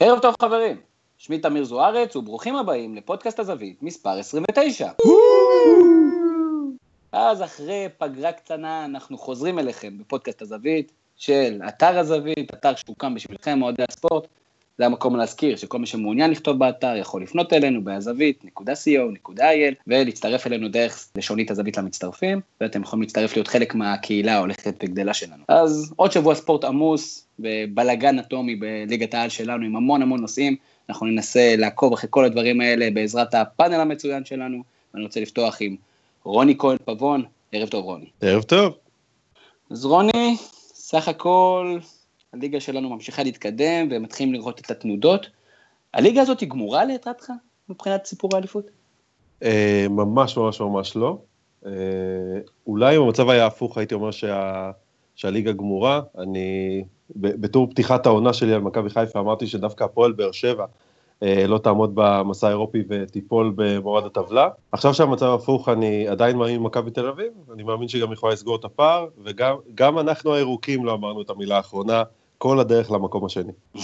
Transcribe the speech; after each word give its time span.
ערב 0.00 0.18
טוב 0.18 0.34
חברים, 0.42 0.76
שמי 1.18 1.38
תמיר 1.38 1.64
זוארץ 1.64 2.16
וברוכים 2.16 2.56
הבאים 2.56 2.94
לפודקאסט 2.94 3.38
הזווית 3.38 3.82
מספר 3.82 4.10
29. 4.10 4.90
אז 7.12 7.42
אחרי 7.42 7.88
פגרה 7.98 8.32
קטנה 8.32 8.84
אנחנו 8.84 9.18
חוזרים 9.18 9.58
אליכם 9.58 9.98
בפודקאסט 9.98 10.42
הזווית 10.42 10.92
של 11.16 11.60
אתר 11.68 11.98
הזווית, 11.98 12.54
אתר 12.54 12.74
שהוקם 12.74 13.14
בשבילכם 13.14 13.62
אוהדי 13.62 13.82
הספורט. 13.88 14.26
זה 14.78 14.86
המקום 14.86 15.16
להזכיר 15.16 15.56
שכל 15.56 15.78
מי 15.78 15.86
שמעוניין 15.86 16.30
לכתוב 16.30 16.58
באתר 16.58 16.96
יכול 16.96 17.22
לפנות 17.22 17.52
אלינו 17.52 17.84
בהזווית.co.il 17.84 19.74
ולהצטרף 19.86 20.46
אלינו 20.46 20.68
דרך 20.68 21.08
לשונית 21.16 21.50
הזווית 21.50 21.76
למצטרפים, 21.76 22.40
ואתם 22.60 22.82
יכולים 22.82 23.02
להצטרף 23.02 23.36
להיות 23.36 23.48
חלק 23.48 23.74
מהקהילה 23.74 24.34
ההולכת 24.34 24.74
וגדלה 24.82 25.14
שלנו. 25.14 25.42
אז 25.48 25.92
עוד 25.96 26.12
שבוע 26.12 26.34
ספורט 26.34 26.64
עמוס 26.64 27.26
ובלאגן 27.38 28.18
אטומי 28.18 28.56
בליגת 28.56 29.14
העל 29.14 29.28
שלנו 29.28 29.66
עם 29.66 29.76
המון 29.76 30.02
המון 30.02 30.20
נושאים, 30.20 30.56
אנחנו 30.88 31.06
ננסה 31.06 31.54
לעקוב 31.56 31.92
אחרי 31.92 32.08
כל 32.10 32.24
הדברים 32.24 32.60
האלה 32.60 32.88
בעזרת 32.90 33.34
הפאנל 33.34 33.80
המצוין 33.80 34.24
שלנו, 34.24 34.62
ואני 34.94 35.04
רוצה 35.04 35.20
לפתוח 35.20 35.56
עם 35.60 35.76
רוני 36.24 36.54
כהן 36.58 36.76
פבון, 36.84 37.24
ערב 37.52 37.68
טוב 37.68 37.84
רוני. 37.84 38.06
ערב 38.20 38.42
טוב. 38.42 38.74
אז 39.70 39.84
רוני, 39.84 40.36
סך 40.74 41.08
הכל 41.08 41.78
הליגה 42.32 42.60
שלנו 42.60 42.90
ממשיכה 42.90 43.22
להתקדם 43.22 43.88
ומתחילים 43.90 44.34
לראות 44.34 44.60
את 44.60 44.70
התנודות. 44.70 45.26
הליגה 45.94 46.22
הזאת 46.22 46.40
היא 46.40 46.48
גמורה 46.48 46.84
לדעתך 46.84 47.30
מבחינת 47.68 48.06
סיפור 48.06 48.30
האליפות? 48.34 48.70
אה, 49.42 49.86
ממש 49.90 50.36
ממש 50.36 50.60
ממש 50.60 50.96
לא. 50.96 51.18
אה, 51.66 51.72
אולי 52.66 52.96
אם 52.96 53.02
המצב 53.02 53.28
היה 53.28 53.46
הפוך 53.46 53.78
הייתי 53.78 53.94
אומר 53.94 54.10
שה, 54.10 54.70
שהליגה 55.14 55.52
גמורה. 55.52 56.00
אני 56.18 56.84
בתור 57.16 57.70
פתיחת 57.70 58.06
העונה 58.06 58.32
שלי 58.32 58.54
על 58.54 58.60
מכבי 58.60 58.90
חיפה 58.90 59.20
אמרתי 59.20 59.46
שדווקא 59.46 59.84
הפועל 59.84 60.12
באר 60.12 60.32
שבע 60.32 60.66
אה, 61.22 61.46
לא 61.46 61.58
תעמוד 61.58 61.90
במסע 61.94 62.46
האירופי 62.46 62.82
ותיפול 62.88 63.52
במורד 63.56 64.04
הטבלה. 64.04 64.48
עכשיו 64.72 64.94
שהמצב 64.94 65.26
הפוך, 65.26 65.68
אני 65.68 66.08
עדיין 66.08 66.36
מאמין 66.36 66.62
במכבי 66.62 66.90
תל 66.90 67.06
אביב, 67.06 67.32
אני 67.54 67.62
מאמין 67.62 67.88
שגם 67.88 68.12
יכולה 68.12 68.32
לסגור 68.32 68.56
את 68.56 68.64
הפער, 68.64 69.06
וגם 69.24 69.98
אנחנו 69.98 70.34
הירוקים 70.34 70.84
לא 70.84 70.94
אמרנו 70.94 71.22
את 71.22 71.30
המילה 71.30 71.56
האחרונה, 71.56 72.02
כל 72.38 72.60
הדרך 72.60 72.90
למקום 72.90 73.24
השני. 73.24 73.52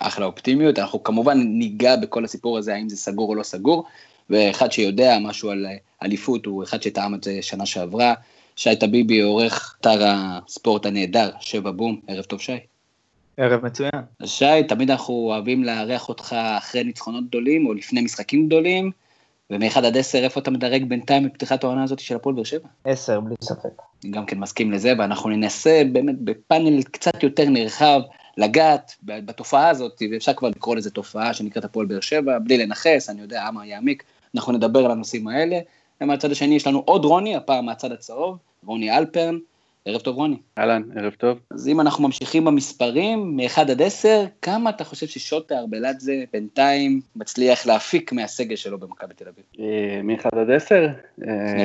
אחלה 0.00 0.26
אופטימיות, 0.26 0.78
אנחנו 0.78 1.02
כמובן 1.02 1.38
ניגע 1.38 1.96
בכל 1.96 2.24
הסיפור 2.24 2.58
הזה, 2.58 2.74
האם 2.74 2.88
זה 2.88 2.96
סגור 2.96 3.28
או 3.28 3.34
לא 3.34 3.42
סגור, 3.42 3.84
ואחד 4.30 4.72
שיודע 4.72 5.18
משהו 5.22 5.50
על 5.50 5.66
אליפות 6.02 6.46
הוא 6.46 6.64
אחד 6.64 6.82
שטעם 6.82 7.14
את 7.14 7.24
זה 7.24 7.38
שנה 7.42 7.66
שעברה. 7.66 8.14
שי 8.56 8.76
טביבי, 8.76 9.20
עורך 9.20 9.76
אתר 9.80 10.00
הספורט 10.04 10.86
הנהדר, 10.86 11.30
שבע 11.40 11.70
בום, 11.70 12.00
ערב 12.06 12.24
טוב 12.24 12.40
שי. 12.40 12.58
ערב 13.36 13.66
מצוין. 13.66 13.90
שי, 14.24 14.62
תמיד 14.68 14.90
אנחנו 14.90 15.14
אוהבים 15.14 15.64
לארח 15.64 16.08
אותך 16.08 16.36
אחרי 16.58 16.84
ניצחונות 16.84 17.24
גדולים 17.28 17.66
או 17.66 17.74
לפני 17.74 18.00
משחקים 18.00 18.46
גדולים, 18.46 18.90
ומ-1 19.50 19.78
עד 19.78 19.96
10, 19.96 20.18
איפה 20.18 20.40
אתה 20.40 20.50
מדרג 20.50 20.84
בינתיים 20.84 21.24
בפתיחת 21.24 21.64
העונה 21.64 21.84
הזאת 21.84 21.98
של 21.98 22.16
הפועל 22.16 22.34
באר 22.34 22.44
שבע? 22.44 22.68
10, 22.84 23.20
בלי 23.20 23.34
ספק. 23.42 23.82
גם 24.10 24.26
כן 24.26 24.38
מסכים 24.38 24.72
לזה, 24.72 24.92
ואנחנו 24.98 25.30
ננסה 25.30 25.82
באמת 25.92 26.20
בפאנל 26.20 26.82
קצת 26.82 27.22
יותר 27.22 27.48
נרחב 27.48 28.00
לגעת 28.36 28.94
בתופעה 29.02 29.68
הזאת, 29.68 30.02
ואפשר 30.12 30.34
כבר 30.34 30.48
לקרוא 30.48 30.76
לזה 30.76 30.90
תופעה 30.90 31.34
שנקראת 31.34 31.64
הפועל 31.64 31.86
באר 31.86 32.00
שבע, 32.00 32.38
בלי 32.38 32.58
לנכס, 32.58 33.10
אני 33.10 33.20
יודע, 33.20 33.48
אמה 33.48 33.66
יעמיק, 33.66 34.02
אנחנו 34.34 34.52
נדבר 34.52 34.84
על 34.84 34.90
הנושאים 34.90 35.28
האלה. 35.28 35.58
ומהצד 36.00 36.30
השני 36.30 36.54
יש 36.54 36.66
לנו 36.66 36.82
עוד 36.84 37.04
רוני, 37.04 37.36
הפעם 37.36 37.66
מהצד 37.66 37.92
הצהוב, 37.92 38.38
רוני 38.66 38.98
אלפרן, 38.98 39.38
ערב 39.86 40.00
טוב 40.00 40.16
רוני. 40.16 40.36
אהלן, 40.58 40.82
ערב 40.96 41.12
טוב. 41.12 41.38
אז 41.50 41.68
אם 41.68 41.80
אנחנו 41.80 42.04
ממשיכים 42.04 42.44
במספרים, 42.44 43.36
מ-1 43.36 43.60
עד 43.60 43.82
10, 43.82 44.24
כמה 44.42 44.70
אתה 44.70 44.84
חושב 44.84 45.06
ששוטה 45.06 45.58
ארבלדזה 45.58 46.24
בינתיים 46.32 47.00
מצליח 47.16 47.66
להפיק 47.66 48.12
מהסגל 48.12 48.56
שלו 48.56 48.78
במכבי 48.78 49.14
תל 49.14 49.24
אביב? 49.28 49.44
אה, 49.60 50.02
מ-1 50.02 50.28
עד 50.32 50.50
10? 50.50 50.86
מ-1 51.18 51.24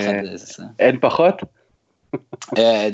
עד 0.09 0.33
10. 0.33 0.63
אין 0.79 0.99
פחות? 0.99 1.41
אה, 2.57 2.89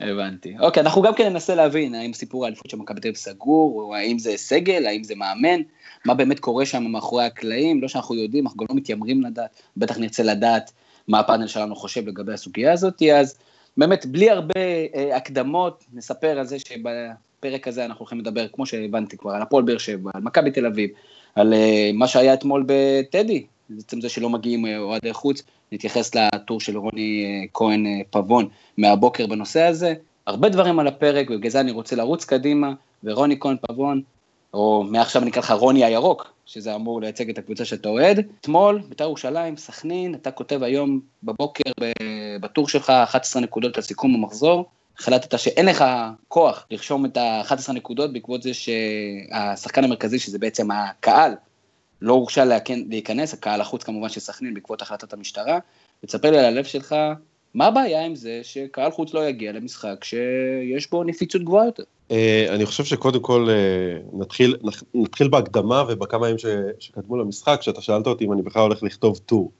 הבנתי. 0.00 0.54
אוקיי, 0.60 0.82
אנחנו 0.82 1.02
גם 1.02 1.14
כן 1.14 1.28
ננסה 1.28 1.54
להבין 1.54 1.94
האם 1.94 2.12
סיפור 2.12 2.44
האליפות 2.44 2.70
של 2.70 2.76
מכבי 2.76 3.00
תל 3.00 3.08
אביב 3.08 3.16
סגור, 3.16 3.82
או 3.82 3.94
האם 3.94 4.18
זה 4.18 4.36
סגל, 4.36 4.86
האם 4.86 5.04
זה 5.04 5.14
מאמן, 5.14 5.60
מה 6.04 6.14
באמת 6.14 6.38
קורה 6.38 6.66
שם 6.66 6.82
מאחורי 6.82 7.24
הקלעים, 7.24 7.82
לא 7.82 7.88
שאנחנו 7.88 8.14
יודעים, 8.14 8.44
אנחנו 8.46 8.58
גם 8.58 8.66
לא 8.70 8.76
מתיימרים 8.76 9.22
לדעת, 9.22 9.50
בטח 9.76 9.98
נרצה 9.98 10.22
לדעת 10.22 10.72
מה 11.08 11.20
הפאנל 11.20 11.46
שלנו 11.46 11.76
חושב 11.76 12.08
לגבי 12.08 12.32
הסוגיה 12.32 12.72
הזאת, 12.72 13.02
אז 13.02 13.38
באמת 13.76 14.06
בלי 14.06 14.30
הרבה 14.30 14.60
אה, 14.94 15.16
הקדמות, 15.16 15.84
נספר 15.92 16.38
על 16.38 16.46
זה 16.46 16.56
שבפרק 16.58 17.68
הזה 17.68 17.84
אנחנו 17.84 17.98
הולכים 18.02 18.18
לדבר, 18.18 18.46
כמו 18.52 18.66
שהבנתי 18.66 19.16
כבר, 19.16 19.30
על 19.30 19.42
הפועל 19.42 19.64
באר 19.64 19.78
שבע, 19.78 20.10
על 20.14 20.22
מכבי 20.22 20.50
תל 20.50 20.66
אביב, 20.66 20.90
על 21.34 21.54
אה, 21.54 21.90
מה 21.94 22.08
שהיה 22.08 22.34
אתמול 22.34 22.64
בטדי, 22.66 23.46
בעצם 23.70 24.00
זה 24.00 24.08
שלא 24.08 24.30
מגיעים 24.30 24.66
אה, 24.66 24.78
אוהדי 24.78 25.12
חוץ, 25.12 25.42
נתייחס 25.72 26.14
לטור 26.14 26.60
של 26.60 26.78
רוני 26.78 27.24
אה, 27.24 27.46
כהן 27.54 27.86
אה, 27.86 28.00
פבון 28.10 28.48
מהבוקר 28.78 29.26
בנושא 29.26 29.62
הזה, 29.62 29.94
הרבה 30.26 30.48
דברים 30.48 30.78
על 30.78 30.86
הפרק, 30.86 31.30
ובגלל 31.30 31.50
זה 31.50 31.60
אני 31.60 31.70
רוצה 31.70 31.96
לרוץ 31.96 32.24
קדימה, 32.24 32.72
ורוני 33.04 33.36
כהן 33.40 33.56
פבון, 33.68 34.02
או 34.54 34.82
מעכשיו 34.82 35.22
אני 35.22 35.30
אקרא 35.30 35.42
לך 35.42 35.50
רוני 35.50 35.84
הירוק, 35.84 36.32
שזה 36.46 36.74
אמור 36.74 37.00
לייצג 37.00 37.30
את 37.30 37.38
הקבוצה 37.38 37.64
שאתה 37.64 37.88
אוהד. 37.88 38.26
אתמול, 38.40 38.82
בית"ר 38.88 39.04
ירושלים, 39.04 39.56
סכנין, 39.56 40.14
אתה 40.14 40.30
כותב 40.30 40.62
היום 40.62 41.00
בבוקר 41.22 41.70
בטור 42.40 42.68
שלך 42.68 42.90
11 42.90 43.42
נקודות 43.42 43.78
לסיכום 43.78 44.14
המחזור. 44.14 44.66
החלטת 44.98 45.38
שאין 45.38 45.66
לך 45.66 45.84
כוח 46.28 46.66
לרשום 46.70 47.06
את 47.06 47.16
ה-11 47.16 47.72
נקודות 47.72 48.12
בעקבות 48.12 48.42
זה 48.42 48.50
שהשחקן 48.54 49.84
המרכזי, 49.84 50.18
שזה 50.18 50.38
בעצם 50.38 50.70
הקהל, 50.70 51.32
לא 52.02 52.12
הורשה 52.12 52.44
להיכנס, 52.88 53.34
הקהל 53.34 53.60
החוץ 53.60 53.82
כמובן 53.82 54.08
של 54.08 54.20
סכנין 54.20 54.54
בעקבות 54.54 54.82
החלטת 54.82 55.12
המשטרה. 55.12 55.58
ותספר 56.04 56.30
לי 56.30 56.38
על 56.38 56.44
הלב 56.44 56.64
שלך, 56.64 56.94
מה 57.54 57.66
הבעיה 57.66 58.04
עם 58.04 58.14
זה 58.14 58.40
שקהל 58.42 58.90
חוץ 58.90 59.14
לא 59.14 59.28
יגיע 59.28 59.52
למשחק 59.52 60.04
שיש 60.04 60.90
בו 60.90 61.04
נפיצות 61.04 61.42
גבוהה 61.42 61.66
יותר? 61.66 61.84
אה, 62.10 62.46
אני 62.54 62.66
חושב 62.66 62.84
שקודם 62.84 63.20
כל 63.20 63.46
אה, 63.50 64.18
נתחיל, 64.18 64.56
נתחיל 64.94 65.28
בהקדמה 65.28 65.84
ובכמה 65.88 66.26
ימים 66.28 66.38
שקדמו 66.78 67.16
למשחק, 67.16 67.58
שאתה 67.62 67.80
שאלת 67.80 68.06
אותי 68.06 68.24
אם 68.24 68.32
אני 68.32 68.42
בכלל 68.42 68.62
הולך 68.62 68.82
לכתוב 68.82 69.18
טור. 69.26 69.52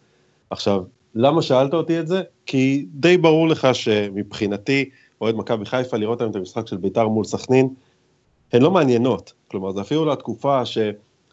עכשיו, 0.51 0.83
למה 1.15 1.43
שאלת 1.43 1.75
אותי 1.75 2.01
את 2.01 2.07
זה? 2.07 2.23
כי 2.47 2.87
די 2.91 3.17
ברור 3.17 3.49
לך 3.49 3.69
שמבחינתי, 3.73 4.91
אוהד 5.21 5.35
מכבי 5.35 5.65
חיפה, 5.65 5.97
לראות 5.97 6.21
היום 6.21 6.31
את 6.31 6.37
המשחק 6.37 6.67
של 6.67 6.77
בית"ר 6.77 7.09
מול 7.09 7.25
סכנין, 7.25 7.69
הן 8.53 8.63
לא 8.63 8.71
מעניינות. 8.71 9.33
כלומר, 9.49 9.73
זה 9.73 9.81
אפילו 9.81 10.05
לתקופה 10.05 10.67
ש... 10.67 10.79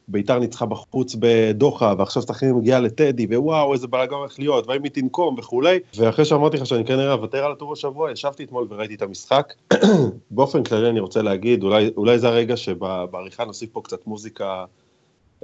ביתר 0.08 0.40
ניצחה 0.40 0.66
בחוץ 0.66 1.16
בדוחה, 1.20 1.94
ועכשיו 1.98 2.22
סכנין 2.22 2.56
מגיעה 2.56 2.80
לטדי, 2.80 3.26
ווואו, 3.26 3.74
איזה 3.74 3.88
בלאגן 3.88 4.16
הולך 4.16 4.40
להיות, 4.40 4.68
והאם 4.68 4.84
היא 4.84 4.92
תנקום 4.92 5.36
וכולי, 5.38 5.80
ואחרי 5.96 6.26
שאמרתי 6.26 6.58
לך 6.58 6.66
שאני 6.66 6.86
כנראה 6.86 7.14
אוותר 7.14 7.46
על 7.46 7.52
הטור 7.52 7.74
השבוע, 7.74 8.12
ישבתי 8.12 8.44
אתמול 8.44 8.68
וראיתי 8.70 8.96
את 8.96 9.02
המשחק. 9.02 9.54
באופן 10.32 10.64
כללי 10.64 10.90
אני 10.90 11.00
רוצה 11.00 11.22
להגיד, 11.22 11.64
אולי, 11.64 11.92
אולי 11.98 12.20
זה 12.20 12.28
הרגע 12.28 12.58
שבעריכה 12.58 13.46
נוסיף 13.46 13.70
פה 13.70 13.82
קצת 13.84 14.08
מוזיקה 14.08 14.66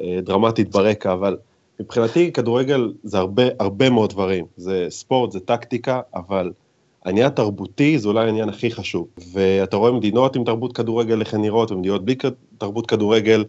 אה, 0.02 0.20
דרמטית 0.24 0.72
ברקע, 0.72 1.14
אבל 1.14 1.38
מבחינתי 1.80 2.32
כדורגל 2.32 2.94
זה 3.04 3.18
הרבה, 3.18 3.44
הרבה 3.60 3.90
מאוד 3.90 4.10
דברים. 4.10 4.46
זה 4.58 4.86
ספורט, 4.90 5.32
זה 5.32 5.40
טקטיקה, 5.40 6.02
אבל 6.16 6.52
העניין 7.06 7.28
התרבותי 7.28 8.00
זה 8.00 8.08
אולי 8.08 8.26
העניין 8.26 8.50
הכי 8.50 8.72
חשוב. 8.72 9.08
ואתה 9.34 9.78
רואה 9.78 9.92
מדינות 9.92 10.36
עם 10.36 10.44
תרבות 10.44 10.78
כדורגל 10.78 11.20
איך 11.20 11.34
הן 11.34 11.42
נראות, 11.42 11.72
ומדינות 11.72 12.06
בלי 12.06 12.16
תרבות 12.58 12.88
כדורגל, 12.88 13.44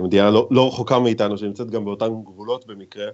מדינה 0.00 0.30
לא, 0.30 0.48
לא 0.50 0.68
רחוקה 0.68 0.98
מאיתנו, 0.98 1.38
שנמצאת 1.38 1.70
גם 1.70 1.84
באותן 1.84 2.08
גבולות 2.24 2.66
במקרה, 2.66 3.06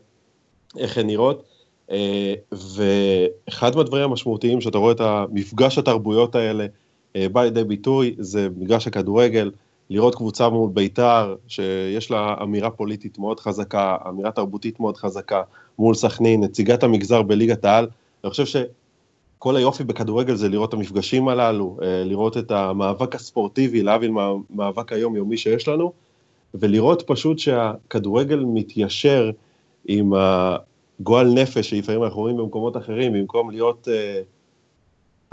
איך 0.78 0.98
הן 0.98 1.06
נראות. 1.06 1.42
אה, 1.90 2.34
ואחד 2.52 3.76
מהדברים 3.76 4.04
המשמעותיים 4.04 4.60
שאתה 4.60 4.78
רואה 4.78 4.92
את 4.92 5.00
המפגש 5.00 5.78
התרבויות 5.78 6.34
האלה 6.34 6.66
אה, 7.16 7.28
בא 7.28 7.42
לידי 7.44 7.64
ביטוי, 7.64 8.14
זה 8.18 8.48
מגרש 8.56 8.86
הכדורגל, 8.86 9.50
לראות 9.90 10.14
קבוצה 10.14 10.48
מול 10.48 10.70
בית"ר, 10.74 11.34
שיש 11.48 12.10
לה 12.10 12.34
אמירה 12.42 12.70
פוליטית 12.70 13.18
מאוד 13.18 13.40
חזקה, 13.40 13.96
אמירה 14.08 14.30
תרבותית 14.30 14.80
מאוד 14.80 14.96
חזקה, 14.96 15.42
מול 15.78 15.94
סכנין, 15.94 16.44
נציגת 16.44 16.82
המגזר 16.82 17.22
בליגת 17.22 17.64
העל. 17.64 17.88
אני 18.24 18.30
חושב 18.30 18.46
שכל 18.46 19.56
היופי 19.56 19.84
בכדורגל 19.84 20.34
זה 20.34 20.48
לראות 20.48 20.68
את 20.68 20.74
המפגשים 20.74 21.28
הללו, 21.28 21.78
לראות 21.82 22.36
את 22.36 22.50
המאבק 22.50 23.14
הספורטיבי, 23.14 23.82
להבין 23.82 24.12
מהמאבק 24.12 24.92
היומיומי 24.92 25.36
שיש 25.36 25.68
לנו, 25.68 25.92
ולראות 26.54 27.02
פשוט 27.06 27.38
שהכדורגל 27.38 28.44
מתיישר 28.46 29.30
עם 29.84 30.12
הגועל 30.14 31.32
נפש 31.34 31.70
שלפעמים 31.70 32.04
אנחנו 32.04 32.20
רואים 32.20 32.36
במקומות 32.36 32.76
אחרים, 32.76 33.12
במקום 33.12 33.50
להיות 33.50 33.88
uh, 33.88 34.24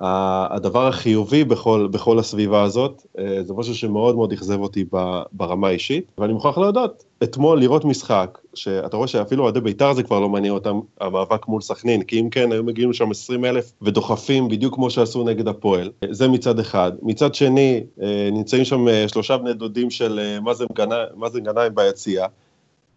הדבר 0.02 0.88
החיובי 0.88 1.44
בכל, 1.44 1.88
בכל 1.92 2.20
הסביבה 2.20 2.64
הזאת, 2.64 3.06
אה, 3.20 3.44
זה 3.44 3.54
משהו 3.54 3.76
שמאוד 3.76 4.16
מאוד 4.16 4.34
אכזב 4.34 4.60
אותי 4.60 4.86
ברמה 5.32 5.68
האישית, 5.68 6.12
ואני 6.18 6.34
מוכרח 6.34 6.58
להודות, 6.58 7.04
אתמול 7.24 7.60
לראות 7.60 7.86
משחק, 7.86 8.38
שאתה 8.54 8.98
רואה 8.98 9.08
שאפילו 9.08 9.44
אוהדי 9.44 9.62
בית"ר 9.62 9.94
זה 9.94 10.04
כבר 10.04 10.20
לא 10.20 10.30
מעניין 10.30 10.54
אותם, 10.54 10.80
המאבק 11.02 11.48
מול 11.48 11.62
סכנין, 11.62 12.04
כי 12.04 12.20
אם 12.20 12.30
כן, 12.30 12.52
היו 12.52 12.64
מגיעים 12.64 12.90
לשם 12.90 13.12
20 13.12 13.46
אלף 13.46 13.72
ודוחפים 13.82 14.48
בדיוק 14.48 14.76
כמו 14.76 14.90
שעשו 14.90 15.24
נגד 15.24 15.48
הפועל, 15.48 15.92
זה 16.10 16.28
מצד 16.28 16.60
אחד. 16.60 16.92
מצד 17.02 17.36
שני, 17.36 17.84
אה, 18.02 18.30
נמצאים 18.32 18.66
שם 18.66 18.88
אה, 18.88 19.08
שלושה 19.08 19.38
בני 19.38 19.54
דודים 19.54 19.90
של 19.90 20.40
מאזן 21.16 21.44
גנאים 21.44 21.76
ביציאה, 21.76 22.28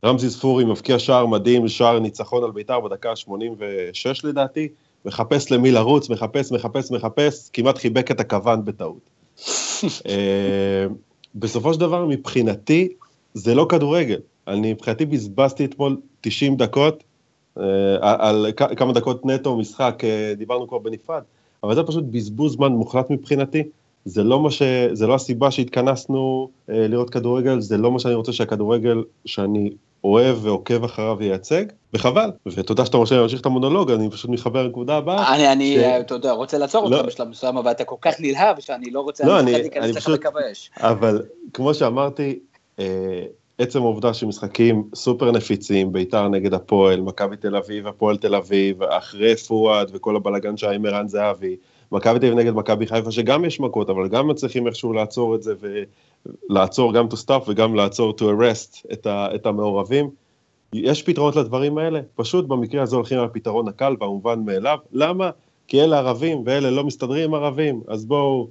רמזי 0.05 0.31
ספורי 0.31 0.64
מבקיע 0.64 0.98
שער 0.98 1.26
מדהים, 1.26 1.69
שער 1.69 1.98
ניצחון 1.98 2.44
על 2.44 2.50
בית"ר 2.50 2.81
בדקה 2.81 3.10
ה-86 3.10 4.20
לדעתי, 4.25 4.69
מחפש 5.04 5.50
למי 5.50 5.70
לרוץ, 5.70 6.10
מחפש, 6.10 6.52
מחפש, 6.52 6.90
מחפש, 6.90 7.50
כמעט 7.52 7.78
חיבק 7.78 8.10
את 8.10 8.20
הכוון 8.20 8.64
בטעות. 8.64 9.10
אה, 10.08 10.87
בסופו 11.34 11.75
של 11.75 11.81
דבר, 11.81 12.06
מבחינתי, 12.06 12.88
זה 13.34 13.54
לא 13.54 13.66
כדורגל. 13.69 14.19
אני 14.49 14.72
מבחינתי 14.72 15.06
בזבזתי 15.06 15.64
אתמול 15.64 15.96
90 16.20 16.56
דקות, 16.56 17.04
אה, 17.58 17.64
על 18.00 18.46
כמה 18.76 18.93
דקות 18.93 19.26
נטו 19.26 19.56
משחק, 19.56 20.02
אה, 20.04 20.34
דיברנו 20.37 20.69
כבר 20.69 20.78
בנפרד, 20.78 21.22
אבל 21.62 21.75
זה 21.75 21.82
פשוט 21.82 22.05
בזבוז 22.10 22.52
זמן 22.52 22.72
מוחלט 22.72 23.10
מבחינתי. 23.10 23.62
זה 24.05 24.22
לא, 24.22 24.50
ש... 24.50 24.62
זה 24.93 25.06
לא 25.06 25.14
הסיבה 25.14 25.50
שהתכנסנו 25.50 26.48
לראות 26.69 27.10
כדורגל, 27.10 27.60
זה 27.60 27.76
לא 27.76 27.93
מה 27.93 27.98
שאני 27.98 28.14
רוצה 28.14 28.32
שהכדורגל 28.32 29.02
שאני 29.25 29.70
אוהב 30.04 30.44
ועוקב 30.44 30.84
אחריו 30.84 31.22
ייצג, 31.22 31.64
וחבל. 31.94 32.31
ותודה 32.46 32.87
שאתה 32.87 32.99
לי 33.10 33.16
להמשיך 33.16 33.40
את 33.40 33.46
המונולוג, 33.46 33.90
אני 33.90 34.10
פשוט 34.10 34.31
מתחבר 34.31 34.62
לנקודה 34.62 34.96
הבאה. 34.96 35.34
אני, 35.34 35.52
אני, 35.52 36.00
אתה 36.00 36.14
יודע, 36.14 36.32
רוצה 36.32 36.58
לעצור 36.58 36.84
אותך 36.84 36.96
לא. 36.96 37.02
בשלב 37.02 37.28
מסוים, 37.28 37.56
אבל 37.56 37.70
אתה 37.70 37.84
כל 37.84 37.96
כך 38.00 38.14
נלהב 38.20 38.60
שאני 38.60 38.90
לא 38.90 39.00
רוצה 39.00 39.26
לא, 39.26 39.40
להיכנס 39.40 39.96
לך 39.96 40.08
לקו 40.08 40.38
האש. 40.38 40.70
אבל 40.76 41.22
כמו 41.52 41.75
שאמרתי, 41.75 42.38
אה, 42.78 42.84
עצם 43.58 43.78
העובדה 43.82 44.14
שמשחקים 44.14 44.88
סופר 44.94 45.31
נפיצים, 45.31 45.93
ביתר 45.93 46.28
נגד 46.28 46.55
הפועל, 46.55 47.00
מכבי 47.00 47.37
תל 47.37 47.56
אביב, 47.56 47.87
הפועל 47.87 48.16
תל 48.16 48.34
אביב, 48.34 48.82
אחרי 48.82 49.37
פואד 49.37 49.90
וכל 49.93 50.16
הבלאגן 50.16 50.56
שהיה 50.56 50.72
עם 50.72 50.87
ערן 50.87 51.08
זהבי, 51.08 51.56
מכבי 51.92 52.18
תל 52.18 52.26
אביב 52.26 52.38
נגד 52.38 52.52
מכבי 52.52 52.86
חיפה, 52.86 53.10
שגם 53.10 53.44
יש 53.44 53.60
מכות, 53.60 53.90
אבל 53.90 54.08
גם 54.08 54.28
מצליחים 54.28 54.66
איכשהו 54.66 54.92
לעצור 54.92 55.34
את 55.34 55.42
זה, 55.42 55.54
ולעצור 56.50 56.94
גם 56.94 57.06
to 57.06 57.16
stop 57.26 57.50
וגם 57.50 57.74
לעצור 57.74 58.14
to 58.18 58.22
arrest 58.22 58.92
את, 58.92 59.06
ה, 59.06 59.34
את 59.34 59.46
המעורבים. 59.46 60.10
יש 60.74 61.02
פתרונות 61.02 61.36
לדברים 61.36 61.78
האלה, 61.78 62.00
פשוט 62.14 62.44
במקרה 62.44 62.82
הזה 62.82 62.96
הולכים 62.96 63.18
על 63.18 63.24
הפתרון 63.24 63.68
הקל 63.68 63.96
והמובן 64.00 64.40
מאליו. 64.44 64.78
למה? 64.92 65.30
כי 65.68 65.82
אלה 65.82 65.98
ערבים 65.98 66.42
ואלה 66.46 66.70
לא 66.70 66.84
מסתדרים 66.84 67.24
עם 67.24 67.34
ערבים, 67.34 67.80
אז 67.88 68.04
בואו 68.04 68.48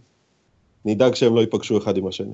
נדאג 0.86 1.16
שהם 1.16 1.36
לא 1.36 1.42
ייפגשו 1.42 1.78
אחד 1.78 1.98
עם 1.98 2.08
השני. 2.08 2.34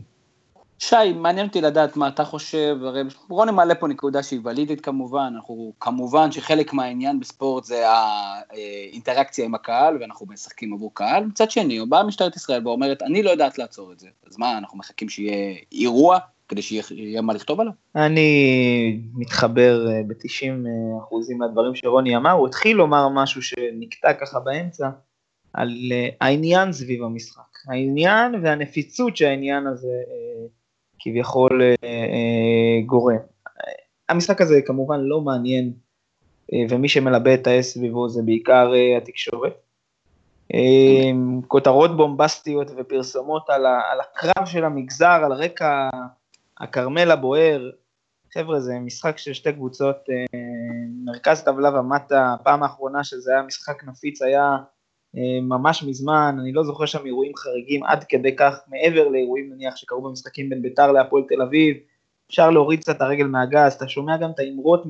שי, 0.80 1.14
מעניין 1.16 1.48
אותי 1.48 1.62
לדעת 1.62 1.98
מה 1.98 2.08
אתה 2.08 2.24
חושב, 2.24 2.78
הרי 2.82 3.02
רוני 3.30 3.52
מעלה 3.52 3.76
פה 3.76 3.88
נקודה 3.88 4.24
שהיא 4.24 4.40
ולידית 4.44 4.82
כמובן, 4.82 5.34
אנחנו 5.36 5.74
כמובן 5.80 6.32
שחלק 6.32 6.74
מהעניין 6.74 7.20
בספורט 7.20 7.64
זה 7.64 7.84
האינטראקציה 7.90 9.46
עם 9.46 9.56
הקהל, 9.56 9.98
ואנחנו 10.02 10.26
משחקים 10.30 10.74
עבור 10.74 10.92
קהל, 10.94 11.26
מצד 11.26 11.52
שני, 11.52 11.86
באה 11.86 12.04
משטרת 12.04 12.36
ישראל 12.36 12.68
ואומרת, 12.68 13.02
אני 13.02 13.24
לא 13.24 13.30
יודעת 13.30 13.58
לעצור 13.58 13.92
את 13.92 14.00
זה, 14.00 14.08
אז 14.28 14.38
מה, 14.38 14.58
אנחנו 14.58 14.78
מחכים 14.78 15.10
שיהיה 15.10 15.56
אירוע 15.72 16.20
כדי 16.48 16.62
שיהיה 16.62 17.22
מה 17.22 17.34
לכתוב 17.34 17.62
עליו? 17.62 17.74
אני 17.96 19.00
מתחבר 19.14 19.88
אה, 19.88 20.02
ב-90% 20.08 21.38
מהדברים 21.38 21.76
שרוני 21.76 22.18
אמר, 22.18 22.32
הוא 22.32 22.48
התחיל 22.48 22.78
לומר 22.78 23.10
משהו 23.10 23.42
שנקטע 23.42 24.14
ככה 24.14 24.40
באמצע, 24.40 24.90
על 25.54 25.70
אה, 25.92 26.10
העניין 26.22 26.74
סביב 26.74 27.04
המשחק, 27.04 27.58
העניין 27.68 28.36
והנפיצות 28.44 29.18
שהעניין 29.18 29.68
הזה 29.68 29.88
אה, 29.88 30.48
כביכול 31.00 31.62
אה, 31.62 31.76
אה, 31.84 32.82
גורם. 32.86 33.18
המשחק 34.10 34.42
הזה 34.42 34.62
כמובן 34.66 35.00
לא 35.00 35.22
מעניין, 35.22 35.74
אה, 36.54 36.60
ומי 36.70 36.90
שמלבה 36.90 37.34
את 37.34 37.48
האש 37.48 37.66
סביבו 37.66 38.10
זה 38.10 38.22
בעיקר 38.26 38.72
התקשורת. 38.98 39.54
כותרות 41.48 41.98
בומבסטיות 41.98 42.72
ופרסומות 42.78 43.50
על, 43.50 43.66
ה, 43.66 43.82
על 43.92 44.00
הקרב 44.00 44.46
של 44.46 44.66
המגזר, 44.66 45.22
על 45.26 45.34
רקע 45.34 45.90
הכרמל 46.58 47.12
הבוער. 47.12 47.70
חבר'ה, 48.34 48.60
זה 48.60 48.80
משחק 48.80 49.18
של 49.18 49.34
שתי 49.34 49.54
קבוצות, 49.54 49.96
מרכז 51.06 51.44
טבלה 51.44 51.80
ומטה, 51.80 52.34
הפעם 52.34 52.64
האחרונה 52.64 53.04
שזה 53.04 53.32
היה 53.32 53.42
משחק 53.42 53.84
נפיץ 53.84 54.22
היה 54.22 54.58
ממש 55.42 55.84
מזמן, 55.84 56.38
אני 56.42 56.52
לא 56.52 56.64
זוכר 56.64 56.86
שם 56.86 57.06
אירועים 57.06 57.32
חריגים 57.36 57.84
עד 57.84 58.04
כדי 58.04 58.36
כך, 58.36 58.60
מעבר 58.68 59.08
לאירועים 59.08 59.50
נניח 59.54 59.76
שקרו 59.76 60.02
במשחקים 60.02 60.50
בין 60.50 60.62
ביתר 60.62 60.92
להפועל 60.92 61.24
תל 61.28 61.42
אביב, 61.42 61.78
אפשר 62.30 62.50
להוריד 62.50 62.80
קצת 62.80 62.96
את 62.96 63.02
הרגל 63.02 63.28
מהגז, 63.28 63.74
אתה 63.74 63.88
שומע 63.88 64.18
גם 64.18 64.32
את 64.32 64.40
האמרות 64.40 64.84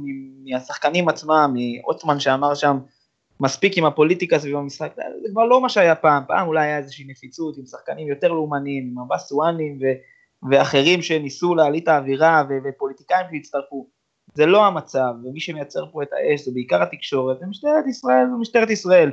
מהשחקנים 0.43 1.09
עצמם, 1.09 1.55
מעוצמן 1.55 2.19
שאמר 2.19 2.55
שם, 2.55 2.77
מספיק 3.39 3.77
עם 3.77 3.85
הפוליטיקה 3.85 4.39
סביב 4.39 4.55
המשחק, 4.55 4.93
זה 4.95 5.29
כבר 5.31 5.45
לא 5.45 5.61
מה 5.61 5.69
שהיה 5.69 5.95
פעם, 5.95 6.23
פעם 6.27 6.47
אולי 6.47 6.65
היה 6.65 6.77
איזושהי 6.77 7.05
נפיצות 7.07 7.57
עם 7.57 7.65
שחקנים 7.65 8.07
יותר 8.07 8.27
לאומניים, 8.31 8.87
עם 8.91 8.99
עבאס 8.99 9.27
סואנים 9.27 9.79
ואחרים 10.51 11.01
שניסו 11.01 11.55
להעלית 11.55 11.87
האווירה 11.87 12.43
ופוליטיקאים 12.69 13.25
שהצטרפו, 13.31 13.87
זה 14.33 14.45
לא 14.45 14.65
המצב, 14.65 15.13
ומי 15.23 15.39
שמייצר 15.39 15.85
פה 15.91 16.03
את 16.03 16.07
האש 16.13 16.41
זה 16.41 16.51
בעיקר 16.53 16.83
התקשורת, 16.83 17.37
ומשטרת 17.41 17.87
ישראל 17.87 18.33
ומשטרת 18.33 18.69
ישראל. 18.69 19.11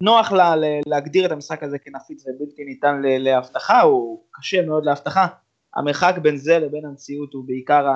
נוח 0.00 0.32
לה 0.32 0.54
להגדיר 0.86 1.26
את 1.26 1.32
המשחק 1.32 1.62
הזה 1.62 1.78
כנפיץ 1.78 2.24
ובלתי 2.26 2.64
ניתן 2.64 3.00
להבטחה, 3.04 3.80
הוא 3.80 4.20
קשה 4.30 4.66
מאוד 4.66 4.84
להבטחה. 4.84 5.26
המרחק 5.76 6.18
בין 6.22 6.36
זה 6.36 6.58
לבין 6.58 6.86
המציאות 6.86 7.32
הוא 7.32 7.44
בעיקר 7.46 7.86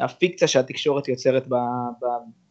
הפיקציה 0.00 0.48
שהתקשורת 0.48 1.08
יוצרת 1.08 1.46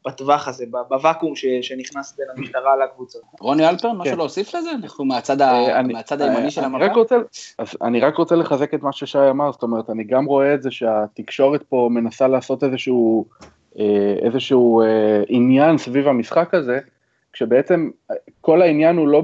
בטווח 0.06 0.48
הזה, 0.48 0.66
בוואקום 0.90 1.34
שנכנס 1.62 2.18
בין 2.18 2.28
המשטרה 2.36 2.76
לקבוצות. 2.86 3.22
רוני 3.40 3.70
אלפרן, 3.70 3.98
משהו 3.98 4.14
כן. 4.14 4.18
להוסיף 4.18 4.56
לזה? 4.56 4.72
אנחנו 4.72 5.06
מהצד 5.06 5.42
אה, 5.42 5.80
הימני 6.22 6.52
של 6.52 6.64
המפה? 6.64 7.16
אני 7.82 8.00
רק 8.00 8.16
רוצה 8.18 8.36
לחזק 8.36 8.74
את 8.74 8.84
מה 8.84 8.92
ששי 8.94 9.30
אמר, 9.30 9.52
זאת 9.52 9.64
אומרת, 9.64 9.90
אני 9.90 10.04
גם 10.04 10.26
רואה 10.26 10.54
את 10.54 10.62
זה 10.62 10.72
שהתקשורת 10.72 11.64
פה 11.64 11.90
מנסה 11.92 12.28
לעשות 12.28 12.64
איזשהו, 12.64 13.26
אה, 13.80 14.16
איזשהו 14.22 14.82
אה, 14.82 15.22
עניין 15.28 15.78
סביב 15.78 16.08
המשחק 16.08 16.54
הזה, 16.54 16.80
כשבעצם 17.34 17.90
כל 18.42 18.62
העניין 18.62 18.98
הוא 18.98 19.08
לא 19.08 19.24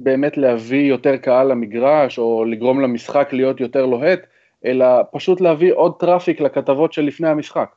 באמת 0.00 0.36
להביא 0.36 0.88
יותר 0.88 1.16
קהל 1.16 1.46
למגרש 1.46 2.18
או 2.18 2.44
לגרום 2.44 2.80
למשחק 2.80 3.28
להיות 3.32 3.60
יותר 3.60 3.86
לוהט, 3.86 4.20
אלא 4.64 4.86
פשוט 5.12 5.40
להביא 5.40 5.72
עוד 5.72 5.94
טראפיק 5.98 6.40
לכתבות 6.40 6.92
של 6.92 7.02
לפני 7.02 7.28
המשחק. 7.28 7.68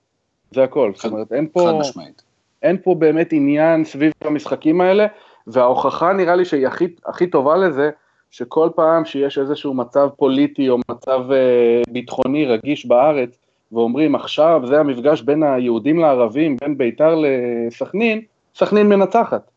זה 0.52 0.64
הכל. 0.64 0.92
זאת 0.96 1.06
אומרת, 1.06 1.34
אין 1.34 1.48
פה, 1.54 1.80
אין 2.64 2.78
פה 2.84 2.96
באמת 2.96 3.34
עניין 3.34 3.86
סביב 3.86 4.12
המשחקים 4.22 4.82
האלה, 4.82 5.08
וההוכחה 5.48 6.14
נראה 6.14 6.36
לי 6.36 6.46
שהיא 6.46 6.68
הכי, 6.68 6.88
הכי 7.06 7.28
טובה 7.28 7.58
לזה, 7.58 7.90
שכל 8.32 8.70
פעם 8.76 9.06
שיש 9.06 9.38
איזשהו 9.38 9.74
מצב 9.74 10.10
פוליטי 10.18 10.70
או 10.70 10.78
מצב 10.92 11.32
אה, 11.32 11.82
ביטחוני 11.90 12.46
רגיש 12.46 12.86
בארץ, 12.86 13.40
ואומרים 13.72 14.16
עכשיו 14.16 14.62
זה 14.66 14.80
המפגש 14.80 15.22
בין 15.22 15.44
היהודים 15.44 16.00
לערבים, 16.00 16.58
בין 16.62 16.78
בית"ר 16.78 17.16
לסכנין, 17.16 18.22
סכנין 18.56 18.90
מנצחת. 18.90 19.52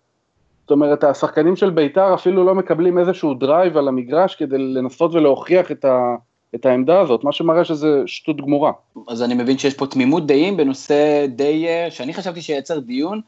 זאת 0.68 0.72
אומרת, 0.72 1.04
השחקנים 1.04 1.56
של 1.56 1.70
בית"ר 1.70 2.14
אפילו 2.14 2.44
לא 2.44 2.54
מקבלים 2.54 2.98
איזשהו 2.98 3.34
drive 3.34 3.76
על 3.76 3.88
המגרש 3.88 4.34
כדי 4.34 4.58
לנסות 4.58 5.14
ולהוכיח 5.14 5.70
את, 5.70 5.84
ה, 5.84 6.14
את 6.54 6.66
העמדה 6.66 7.00
הזאת, 7.00 7.24
מה 7.24 7.32
שמראה 7.32 7.64
שזה 7.64 8.02
שטות 8.06 8.36
גמורה. 8.36 8.72
אז 9.08 9.22
אני 9.22 9.34
מבין 9.34 9.58
שיש 9.58 9.74
פה 9.74 9.86
תמימות 9.86 10.26
דעים 10.26 10.56
בנושא 10.56 11.26
די, 11.28 11.66
שאני 11.90 12.14
חשבתי 12.14 12.42
שייצר 12.42 12.78
דיון. 12.78 13.20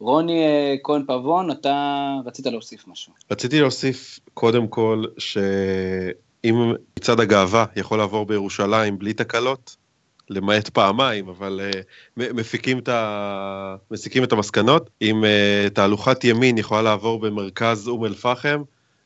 רוני 0.00 0.44
אה, 0.44 0.74
כהן 0.82 1.04
פבון, 1.06 1.50
אתה 1.50 2.06
רצית 2.26 2.46
להוסיף 2.46 2.88
משהו. 2.88 3.12
רציתי 3.30 3.60
להוסיף 3.60 4.18
קודם 4.34 4.68
כל 4.68 5.04
שאם 5.18 6.72
מצעד 6.98 7.20
הגאווה 7.20 7.64
יכול 7.76 7.98
לעבור 7.98 8.26
בירושלים 8.26 8.98
בלי 8.98 9.12
תקלות, 9.12 9.76
למעט 10.30 10.68
פעמיים, 10.68 11.28
אבל 11.28 11.60
uh, 11.72 11.76
מפיקים 12.16 12.78
את, 12.78 12.88
ה... 12.88 13.76
מסיקים 13.90 14.24
את 14.24 14.32
המסקנות. 14.32 14.90
אם 15.02 15.24
uh, 15.24 15.70
תהלוכת 15.70 16.24
ימין 16.24 16.58
יכולה 16.58 16.82
לעבור 16.82 17.20
במרכז 17.20 17.88
אום 17.88 18.04
אל-פחם, 18.04 18.62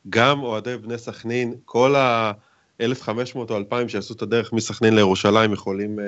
גם 0.09 0.43
אוהדי 0.43 0.77
בני 0.77 0.97
סכנין, 0.97 1.53
כל 1.65 1.95
ה-1,500 1.95 3.35
או 3.35 3.57
2,000 3.57 3.89
שעשו 3.89 4.13
את 4.13 4.21
הדרך 4.21 4.53
מסכנין 4.53 4.95
לירושלים 4.95 5.53
יכולים, 5.53 5.99
uh, 5.99 6.01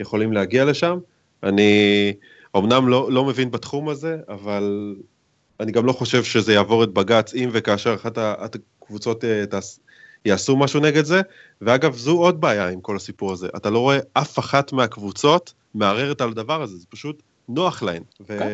יכולים 0.00 0.32
להגיע 0.32 0.64
לשם. 0.64 0.98
אני 1.42 2.12
אמנם 2.56 2.88
לא, 2.88 3.12
לא 3.12 3.24
מבין 3.24 3.50
בתחום 3.50 3.88
הזה, 3.88 4.16
אבל 4.28 4.96
אני 5.60 5.72
גם 5.72 5.86
לא 5.86 5.92
חושב 5.92 6.24
שזה 6.24 6.52
יעבור 6.52 6.84
את 6.84 6.88
בג"ץ 6.88 7.34
אם 7.34 7.48
וכאשר 7.52 7.94
אחת 7.94 8.18
הקבוצות 8.18 9.24
uh, 9.24 9.46
תעש... 9.46 9.78
יעשו 10.24 10.56
משהו 10.56 10.80
נגד 10.80 11.04
זה, 11.04 11.20
ואגב, 11.60 11.94
זו 11.94 12.18
עוד 12.18 12.40
בעיה 12.40 12.68
עם 12.68 12.80
כל 12.80 12.96
הסיפור 12.96 13.32
הזה. 13.32 13.48
אתה 13.56 13.70
לא 13.70 13.78
רואה 13.78 13.98
אף 14.12 14.38
אחת 14.38 14.72
מהקבוצות 14.72 15.52
מערערת 15.74 16.20
על 16.20 16.28
הדבר 16.28 16.62
הזה, 16.62 16.76
זה 16.76 16.86
פשוט 16.88 17.22
נוח 17.48 17.82
להן. 17.82 18.02
ו-. 18.20 18.22
אוקיי. 18.22 18.48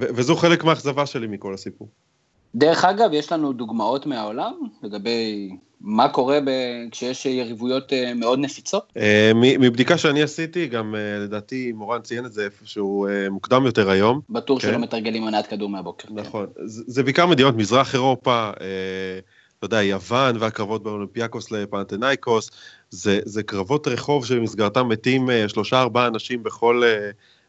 ו- 0.00 0.06
וזו 0.14 0.36
חלק 0.36 0.64
מהאכזבה 0.64 1.06
שלי 1.06 1.26
מכל 1.26 1.54
הסיפור. 1.54 1.88
דרך 2.54 2.84
אגב, 2.84 3.10
יש 3.12 3.32
לנו 3.32 3.52
דוגמאות 3.52 4.06
מהעולם 4.06 4.54
לגבי 4.82 5.50
מה 5.80 6.08
קורה 6.08 6.38
ב... 6.40 6.50
כשיש 6.90 7.26
יריבויות 7.26 7.92
אה, 7.92 8.14
מאוד 8.14 8.38
נפיצות? 8.38 8.92
אה, 8.96 9.32
מבדיקה 9.34 9.98
שאני 9.98 10.22
עשיתי, 10.22 10.66
גם 10.66 10.94
אה, 10.94 11.18
לדעתי 11.18 11.72
מורן 11.72 12.00
ציין 12.00 12.26
את 12.26 12.32
זה 12.32 12.44
איפשהו 12.44 13.06
מוקדם 13.30 13.66
יותר 13.66 13.90
היום. 13.90 14.20
בטור 14.30 14.60
כן. 14.60 14.68
שלא 14.68 14.78
מתרגלים 14.78 15.24
מנעת 15.24 15.46
כדור 15.46 15.68
מהבוקר. 15.68 16.08
נכון, 16.10 16.46
כן. 16.56 16.66
זה, 16.66 16.82
זה 16.86 17.02
בעיקר 17.02 17.26
מדינות 17.26 17.54
מזרח 17.54 17.94
אירופה, 17.94 18.50
אתה 19.58 19.66
יודע, 19.66 19.82
יוון 19.82 20.36
והקרבות 20.40 20.82
באולימפיאקוס 20.82 21.50
לפנתנייקוס, 21.50 22.50
זה, 22.90 23.20
זה 23.24 23.42
קרבות 23.42 23.88
רחוב 23.88 24.26
שבמסגרתם 24.26 24.88
מתים 24.88 25.28
שלושה 25.48 25.80
ארבעה 25.80 26.06
אנשים 26.06 26.42
בכל, 26.42 26.82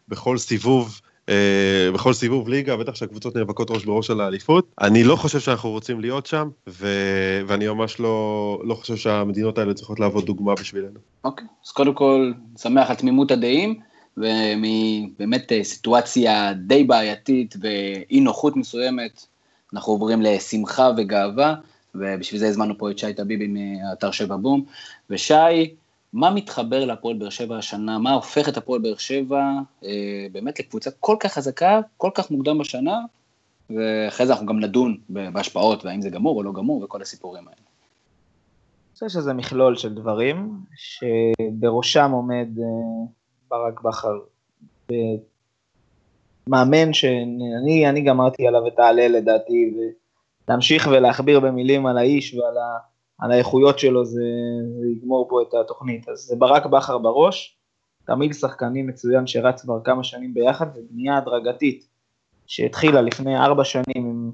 בכל 0.08 0.38
סיבוב. 0.38 1.02
אה, 1.30 1.92
בכל 1.94 2.14
סיבוב 2.14 2.50
ליגה, 2.50 2.78
בטח 2.78 2.96
שהקבוצות 2.96 3.36
נאבקות 3.36 3.72
ראש 3.72 3.86
בראש 3.86 4.10
על 4.10 4.22
האליפות. 4.22 4.76
אני 4.82 5.04
לא 5.04 5.16
חושב 5.16 5.40
שאנחנו 5.40 5.70
רוצים 5.70 6.00
להיות 6.00 6.26
שם, 6.26 6.50
ו... 6.68 6.88
ואני 7.48 7.68
ממש 7.68 8.00
לא, 8.00 8.60
לא 8.64 8.76
חושב 8.76 8.96
שהמדינות 8.96 9.58
האלה 9.58 9.74
צריכות 9.74 10.00
להוות 10.00 10.26
דוגמה 10.26 10.56
בשבילנו. 10.56 11.00
אוקיי, 11.24 11.46
okay. 11.46 11.66
אז 11.66 11.72
קודם 11.72 11.94
כל, 11.94 12.32
שמח 12.58 12.90
על 12.90 12.96
תמימות 12.96 13.32
הדעים, 13.32 13.80
ומבאמת 14.18 15.52
אה, 15.52 15.64
סיטואציה 15.64 16.54
די 16.54 16.84
בעייתית 16.84 17.56
ואי 17.62 18.20
נוחות 18.20 18.56
מסוימת, 18.56 19.26
אנחנו 19.74 19.94
עוברים 19.94 20.22
לשמחה 20.22 20.90
וגאווה, 20.98 21.56
ובשביל 21.96 22.40
זה 22.40 22.48
הזמנו 22.48 22.78
פה 22.78 22.92
את 22.92 22.98
שי 22.98 23.14
טביבי 23.14 23.48
מאתר 23.48 24.12
שבע 24.12 24.36
בום. 24.36 24.66
ושי, 25.10 25.76
מה 26.14 26.32
מתחבר 26.32 26.86
להפועל 26.86 27.18
באר 27.18 27.30
שבע 27.30 27.58
השנה, 27.58 28.00
מה 28.00 28.14
הופך 28.14 28.50
את 28.50 28.58
הפועל 28.58 28.82
באר 28.82 28.96
שבע 28.96 29.44
אה, 29.84 30.28
באמת 30.32 30.60
לקבוצה 30.60 30.90
כל 31.00 31.16
כך 31.20 31.34
חזקה, 31.34 31.80
כל 31.98 32.10
כך 32.14 32.32
מוקדם 32.32 32.58
בשנה, 32.58 33.00
ואחרי 33.70 34.26
זה 34.26 34.34
אנחנו 34.34 34.46
גם 34.46 34.60
נדון 34.60 34.98
בהשפעות, 35.10 35.86
והאם 35.86 36.02
זה 36.02 36.10
גמור 36.10 36.38
או 36.38 36.44
לא 36.44 36.52
גמור, 36.54 36.84
וכל 36.84 37.02
הסיפורים 37.02 37.48
האלה. 37.48 37.58
אני 37.58 38.94
חושב 38.94 39.20
שזה 39.20 39.34
מכלול 39.34 39.76
של 39.76 39.94
דברים, 39.94 40.52
שבראשם 40.76 42.12
עומד 42.12 42.48
אה, 42.60 43.06
ברק 43.50 43.82
בכר, 43.82 44.20
מאמן 46.48 46.94
שאני 46.94 48.02
גמרתי 48.06 48.48
עליו 48.48 48.68
את 48.68 48.80
ההלל 48.80 49.12
לדעתי, 49.12 49.74
ולהמשיך 50.50 50.88
ולהכביר 50.92 51.40
במילים 51.40 51.86
על 51.86 51.98
האיש 51.98 52.34
ועל 52.34 52.58
ה... 52.58 52.78
על 53.20 53.32
האיכויות 53.32 53.80
שלו 53.80 54.06
זה, 54.06 54.22
זה 54.80 54.88
יגמור 54.88 55.28
פה 55.30 55.42
את 55.42 55.54
התוכנית. 55.54 56.10
אז 56.10 56.20
זה 56.20 56.36
ברק 56.36 56.66
בכר 56.66 56.98
בראש, 56.98 57.58
תמיד 58.06 58.34
שחקנים 58.34 58.88
מצוין 58.88 59.28
שרץ 59.28 59.62
כבר 59.62 59.80
כמה 59.84 60.04
שנים 60.04 60.34
ביחד, 60.34 60.66
ובנייה 60.76 61.18
הדרגתית 61.18 61.88
שהתחילה 62.48 63.02
לפני 63.02 63.38
ארבע 63.38 63.64
שנים 63.64 63.84
עם, 63.96 64.32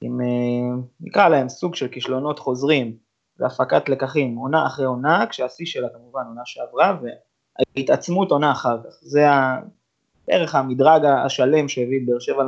עם 0.00 0.20
אה, 0.20 0.82
נקרא 1.00 1.28
להם 1.28 1.48
סוג 1.48 1.74
של 1.74 1.88
כישלונות 1.88 2.38
חוזרים 2.38 2.96
והפקת 3.38 3.88
לקחים 3.88 4.36
עונה 4.36 4.66
אחרי 4.66 4.86
עונה, 4.86 5.26
כשהשיא 5.30 5.66
שלה 5.66 5.88
כמובן 5.88 6.22
עונה 6.28 6.42
שעברה, 6.44 6.96
וההתעצמות 7.76 8.30
עונה 8.30 8.52
אחר 8.52 8.78
כך. 8.82 8.98
זה 9.02 9.26
בערך 10.28 10.54
המדרג 10.54 11.04
השלם 11.04 11.68
שהביא 11.68 12.00
את 12.00 12.06
באר 12.06 12.18
שבע 12.18 12.44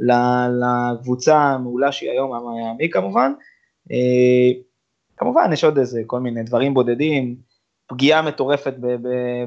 לקבוצה 0.00 1.36
המעולה 1.36 1.92
שהיא 1.92 2.10
היום, 2.10 2.32
המעמי 2.32 2.90
כמובן. 2.90 3.32
אה, 3.92 4.60
כמובן 5.16 5.50
יש 5.52 5.64
עוד 5.64 5.78
איזה 5.78 6.02
כל 6.06 6.20
מיני 6.20 6.42
דברים 6.42 6.74
בודדים, 6.74 7.36
פגיעה 7.86 8.22
מטורפת 8.22 8.74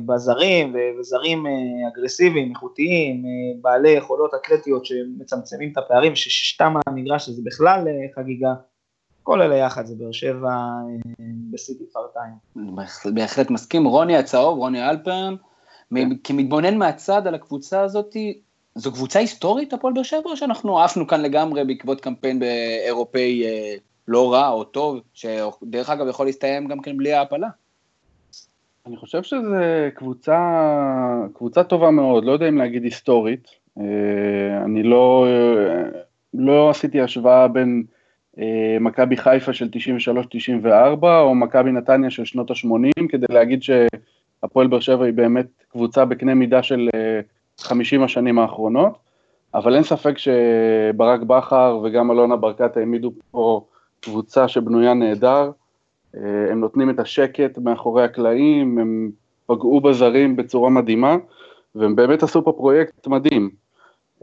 בזרים, 0.06 0.76
וזרים 1.00 1.48
אה, 1.48 1.52
אגרסיביים, 1.94 2.50
איכותיים, 2.50 3.26
אה, 3.26 3.62
בעלי 3.62 3.90
יכולות 3.90 4.32
אתלטיות 4.34 4.86
שמצמצמים 4.86 5.72
את 5.72 5.78
הפערים, 5.78 6.16
ששתם 6.16 6.74
המגרש 6.88 7.30
זה 7.30 7.42
בכלל 7.46 7.88
חגיגה. 8.16 8.54
כל 9.24 9.42
אלה 9.42 9.56
יחד 9.56 9.86
זה 9.86 9.96
באר 9.98 10.12
שבע 10.12 10.52
בסיטי 11.52 11.84
פארטיים. 11.94 12.34
בהחלט 13.16 13.50
מסכים. 13.50 13.86
רוני 13.86 14.18
הצהוב, 14.18 14.58
רוני 14.58 14.90
אלפרן, 14.90 15.36
כן. 15.96 16.10
כמתבונן 16.24 16.78
מהצד 16.78 17.28
על 17.28 17.36
הקבוצה 17.36 17.82
הזאת, 17.82 18.16
זו 18.76 18.92
קבוצה 18.92 19.20
היסטורית 19.20 19.74
הפועל 19.74 19.94
באר 19.94 20.04
שבע, 20.04 20.22
או 20.26 20.38
שאנחנו 20.38 20.80
עפנו 20.80 21.08
כאן 21.08 21.22
לגמרי 21.22 21.66
בעקבות 21.66 22.02
קמפיין 22.02 22.44
אירופאי 22.86 23.44
לא 24.08 24.34
רע 24.34 24.50
או 24.50 24.64
טוב, 24.64 25.00
שדרך 25.14 25.90
אגב 25.90 26.08
יכול 26.08 26.26
להסתיים 26.26 26.68
גם 26.68 26.82
כן 26.82 26.98
בלי 26.98 27.14
העפלה. 27.14 27.48
אני 28.88 28.98
חושב 28.98 29.24
שזו 29.24 29.56
קבוצה, 29.96 30.38
קבוצה 31.34 31.64
טובה 31.64 31.92
מאוד, 31.92 32.26
לא 32.26 32.32
יודע 32.32 32.50
אם 32.50 32.58
להגיד 32.58 32.84
היסטורית, 32.84 33.48
אה, 33.80 34.64
אני 34.66 34.84
לא, 34.84 35.28
לא 36.34 36.70
עשיתי 36.70 37.02
השוואה 37.02 37.48
בין 37.48 37.84
אה, 38.40 38.78
מכבי 38.80 39.18
חיפה 39.18 39.54
של 39.54 39.70
93-94 40.64 41.04
או 41.04 41.36
מכבי 41.36 41.72
נתניה 41.72 42.10
של 42.10 42.26
שנות 42.26 42.52
ה-80 42.52 43.08
כדי 43.10 43.26
להגיד 43.30 43.64
שהפועל 43.64 44.68
באר 44.68 44.80
שבע 44.80 45.06
היא 45.06 45.14
באמת 45.14 45.48
קבוצה 45.70 46.06
בקנה 46.06 46.34
מידה 46.34 46.64
של 46.64 46.90
50 47.64 48.00
אה, 48.00 48.06
השנים 48.06 48.40
האחרונות, 48.40 48.98
אבל 49.54 49.76
אין 49.76 49.84
ספק 49.84 50.18
שברק 50.18 51.22
בכר 51.22 51.80
וגם 51.84 52.12
אלונה 52.12 52.36
ברקת 52.36 52.78
העמידו 52.78 53.12
פה 53.32 53.62
קבוצה 54.00 54.48
שבנויה 54.48 54.94
נהדר, 54.94 55.52
אה, 56.16 56.52
הם 56.52 56.60
נותנים 56.60 56.90
את 56.90 57.00
השקט 57.00 57.58
מאחורי 57.58 58.04
הקלעים, 58.04 58.78
הם 58.78 59.12
פגעו 59.46 59.82
בזרים 59.82 60.36
בצורה 60.36 60.70
מדהימה, 60.70 61.18
והם 61.76 61.96
באמת 61.96 62.24
עשו 62.24 62.44
פה 62.44 62.52
פרויקט 62.52 63.08
מדהים. 63.08 63.50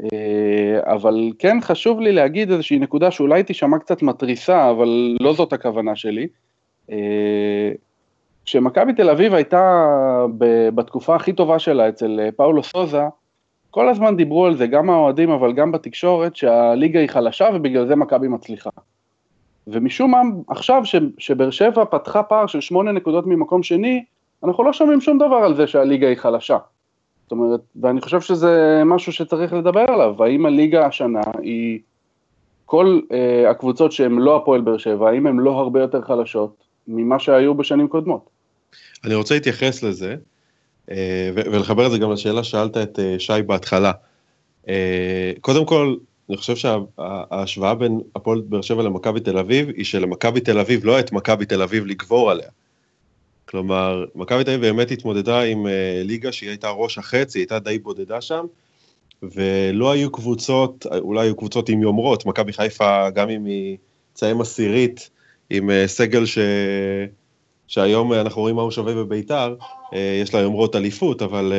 אה, 0.01 0.93
אבל 0.95 1.33
כן 1.39 1.59
חשוב 1.61 2.01
לי 2.01 2.13
להגיד 2.13 2.51
איזושהי 2.51 2.79
נקודה 2.79 3.11
שאולי 3.11 3.43
תישמע 3.43 3.79
קצת 3.79 4.03
מתריסה, 4.03 4.71
אבל 4.71 5.17
לא 5.21 5.33
זאת 5.33 5.53
הכוונה 5.53 5.97
שלי. 5.97 6.27
אה, 6.91 7.73
כשמכבי 8.45 8.93
תל 8.93 9.11
אביב 9.11 9.35
הייתה 9.35 9.87
בתקופה 10.75 11.17
הכי 11.17 11.33
טובה 11.33 11.59
שלה 11.59 11.89
אצל 11.89 12.31
פאולו 12.37 12.63
סוזה, 12.63 13.03
כל 13.71 13.89
הזמן 13.89 14.17
דיברו 14.17 14.47
על 14.47 14.57
זה, 14.57 14.67
גם 14.67 14.91
האוהדים 14.91 15.31
אבל 15.31 15.53
גם 15.53 15.73
בתקשורת, 15.73 16.37
שהליגה 16.37 17.01
היא 17.01 17.09
חלשה 17.09 17.49
ובגלל 17.55 17.87
זה 17.87 17.97
מכבי 17.97 18.29
מצליחה. 18.29 18.71
ומשום 19.67 20.11
מה, 20.11 20.21
עכשיו 20.49 20.83
שבאר 21.19 21.51
שבע 21.51 21.85
פתחה 21.85 22.23
פער 22.23 22.47
של 22.47 22.61
שמונה 22.61 22.93
נקודות 22.93 23.27
ממקום 23.27 23.63
שני, 23.63 24.05
אנחנו 24.45 24.65
לא 24.65 24.73
שומעים 24.73 25.01
שום 25.01 25.19
דבר 25.19 25.37
על 25.37 25.55
זה 25.57 25.67
שהליגה 25.67 26.09
היא 26.09 26.17
חלשה. 26.17 26.59
זאת 27.23 27.33
אומרת, 27.33 27.61
ואני 27.83 28.01
חושב 28.01 28.21
שזה 28.21 28.83
משהו 28.85 29.13
שצריך 29.13 29.53
לדבר 29.53 29.85
עליו, 29.89 30.25
האם 30.25 30.47
הליגה 30.47 30.87
השנה 30.87 31.21
היא, 31.43 31.79
כל 32.67 33.01
אה, 33.13 33.51
הקבוצות 33.51 33.93
שהן 33.93 34.13
לא 34.13 34.37
הפועל 34.37 34.61
באר 34.61 34.79
שבע, 34.79 35.11
האם 35.11 35.27
הן 35.27 35.37
לא 35.37 35.51
הרבה 35.51 35.81
יותר 35.81 36.03
חלשות 36.03 36.65
ממה 36.89 37.19
שהיו 37.19 37.55
בשנים 37.55 37.89
קודמות? 37.89 38.31
אני 39.05 39.15
רוצה 39.15 39.35
להתייחס 39.35 39.83
לזה, 39.83 40.17
ולחבר 41.35 41.87
את 41.87 41.91
זה 41.91 41.99
גם 41.99 42.13
לשאלה 42.13 42.45
ששאלת 42.45 42.77
את 42.77 42.99
אה, 42.99 43.17
שי 43.19 43.43
בהתחלה. 43.47 43.93
אה, 44.69 45.33
קודם 45.41 45.67
כל, 45.67 45.97
אני 46.29 46.37
חושב 46.37 46.57
שההשוואה 46.57 47.75
בין 47.75 48.01
הפועל 48.17 48.41
באר 48.41 48.63
שבע 48.63 48.83
למכבי 48.83 49.21
תל 49.21 49.39
אביב, 49.39 49.69
היא 49.69 49.85
שלמכבי 49.85 50.41
תל 50.41 50.59
אביב 50.59 50.85
לא 50.85 51.01
את 51.01 51.13
מכבי 51.13 51.47
תל 51.47 51.63
אביב 51.63 51.87
לגבור 51.87 52.31
עליה. 52.31 52.49
כלומר, 53.45 54.05
מכבי 54.15 54.45
תל 54.45 54.51
אביב 54.51 54.61
באמת 54.61 54.91
התמודדה 54.91 55.41
עם 55.41 55.67
אה, 55.67 56.03
ליגה 56.05 56.33
שהיא 56.33 56.49
הייתה 56.49 56.71
ראש 56.71 56.99
החץ, 56.99 57.35
היא 57.35 57.41
הייתה 57.41 57.59
די 57.59 57.79
בודדה 57.79 58.21
שם, 58.21 58.45
ולא 59.23 59.91
היו 59.91 60.13
קבוצות, 60.13 60.87
אולי 60.87 61.27
היו 61.27 61.37
קבוצות 61.37 61.69
עם 61.69 61.83
יומרות, 61.83 62.27
מכבי 62.27 62.53
חיפה, 62.53 63.11
גם 63.11 63.31
אם 63.31 63.45
היא 63.45 63.77
תסיים 64.13 64.41
עשירית, 64.41 65.11
עם 65.51 65.71
אה, 65.71 65.87
סגל 65.87 66.27
ש... 66.27 66.39
שהיום 67.67 68.13
אנחנו 68.13 68.43
רואים 68.43 68.57
מה 68.57 68.63
הוא 68.63 68.71
שווה 68.71 68.95
בביתר, 68.95 69.55
אה, 69.61 69.67
יש 69.93 70.35
לה 70.35 70.41
יומרות 70.41 70.77
אליפות, 70.77 71.23
אבל 71.23 71.53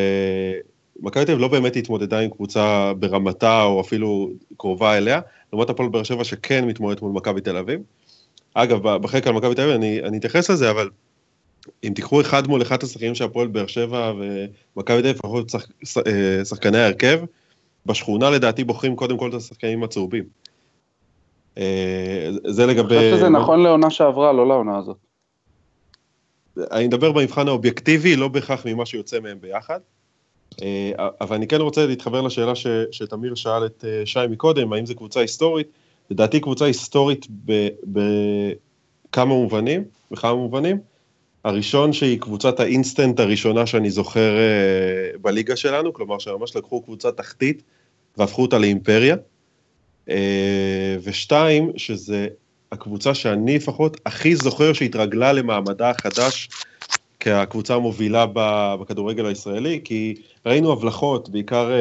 מכבי 0.99 1.25
תל 1.25 1.31
אביב 1.31 1.41
לא 1.41 1.47
באמת 1.47 1.75
התמודדה 1.75 2.19
עם 2.19 2.29
קבוצה 2.29 2.93
ברמתה 2.99 3.63
או 3.63 3.81
אפילו 3.81 4.29
קרובה 4.57 4.97
אליה, 4.97 5.19
לעומת 5.53 5.69
הפועל 5.69 5.89
באר 5.89 6.03
שבע 6.03 6.23
שכן 6.23 6.65
מתמודדת 6.65 7.01
מול 7.01 7.11
מכבי 7.11 7.41
תל 7.41 7.57
אביב. 7.57 7.79
אגב, 8.53 8.97
בחלק 8.97 9.27
על 9.27 9.33
מכבי 9.33 9.55
תל 9.55 9.61
אביב 9.61 9.75
אני, 9.75 10.03
אני 10.03 10.17
אתייחס 10.17 10.49
לזה, 10.49 10.71
אבל 10.71 10.89
אם 11.83 11.91
תיקחו 11.95 12.21
אחד 12.21 12.47
מול 12.47 12.61
אחד 12.61 12.83
השחקנים 12.83 13.15
של 13.15 13.23
הפועל 13.23 13.47
באר 13.47 13.67
שבע 13.67 14.13
ומכבי 14.75 15.01
תל 15.01 15.07
אביב, 15.07 15.15
לפחות 15.15 15.49
שח, 15.49 15.67
אה, 16.07 16.45
שחקני 16.45 16.77
ההרכב, 16.77 17.19
בשכונה 17.85 18.29
לדעתי 18.29 18.63
בוחרים 18.63 18.95
קודם 18.95 19.17
כל 19.17 19.29
את 19.29 19.33
השחקנים 19.33 19.83
הצהובים. 19.83 20.23
אה, 21.57 22.29
זה 22.47 22.65
לגבי... 22.65 22.97
אני 22.97 23.03
חושב 23.03 23.17
שזה 23.17 23.29
נכון 23.29 23.63
לעונה 23.63 23.89
שעברה, 23.89 24.33
לא 24.33 24.47
לעונה 24.47 24.77
הזאת. 24.77 25.06
אני 26.71 26.87
מדבר 26.87 27.11
במבחן 27.11 27.47
האובייקטיבי, 27.47 28.15
לא 28.15 28.27
בהכרח 28.27 28.65
ממה 28.65 28.85
שיוצא 28.85 29.19
מהם 29.19 29.37
ביחד. 29.41 29.79
אה, 30.61 30.91
אבל 31.21 31.35
אני 31.35 31.47
כן 31.47 31.61
רוצה 31.61 31.85
להתחבר 31.85 32.21
לשאלה 32.21 32.55
ש, 32.55 32.67
שתמיר 32.91 33.35
שאל 33.35 33.65
את 33.65 33.85
אה, 33.87 34.05
שי 34.05 34.19
מקודם, 34.29 34.73
האם 34.73 34.85
זו 34.85 34.95
קבוצה 34.95 35.19
היסטורית? 35.19 35.67
לדעתי 36.11 36.39
קבוצה 36.39 36.65
היסטורית 36.65 37.27
בכמה 37.83 39.33
מובנים, 39.33 39.83
בכמה 40.11 40.33
מובנים. 40.33 40.77
הראשון 41.43 41.93
שהיא 41.93 42.19
קבוצת 42.19 42.59
האינסטנט 42.59 43.19
הראשונה 43.19 43.65
שאני 43.65 43.89
זוכר 43.89 44.37
אה, 44.37 45.17
בליגה 45.21 45.55
שלנו, 45.55 45.93
כלומר 45.93 46.19
שממש 46.19 46.55
לקחו 46.55 46.81
קבוצה 46.81 47.11
תחתית 47.11 47.63
והפכו 48.17 48.41
אותה 48.41 48.57
לאימפריה. 48.57 49.15
ושתיים, 51.03 51.71
שזה 51.77 52.27
הקבוצה 52.71 53.13
שאני 53.13 53.55
לפחות 53.55 53.97
הכי 54.05 54.35
זוכר 54.35 54.73
שהתרגלה 54.73 55.33
למעמדה 55.33 55.89
החדש 55.89 56.49
כקבוצה 57.19 57.75
המובילה 57.75 58.25
בכדורגל 58.79 59.25
הישראלי, 59.25 59.81
כי 59.83 60.15
ראינו 60.45 60.71
הבלחות, 60.71 61.29
בעיקר 61.29 61.71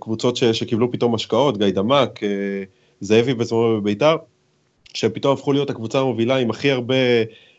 קבוצות 0.00 0.36
ש, 0.36 0.44
שקיבלו 0.44 0.92
פתאום 0.92 1.14
השקעות, 1.14 1.58
גיידמק, 1.58 2.20
זאבי 3.00 3.34
בזמנו 3.34 3.80
בביתר, 3.80 4.16
שפתאום 4.94 5.34
הפכו 5.34 5.52
להיות 5.52 5.70
הקבוצה 5.70 6.00
המובילה 6.00 6.36
עם 6.36 6.50
הכי 6.50 6.70
הרבה 6.70 6.94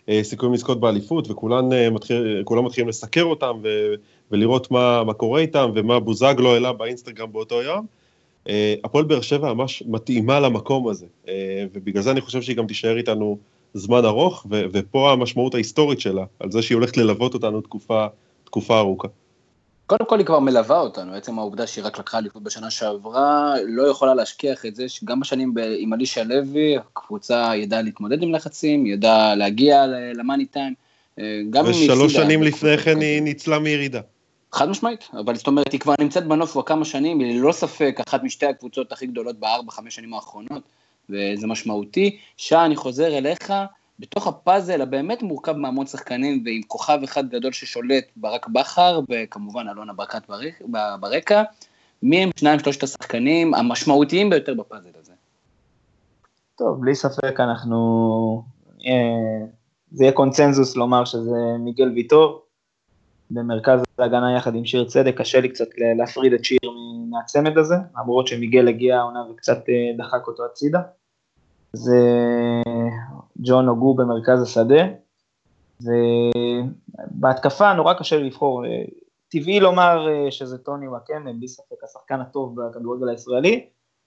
אה, 0.10 0.20
סיכויים 0.24 0.54
לזכות 0.54 0.80
באליפות, 0.80 1.32
וכולם 1.32 1.74
אה, 1.74 1.90
מתחיל, 1.90 2.44
מתחילים 2.64 2.90
לסקר 2.90 3.24
אותם 3.24 3.60
ו, 3.64 3.94
ולראות 4.32 4.72
מה, 4.72 5.04
מה 5.04 5.14
קורה 5.14 5.42
איתם 5.42 5.72
ומה 5.76 6.00
בוזגלו 6.00 6.54
העלה 6.54 6.74
באינסטגרם 6.74 7.32
באותו 7.32 7.62
יום. 7.62 7.86
אה, 8.50 8.76
הפועל 8.84 9.06
באר 9.06 9.22
שבע 9.22 9.54
ממש 9.54 9.84
מתאימה 9.88 10.40
למקום 10.40 10.88
הזה, 10.88 11.06
ובגלל 11.74 12.04
זה 12.04 12.12
אני 12.12 12.22
חושב 12.22 12.42
שהיא 12.42 12.58
גם 12.58 12.68
תישאר 12.68 12.98
איתנו 12.98 13.38
זמן 13.74 14.06
ארוך, 14.06 14.46
ו, 14.50 14.62
ופה 14.74 15.12
המשמעות 15.12 15.54
ההיסטורית 15.54 16.00
שלה, 16.00 16.26
על 16.40 16.52
זה 16.52 16.62
שהיא 16.62 16.76
הולכת 16.76 16.98
ללוות 16.98 17.34
אותנו 17.34 17.62
תקופה, 17.62 18.06
תקופה 18.44 18.80
ארוכה. 18.80 19.08
קודם 19.86 20.06
כל 20.06 20.18
היא 20.18 20.26
כבר 20.26 20.40
מלווה 20.40 20.80
אותנו, 20.80 21.14
עצם 21.14 21.40
העובדה 21.40 21.68
שהיא 21.68 21.86
רק 21.86 22.00
לקחה 22.00 22.18
אליפות 22.18 22.44
בשנה 22.44 22.70
שעברה, 22.70 23.54
לא 23.68 23.84
יכולה 23.84 24.14
להשכיח 24.14 24.66
את 24.66 24.76
זה 24.76 24.90
שגם 24.90 25.20
בשנים 25.20 25.54
עם 25.80 25.94
אלישע 25.94 26.24
לוי, 26.24 26.78
הקבוצה 26.78 27.52
ידעה 27.56 27.82
להתמודד 27.82 28.24
עם 28.24 28.32
לחצים, 28.32 28.86
ידעה 28.86 29.36
להגיע 29.36 29.86
למאני 30.16 30.46
טיים. 30.46 30.74
אה, 31.20 31.42
ושלוש 31.70 32.14
שנים 32.14 32.44
לפני 32.44 32.78
כן 32.78 33.02
היא 33.02 33.22
ניצלה 33.22 33.60
מירידה. 33.60 34.02
חד 34.54 34.70
משמעית, 34.70 35.10
אבל 35.20 35.36
זאת 35.36 35.48
אומרת, 35.48 35.72
היא 35.72 35.80
כבר 35.80 35.94
נמצאת 36.02 36.28
בנוף 36.28 36.52
כבר 36.52 36.62
כמה 36.62 36.86
שנים, 36.86 37.20
היא 37.20 37.40
ללא 37.40 37.52
ספק 37.52 38.00
אחת 38.08 38.24
משתי 38.24 38.46
הקבוצות 38.46 38.92
הכי 38.92 39.08
גדולות 39.08 39.40
בארבע, 39.40 39.72
חמש 39.72 39.96
שנים 39.96 40.14
האחרונות, 40.14 40.64
וזה 41.10 41.48
משמעותי. 41.48 42.18
שעה, 42.38 42.66
אני 42.66 42.76
חוזר 42.76 43.18
אליך, 43.18 43.54
בתוך 44.00 44.28
הפאזל 44.28 44.82
הבאמת 44.82 45.24
מורכב 45.24 45.52
מהמון 45.52 45.86
שחקנים 45.86 46.44
ועם 46.46 46.62
כוכב 46.68 47.00
אחד 47.04 47.30
גדול 47.30 47.52
ששולט 47.52 48.04
ברק 48.16 48.48
בכר 48.48 49.00
וכמובן 49.10 49.68
אלונה 49.70 49.94
ברקת 49.94 50.22
ברקע, 51.00 51.44
מי 52.04 52.24
הם 52.24 52.30
שניים 52.36 52.60
שלושת 52.60 52.84
השחקנים 52.84 53.54
המשמעותיים 53.54 54.30
ביותר 54.30 54.54
בפאזל 54.54 54.90
הזה? 55.00 55.14
טוב, 56.56 56.82
בלי 56.82 56.96
ספק 56.96 57.40
אנחנו, 57.40 58.44
אה, 58.86 59.46
זה 59.92 60.04
יהיה 60.04 60.14
קונצנזוס 60.14 60.76
לומר 60.76 61.06
שזה 61.06 61.38
מיגל 61.60 61.92
ויטור, 61.96 62.44
במרכז 63.34 63.84
ההגנה 63.98 64.36
יחד 64.38 64.56
עם 64.56 64.66
שיר 64.66 64.86
צדק, 64.86 65.18
קשה 65.18 65.42
לי 65.42 65.50
קצת 65.50 65.68
להפריד 65.98 66.34
את 66.34 66.46
שיר 66.46 66.60
מהצמד 67.10 67.58
הזה, 67.58 67.76
למרות 67.98 68.28
שמיגל 68.28 68.68
הגיע 68.68 68.98
העונה 68.98 69.24
וקצת 69.32 69.70
אה, 69.70 69.92
דחק 69.98 70.28
אותו 70.28 70.46
הצידה. 70.46 70.82
זה 71.74 72.00
ג'ון 73.38 73.68
אוגו 73.68 73.94
במרכז 73.94 74.42
השדה, 74.42 74.84
ובהתקפה 77.12 77.74
נורא 77.74 77.94
קשה 77.94 78.18
לי 78.18 78.24
לבחור, 78.24 78.64
טבעי 79.30 79.60
לומר 79.60 80.08
אה, 80.10 80.32
שזה 80.32 80.58
טוני 80.58 80.88
וואקמה, 80.88 81.34
בלי 81.34 81.48
ספק 81.48 81.84
השחקן 81.84 82.22
הטוב 82.22 82.62
בכדורגל 82.62 83.10
הישראלי, 83.10 83.66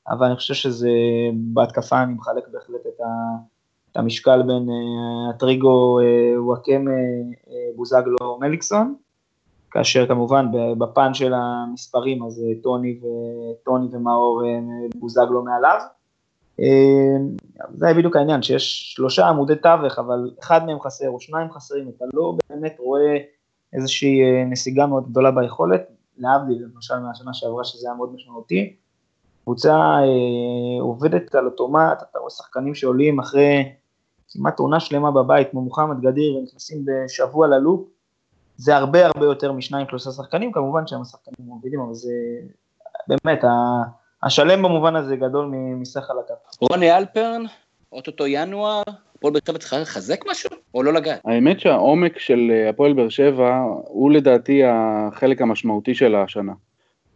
אבל 0.08 0.26
אני 0.26 0.36
חושב 0.36 0.54
שזה, 0.54 0.90
בהתקפה 1.34 2.02
אני 2.02 2.12
מחלק 2.12 2.48
בהחלט 2.48 2.86
את, 2.86 3.00
ה, 3.00 3.36
את 3.92 3.96
המשקל 3.96 4.42
בין 4.42 4.68
הטריגו 5.30 5.98
וואקמה, 6.36 6.90
בוזגלו, 7.76 8.38
מליקסון, 8.40 8.94
כאשר 9.76 10.06
כמובן 10.06 10.46
בפן 10.78 11.14
של 11.14 11.32
המספרים 11.34 12.22
אז 12.22 12.42
טוני, 12.62 12.98
ו, 13.02 13.06
טוני 13.64 13.86
ומאור 13.92 14.42
בוזגלו 14.94 15.44
מעליו. 15.44 15.80
אה, 16.60 17.16
זה 17.74 17.86
בדיוק 17.96 18.16
העניין, 18.16 18.42
שיש 18.42 18.92
שלושה 18.94 19.26
עמודי 19.26 19.56
תווך, 19.56 19.98
אבל 19.98 20.30
אחד 20.40 20.66
מהם 20.66 20.80
חסר 20.80 21.08
או 21.08 21.20
שניים 21.20 21.52
חסרים, 21.52 21.90
אתה 21.96 22.04
לא 22.14 22.36
באמת 22.50 22.76
רואה 22.78 23.16
איזושהי 23.72 24.22
אה, 24.22 24.44
נסיגה 24.44 24.86
מאוד 24.86 25.10
גדולה 25.10 25.30
ביכולת, 25.30 25.82
להבדיל 26.18 26.64
למשל 26.74 26.98
מהשנה 26.98 27.34
שעברה 27.34 27.64
שזה 27.64 27.88
היה 27.88 27.96
מאוד 27.96 28.14
משמעותי. 28.14 28.76
קבוצה 29.44 29.74
אה, 29.74 30.80
עובדת 30.80 31.34
על 31.34 31.46
אוטומט, 31.46 32.02
אתה 32.10 32.18
רואה 32.18 32.30
שחקנים 32.30 32.74
שעולים 32.74 33.18
אחרי 33.18 33.72
כמעט 34.30 34.58
עונה 34.58 34.80
שלמה 34.80 35.10
בבית, 35.10 35.50
כמו 35.50 35.62
מוחמד 35.62 36.00
גדיר, 36.00 36.36
ונכנסים 36.36 36.84
בשבוע 36.84 37.46
ללופ, 37.46 37.88
זה 38.56 38.76
הרבה 38.76 39.06
הרבה 39.06 39.24
יותר 39.24 39.52
משניים 39.52 39.86
שלושה 39.88 40.10
שחקנים, 40.10 40.52
כמובן 40.52 40.86
שהם 40.86 41.02
השחקנים 41.02 41.48
מובילים, 41.48 41.80
אבל 41.80 41.94
זה 41.94 42.12
באמת, 43.08 43.44
השלם 44.22 44.62
במובן 44.62 44.96
הזה 44.96 45.16
גדול 45.16 45.52
מסך 45.52 46.10
על 46.10 46.16
הכף. 46.18 46.60
רוני 46.60 46.96
אלפרן, 46.96 47.42
אוטוטו 47.92 48.26
ינואר, 48.26 48.82
הפועל 49.14 49.32
באר 49.32 49.40
שבע 49.46 49.58
צריכה 49.58 49.78
לחזק 49.78 50.24
משהו, 50.30 50.50
או 50.74 50.82
לא 50.82 50.92
לגעת? 50.92 51.20
האמת 51.24 51.60
שהעומק 51.60 52.18
של 52.18 52.50
אה, 52.50 52.68
הפועל 52.68 52.92
באר 52.92 53.08
שבע 53.08 53.62
הוא 53.88 54.10
לדעתי 54.10 54.62
החלק 54.64 55.42
המשמעותי 55.42 55.94
של 55.94 56.14
השנה. 56.14 56.52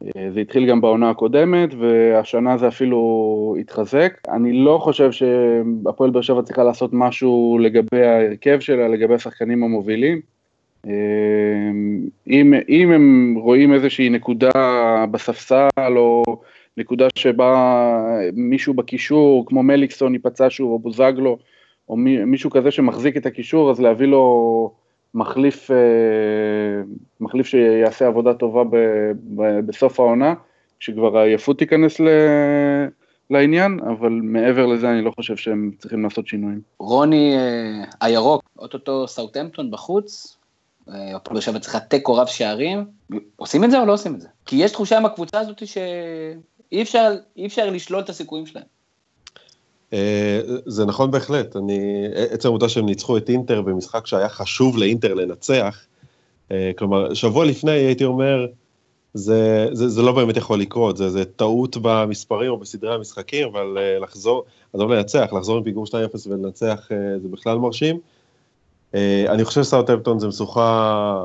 אה, 0.04 0.30
זה 0.34 0.40
התחיל 0.40 0.66
גם 0.66 0.80
בעונה 0.80 1.10
הקודמת, 1.10 1.70
והשנה 1.74 2.58
זה 2.58 2.68
אפילו 2.68 3.56
התחזק. 3.60 4.12
אני 4.28 4.52
לא 4.52 4.78
חושב 4.82 5.12
שהפועל 5.12 6.10
באר 6.10 6.22
שבע 6.22 6.42
צריכה 6.42 6.64
לעשות 6.64 6.90
משהו 6.92 7.58
לגבי 7.62 8.06
ההרכב 8.06 8.60
שלה, 8.60 8.88
לגבי 8.88 9.14
השחקנים 9.14 9.64
המובילים. 9.64 10.20
אה, 10.86 10.92
אם, 12.30 12.54
אם 12.68 12.92
הם 12.92 13.34
רואים 13.38 13.72
איזושהי 13.72 14.08
נקודה 14.08 14.50
בספסל 15.10 15.68
או 15.96 16.22
נקודה 16.76 17.06
שבה 17.14 18.18
מישהו 18.32 18.74
בקישור, 18.74 19.46
כמו 19.46 19.62
מליקסון 19.62 20.14
ייפצע 20.14 20.46
שוב, 20.50 20.70
או 20.70 20.78
בוזגלו, 20.78 21.38
או 21.88 21.96
מישהו 22.26 22.50
כזה 22.50 22.70
שמחזיק 22.70 23.16
את 23.16 23.26
הקישור, 23.26 23.70
אז 23.70 23.80
להביא 23.80 24.06
לו 24.06 24.72
מחליף, 25.14 25.70
אה, 25.70 25.76
מחליף 27.20 27.46
שיעשה 27.46 28.06
עבודה 28.06 28.34
טובה 28.34 28.64
ב, 28.64 28.76
ב, 29.36 29.60
בסוף 29.66 30.00
העונה, 30.00 30.34
כשכבר 30.80 31.18
העייפות 31.18 31.58
תיכנס 31.58 32.00
ל... 32.00 32.08
לעניין, 33.30 33.80
אבל 33.80 34.20
מעבר 34.22 34.66
לזה 34.66 34.90
אני 34.90 35.02
לא 35.02 35.10
חושב 35.10 35.36
שהם 35.36 35.70
צריכים 35.78 36.02
לעשות 36.02 36.26
שינויים. 36.26 36.60
רוני 36.78 37.36
אה, 37.36 37.84
הירוק, 38.00 38.42
אוטוטו 38.58 39.08
סאוטהמפטון 39.08 39.70
בחוץ, 39.70 40.36
הפועל 40.88 41.34
באר 41.34 41.40
שבע 41.40 41.58
צריכה 41.58 41.80
תיקו 41.80 42.14
רב 42.14 42.26
שערים, 42.26 42.84
עושים 43.36 43.64
את 43.64 43.70
זה 43.70 43.80
או 43.80 43.86
לא 43.86 43.92
עושים 43.92 44.14
את 44.14 44.20
זה? 44.20 44.28
כי 44.46 44.56
יש 44.56 44.72
תחושה 44.72 44.98
עם 44.98 45.06
הקבוצה 45.06 45.40
הזאת 45.40 45.66
ש... 45.66 45.78
אי 46.72 46.82
אפשר, 46.82 47.14
אפשר 47.46 47.70
לשלול 47.70 48.00
את 48.00 48.08
הסיכויים 48.08 48.46
שלהם. 48.46 48.64
אה, 49.92 50.40
זה 50.66 50.84
נכון 50.84 51.10
בהחלט, 51.10 51.56
אני, 51.56 52.04
עצם 52.30 52.48
העובדה 52.48 52.68
שהם 52.68 52.86
ניצחו 52.86 53.16
את 53.16 53.28
אינטר 53.28 53.62
במשחק 53.62 54.06
שהיה 54.06 54.28
חשוב 54.28 54.78
לאינטר 54.78 55.14
לנצח, 55.14 55.84
אה, 56.52 56.70
כלומר, 56.78 57.14
שבוע 57.14 57.44
לפני 57.44 57.72
הייתי 57.72 58.04
אומר, 58.04 58.46
זה, 59.14 59.68
זה, 59.72 59.88
זה 59.88 60.02
לא 60.02 60.12
באמת 60.12 60.36
יכול 60.36 60.60
לקרות, 60.60 60.96
זה, 60.96 61.10
זה 61.10 61.24
טעות 61.24 61.76
במספרים 61.82 62.50
או 62.50 62.56
בסדרי 62.56 62.94
המשחקים, 62.94 63.48
אבל 63.48 63.78
אה, 63.78 63.98
לחזור, 63.98 64.44
עזוב 64.72 64.92
לנצח, 64.92 65.32
לחזור 65.32 65.60
מפיגור 65.60 65.86
2-0 65.86 65.90
ולנצח 66.26 66.88
זה 67.22 67.28
בכלל 67.30 67.58
מרשים. 67.58 67.98
אני 69.28 69.44
חושב 69.44 69.62
שסאוטהמפטון 69.62 70.18
זה 70.18 70.28
משוכה 70.28 71.24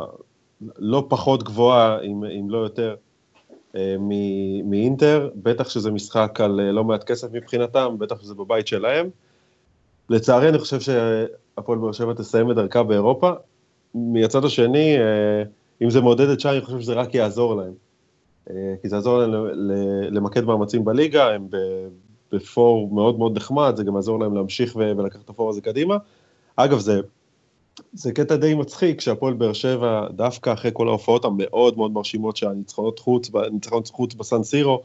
לא 0.78 1.06
פחות 1.10 1.44
גבוהה, 1.44 2.02
אם, 2.02 2.24
אם 2.24 2.50
לא 2.50 2.58
יותר, 2.58 2.96
אה, 3.76 3.96
מאינטר, 4.64 5.30
בטח 5.36 5.70
שזה 5.70 5.92
משחק 5.92 6.42
על 6.42 6.60
אה, 6.60 6.72
לא 6.72 6.84
מעט 6.84 7.04
כסף 7.04 7.28
מבחינתם, 7.32 7.96
בטח 8.00 8.22
שזה 8.22 8.34
בבית 8.34 8.68
שלהם. 8.68 9.10
לצערי 10.10 10.50
אני 10.50 10.60
חושב 10.60 10.80
שהפועל 10.80 11.80
באר 11.80 11.92
שבע 11.92 12.14
תסיים 12.14 12.52
את 12.52 12.56
דרכה 12.56 12.84
באירופה. 12.84 13.32
מהצד 13.96 14.46
השני, 14.46 14.98
אה, 14.98 15.44
אם 15.82 15.90
זה 15.90 16.02
מעודד 16.02 16.30
את 16.30 16.40
שי, 16.40 16.50
אני 16.50 16.62
חושב 16.62 16.82
שזה 16.82 16.94
רק 16.94 17.16
יעזור 17.16 17.56
להם. 17.56 17.74
כי 18.82 18.90
זה 18.90 18.96
יעזור 18.96 19.18
להם 19.18 19.32
למקד 20.12 20.44
מאמצים 20.44 20.86
בליגה, 20.86 21.30
הם 21.30 21.48
בפור 22.32 22.90
מאוד 22.94 23.20
מאוד 23.20 23.38
נחמד, 23.38 23.76
זה 23.76 23.84
גם 23.84 23.96
יעזור 23.96 24.20
להם 24.20 24.36
להמשיך 24.36 24.76
ולקחת 24.76 25.22
את 25.26 25.30
הפור 25.30 25.50
הזה 25.50 25.62
קדימה. 25.62 25.98
אגב, 26.56 26.80
זה 26.80 27.02
זה 27.94 28.12
קטע 28.12 28.36
די 28.36 28.54
מצחיק 28.54 29.02
שהפועל 29.02 29.34
באר 29.34 29.54
שבע, 29.54 30.08
דווקא 30.12 30.54
אחרי 30.54 30.72
כל 30.74 30.88
ההופעות 30.88 31.26
המאוד 31.26 31.78
מאוד 31.78 31.92
מרשימות 31.92 32.38
של 32.38 32.48
הניצחונות 32.48 33.00
חוץ, 33.00 33.32
ניצחונות 33.52 33.88
חוץ 33.88 34.14
בסן 34.14 34.44
סירו, 34.44 34.82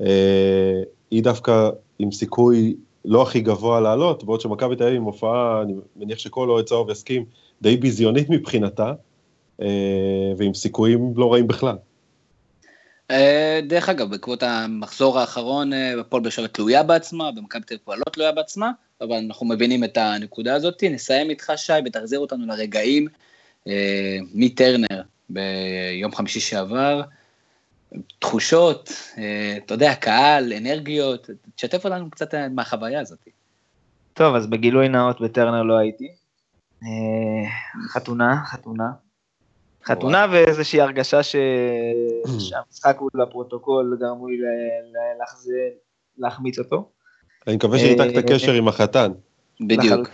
אה, 0.00 0.82
היא 1.10 1.22
דווקא 1.22 1.70
עם 1.98 2.12
סיכוי 2.12 2.74
לא 3.04 3.22
הכי 3.22 3.40
גבוה 3.40 3.80
לעלות, 3.80 4.24
בעוד 4.24 4.40
שמכבי 4.40 4.76
תל 4.76 4.82
אביב 4.82 4.96
עם 4.96 5.02
הופעה, 5.02 5.62
אני 5.62 5.74
מניח 5.96 6.18
שכל 6.18 6.50
אוהד 6.50 6.64
צהוב 6.64 6.90
יסכים, 6.90 7.24
די 7.62 7.76
ביזיונית 7.76 8.30
מבחינתה, 8.30 8.92
אה, 9.62 10.32
ועם 10.36 10.54
סיכויים 10.54 11.12
לא 11.16 11.32
רעים 11.32 11.46
בכלל. 11.46 11.76
אה, 13.10 13.60
דרך 13.66 13.88
אגב, 13.88 14.10
בעקבות 14.10 14.42
המחזור 14.42 15.18
האחרון, 15.18 15.72
אה, 15.72 16.00
הפועל 16.00 16.22
באר 16.22 16.30
שבע 16.30 16.46
תלויה 16.46 16.82
בעצמה, 16.82 17.32
במכבי 17.32 17.62
תל 17.62 17.74
אביב 17.74 18.00
לא 18.06 18.12
תלויה 18.12 18.32
בעצמה, 18.32 18.70
אבל 19.00 19.16
אנחנו 19.16 19.46
מבינים 19.46 19.84
את 19.84 19.96
הנקודה 19.96 20.54
הזאת. 20.54 20.84
נסיים 20.90 21.30
איתך, 21.30 21.52
שי, 21.56 21.72
ותחזיר 21.86 22.18
אותנו 22.18 22.46
לרגעים 22.46 23.08
אה, 23.68 24.18
מטרנר 24.34 25.02
ביום 25.28 26.14
חמישי 26.14 26.40
שעבר. 26.40 27.02
תחושות, 28.18 28.92
אתה 29.56 29.74
יודע, 29.74 29.94
קהל, 29.94 30.52
אנרגיות, 30.52 31.30
תשתף 31.54 31.84
אותנו 31.84 32.10
קצת 32.10 32.34
מהחוויה 32.50 33.00
הזאת. 33.00 33.28
טוב, 34.14 34.34
אז 34.34 34.46
בגילוי 34.46 34.88
נאות 34.88 35.20
בטרנר 35.20 35.62
לא 35.62 35.78
הייתי. 35.78 36.08
חתונה, 37.88 38.42
חתונה. 38.46 38.90
חתונה 39.84 40.26
ואיזושהי 40.32 40.80
הרגשה 40.80 41.22
ש... 41.22 41.36
שהמשחק 42.48 42.96
הוא 42.98 43.10
לפרוטוקול 43.14 43.96
גרמו 44.00 44.28
לי 44.28 44.36
להחמיץ 46.18 46.58
אותו. 46.58 46.90
אני 47.46 47.56
מקווה 47.56 47.78
שניתקת 47.78 48.30
קשר 48.30 48.52
עם 48.52 48.68
החתן. 48.68 49.12
בדיוק. 49.60 50.08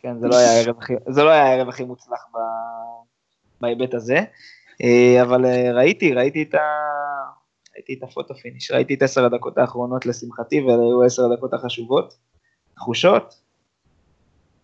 כן, 0.00 0.20
זה 0.20 0.28
לא 0.28 0.36
היה 0.36 0.50
הערב 0.50 0.78
הכי, 0.78 0.92
זה 1.08 1.24
לא 1.24 1.30
היה 1.30 1.46
הערב 1.46 1.68
הכי 1.68 1.84
מוצלח 1.84 2.26
ב, 2.34 2.38
בהיבט 3.60 3.94
הזה, 3.94 4.18
אה, 4.82 5.22
אבל 5.22 5.44
אה, 5.44 5.72
ראיתי, 5.72 6.12
ראיתי 6.12 6.42
את, 6.42 6.54
ה, 6.54 6.60
ראיתי 7.74 7.94
את 7.94 8.02
ה 8.02 8.07
photo 8.07 8.34
finish, 8.34 8.70
ראיתי 8.70 8.94
את 8.94 9.02
עשר 9.02 9.24
הדקות 9.24 9.58
האחרונות 9.58 10.06
לשמחתי, 10.06 10.60
ואלה 10.60 10.82
היו 10.82 11.02
עשר 11.02 11.22
הדקות 11.24 11.54
החשובות. 11.54 12.14
תחושות? 12.74 13.34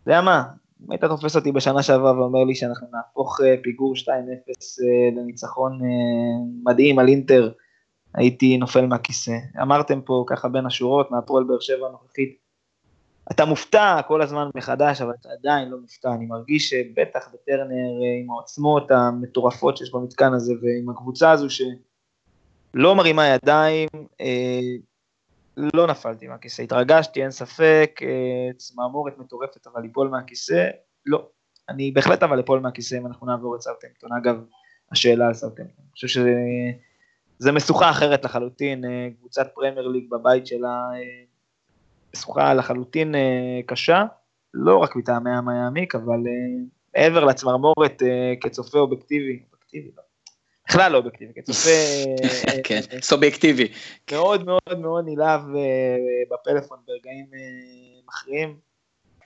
אתה 0.03 0.11
יודע 0.11 0.21
מה, 0.21 0.43
היית 0.91 1.05
תופס 1.05 1.37
אותי 1.37 1.53
בשנה 1.53 1.83
שעברה 1.83 2.19
ואומר 2.19 2.45
לי 2.45 2.55
שאנחנו 2.55 2.87
נהפוך 2.93 3.41
אה, 3.41 3.55
פיגור 3.63 3.95
2-0 3.95 4.09
לניצחון 5.17 5.81
מדהים 6.65 6.99
על 6.99 7.09
אינטר, 7.09 7.53
הייתי 8.15 8.57
נופל 8.57 8.87
מהכיסא. 8.87 9.37
אמרתם 9.63 10.01
פה 10.01 10.25
ככה 10.27 10.49
בין 10.49 10.67
השורות, 10.67 11.11
מהפועל 11.11 11.45
באר 11.45 11.61
שבע 11.61 11.87
הנוכחית, 11.87 12.49
אתה 13.31 13.45
מופתע 13.45 14.01
כל 14.09 14.23
הזמן 14.23 14.51
מחדש, 14.55 15.01
אבל 15.01 15.13
אתה 15.21 15.29
עדיין 15.39 15.69
לא 15.69 15.79
מופתע. 15.79 16.15
אני 16.15 16.27
מרגיש 16.27 16.71
שבטח 16.71 17.29
בטרנר, 17.35 17.75
אה, 17.75 18.21
עם 18.23 18.31
העוצמות 18.31 18.91
המטורפות 18.91 19.77
שיש 19.77 19.93
במתקן 19.93 20.33
הזה, 20.33 20.53
ועם 20.63 20.91
הקבוצה 20.91 21.31
הזו 21.31 21.47
שלא 21.51 22.95
מרימה 22.95 23.27
ידיים, 23.27 23.89
אה, 24.21 24.61
לא 25.75 25.87
נפלתי 25.87 26.29
מהכיסא. 26.29 26.63
התרגשתי, 26.63 27.23
אין 27.23 27.31
ספק, 27.31 28.01
אה, 28.03 28.53
צמרמורת 28.57 29.19
מטורפת, 29.19 29.67
אבל 29.67 29.83
ליפול 29.83 30.09
מהכיסא, 30.09 30.67
לא. 31.07 31.29
אני 31.69 31.91
בהחלט 31.91 32.23
אבל 32.23 32.41
אפול 32.41 32.61
מהכיסא 32.61 32.95
אם 32.95 33.07
אנחנו 33.07 33.27
נעבור 33.27 33.57
את 33.57 33.61
סאוטהמפטון. 33.61 34.11
אגב, 34.13 34.45
השאלה 34.93 35.27
על 35.27 35.35
סאוטהמפטון. 35.35 35.85
אני 35.85 35.93
חושב 35.93 36.09
שזה 36.09 37.53
משוכה 37.53 37.91
אחרת 37.91 38.25
לחלוטין, 38.25 38.85
קבוצת 39.19 39.51
פרמייר 39.55 39.89
ליג 39.89 40.11
בבית 40.11 40.47
שלה, 40.47 40.91
משוכה 42.17 42.55
לחלוטין 42.55 43.15
אה, 43.15 43.61
קשה, 43.67 44.05
לא 44.55 44.77
רק 44.77 44.97
מטעמי 44.97 45.31
הים 45.31 45.49
היעמיק, 45.49 45.95
אבל 45.95 46.19
אה, 46.27 46.65
מעבר 46.97 47.25
לצמרמורת 47.25 48.03
אה, 48.03 48.35
כצופה 48.41 48.79
אובייקטיבי, 48.79 49.43
אובייקטיבי 49.53 49.91
לא, 49.97 50.03
בכלל 50.69 50.93
לא 50.93 50.97
אובייקטיבי, 50.97 51.33
כצופה... 51.43 51.71
כן, 52.65 52.81
סובייקטיבי. 53.03 53.69
מאוד 54.13 54.47
מאוד 54.47 54.79
מאוד 54.79 55.05
נלהב 55.09 55.41
בפלאפון 56.31 56.79
ברגעים 56.87 57.27
מכריעים. 58.09 58.69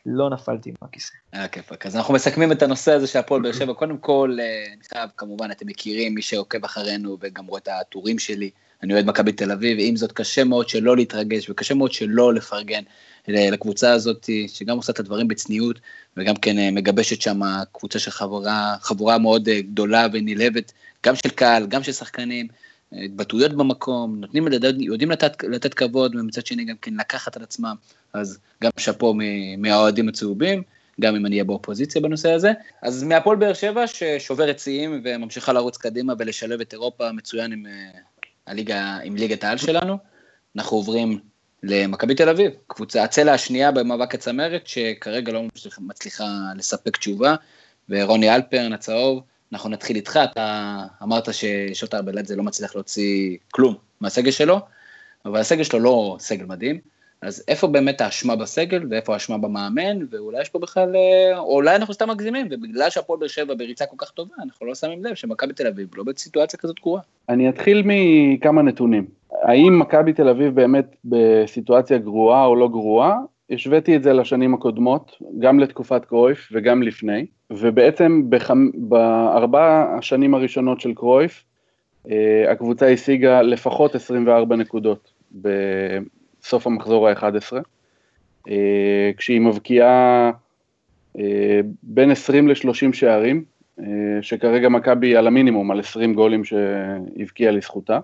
לא 0.07 0.31
נפלתי 0.31 0.73
מהכיסא. 0.83 1.15
היה 1.33 1.49
כיפק. 1.49 1.87
אז 1.87 1.97
אנחנו 1.97 2.15
מסכמים 2.15 2.53
את 2.53 2.63
הנושא 2.63 2.93
הזה 2.93 3.07
של 3.07 3.19
הפועל 3.19 3.43
באר 3.43 3.53
שבע. 3.53 3.75
קודם 3.75 3.99
כל, 3.99 4.39
אני 4.75 4.85
חייב, 4.93 5.11
כמובן, 5.17 5.51
אתם 5.51 5.67
מכירים, 5.67 6.15
מי 6.15 6.23
שעוקב 6.23 6.65
אחרינו 6.65 7.17
וגם 7.21 7.47
רואה 7.47 7.61
את 7.61 7.69
הטורים 7.81 8.19
שלי, 8.19 8.51
אני 8.83 8.95
אוהד 8.95 9.07
מכבי 9.07 9.33
תל 9.33 9.53
אביב, 9.53 9.79
ועם 9.79 9.97
זאת 9.97 10.13
קשה 10.13 10.45
מאוד 10.45 10.69
שלא 10.69 10.97
להתרגש 10.97 11.51
וקשה 11.51 11.75
מאוד 11.75 11.93
שלא 11.93 12.35
לפרגן 12.35 12.83
לקבוצה 13.29 13.93
הזאת, 13.93 14.31
שגם 14.47 14.77
עושה 14.77 14.93
את 14.93 15.01
הדברים 15.01 15.29
בצניעות, 15.29 15.81
וגם 16.17 16.37
כן 16.37 16.59
אה, 16.59 16.71
מגבשת 16.71 17.23
שם 17.23 17.41
קבוצה 17.73 17.99
של 17.99 18.11
חבורה, 18.11 18.77
חבורה 18.81 19.19
מאוד 19.19 19.49
אה, 19.49 19.61
גדולה 19.61 20.07
ונלהבת, 20.13 20.73
גם 21.07 21.15
של 21.15 21.29
קהל, 21.29 21.67
גם 21.67 21.83
של 21.83 21.93
שחקנים, 21.93 22.49
התבטאויות 22.93 23.53
במקום, 23.53 24.21
נותנים, 24.21 24.49
יודעים 24.79 25.11
לתת, 25.11 25.45
לתת 25.45 25.75
כבוד, 25.75 26.15
ומצד 26.15 26.47
שני 26.47 26.65
גם 26.65 26.77
כן 26.83 26.95
לקחת 26.95 27.37
על 27.37 27.43
עצמם, 27.43 27.75
אז 28.13 28.39
גם 28.63 28.71
שאפו 28.79 29.15
מהאוהדים 29.59 30.09
הצהובים. 30.09 30.63
גם 31.01 31.17
אם 31.17 31.27
אני 31.27 31.35
אהיה 31.35 31.45
באופוזיציה 31.45 32.01
בנושא 32.01 32.33
הזה. 32.33 32.53
אז 32.83 33.03
מהפועל 33.03 33.37
באר 33.37 33.55
שבע 33.55 33.87
ששוברת 33.87 34.59
שיאים 34.59 35.01
וממשיכה 35.05 35.53
לרוץ 35.53 35.77
קדימה 35.77 36.13
ולשלב 36.19 36.61
את 36.61 36.73
אירופה 36.73 37.13
מצוין 37.13 37.53
עם 37.53 37.67
אה, 37.67 38.99
עם 39.05 39.17
ליגת 39.17 39.45
העל 39.45 39.57
שלנו. 39.57 39.99
אנחנו 40.57 40.77
עוברים 40.77 41.19
למכבי 41.63 42.15
תל 42.15 42.29
אביב, 42.29 42.51
קבוצה, 42.67 43.05
הצלע 43.05 43.33
השנייה 43.33 43.71
במאבק 43.71 44.15
הצמרת, 44.15 44.67
שכרגע 44.67 45.33
לא 45.33 45.43
מצליחה 45.79 46.25
לספק 46.57 46.97
תשובה, 46.97 47.35
ורוני 47.89 48.35
אלפרן 48.35 48.73
הצהוב, 48.73 49.23
אנחנו 49.53 49.71
נתחיל 49.71 49.97
איתך, 49.97 50.21
אתה 50.33 50.77
אמרת 51.03 51.29
ששוטה 51.35 51.97
ארבלדזה 51.97 52.37
לא 52.37 52.43
מצליח 52.43 52.75
להוציא 52.75 53.37
כלום 53.51 53.75
מהסגל 54.01 54.31
שלו, 54.31 54.61
אבל 55.25 55.41
הסגל 55.41 55.65
שלו 55.65 55.81
לא 55.81 56.17
סגל 56.21 56.45
מדהים, 56.45 56.81
אז 57.23 57.45
איפה 57.49 57.67
באמת 57.67 58.01
האשמה 58.01 58.37
בסגל, 58.37 58.83
ואיפה 58.91 59.13
האשמה 59.13 59.39
במאמן, 59.39 59.99
ואולי 60.11 60.41
יש 60.41 60.49
פה 60.49 60.59
בכלל, 60.59 60.97
אה, 60.97 61.39
או 61.39 61.55
אולי 61.55 61.77
אנחנו 61.77 61.95
סתם 61.95 62.11
מגזימים, 62.11 62.47
ובגלל 62.51 62.91
שהפועל 62.91 63.19
באר 63.19 63.29
שבע 63.29 63.55
בריצה 63.55 63.87
כל 63.87 63.97
כך 63.99 64.11
טובה, 64.11 64.35
אנחנו 64.45 64.67
לא 64.67 64.75
שמים 64.75 65.05
לב 65.05 65.15
שמכבי 65.15 65.53
תל 65.53 65.67
אביב 65.67 65.89
לא 65.97 66.05
בסיטואציה 66.05 66.59
כזאת 66.59 66.81
גרועה. 66.81 67.03
אני 67.29 67.49
אתחיל 67.49 67.83
מכמה 67.85 68.63
נתונים. 68.63 69.07
האם 69.43 69.79
מכבי 69.79 70.13
תל 70.13 70.29
אביב 70.29 70.55
באמת 70.55 70.97
בסיטואציה 71.05 71.99
גרועה 71.99 72.47
או 72.47 72.57
לא 72.57 72.69
גרועה? 72.69 73.19
השוויתי 73.51 73.97
את 73.97 74.03
זה 74.03 74.13
לשנים 74.13 74.55
הקודמות, 74.55 75.17
גם 75.39 75.61
לתקופת 75.61 76.05
קרויף 76.05 76.49
וגם 76.53 76.83
לפני, 76.83 77.27
ובעצם 77.51 78.23
בחמ... 78.29 78.71
בארבע 78.75 79.95
השנים 79.99 80.35
הראשונות 80.35 80.81
של 80.81 80.95
קרויף, 80.95 81.45
אה, 82.11 82.53
הקבוצה 82.53 82.89
השיגה 82.89 83.43
לפחות 83.43 83.95
24 83.95 84.57
נקודות 84.57 85.13
סוף 86.43 86.67
המחזור 86.67 87.09
ה-11, 87.09 87.53
אה, 88.49 89.11
כשהיא 89.17 89.41
מבקיעה 89.41 90.31
אה, 91.19 91.61
בין 91.83 92.11
20 92.11 92.49
ל-30 92.49 92.93
שערים, 92.93 93.45
אה, 93.81 93.85
שכרגע 94.21 94.69
מכבי 94.69 95.17
על 95.17 95.27
המינימום, 95.27 95.71
על 95.71 95.81
20 95.81 96.15
גולים 96.15 96.45
שהבקיעה 96.45 97.53
לזכותה. 97.53 97.99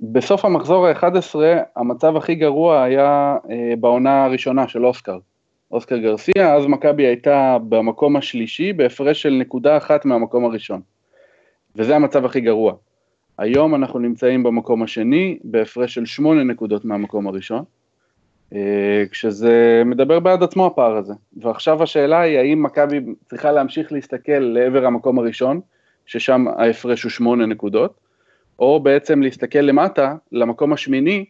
בסוף 0.00 0.44
המחזור 0.44 0.86
ה-11 0.86 1.36
המצב 1.76 2.16
הכי 2.16 2.34
גרוע 2.34 2.82
היה 2.82 3.36
בעונה 3.80 4.24
הראשונה 4.24 4.68
של 4.68 4.86
אוסקר, 4.86 5.18
אוסקר 5.70 5.96
גרסיה, 5.96 6.54
אז 6.54 6.66
מכבי 6.66 7.06
הייתה 7.06 7.56
במקום 7.68 8.16
השלישי 8.16 8.72
בהפרש 8.72 9.22
של 9.22 9.30
נקודה 9.30 9.76
אחת 9.76 10.04
מהמקום 10.04 10.44
הראשון. 10.44 10.80
וזה 11.76 11.96
המצב 11.96 12.24
הכי 12.24 12.40
גרוע. 12.40 12.74
היום 13.38 13.74
אנחנו 13.74 13.98
נמצאים 13.98 14.42
במקום 14.42 14.82
השני, 14.82 15.38
בהפרש 15.44 15.94
של 15.94 16.06
שמונה 16.06 16.44
נקודות 16.44 16.84
מהמקום 16.84 17.26
הראשון, 17.26 17.64
אה, 18.54 19.04
כשזה 19.10 19.82
מדבר 19.86 20.20
בעד 20.20 20.42
עצמו 20.42 20.66
הפער 20.66 20.96
הזה. 20.96 21.14
ועכשיו 21.36 21.82
השאלה 21.82 22.20
היא, 22.20 22.38
האם 22.38 22.62
מכבי 22.62 23.00
צריכה 23.30 23.52
להמשיך 23.52 23.92
להסתכל 23.92 24.38
לעבר 24.38 24.86
המקום 24.86 25.18
הראשון, 25.18 25.60
ששם 26.06 26.44
ההפרש 26.48 27.02
הוא 27.02 27.10
שמונה 27.10 27.46
נקודות, 27.46 28.00
או 28.58 28.80
בעצם 28.80 29.22
להסתכל 29.22 29.58
למטה, 29.58 30.14
למקום 30.32 30.72
השמיני, 30.72 31.24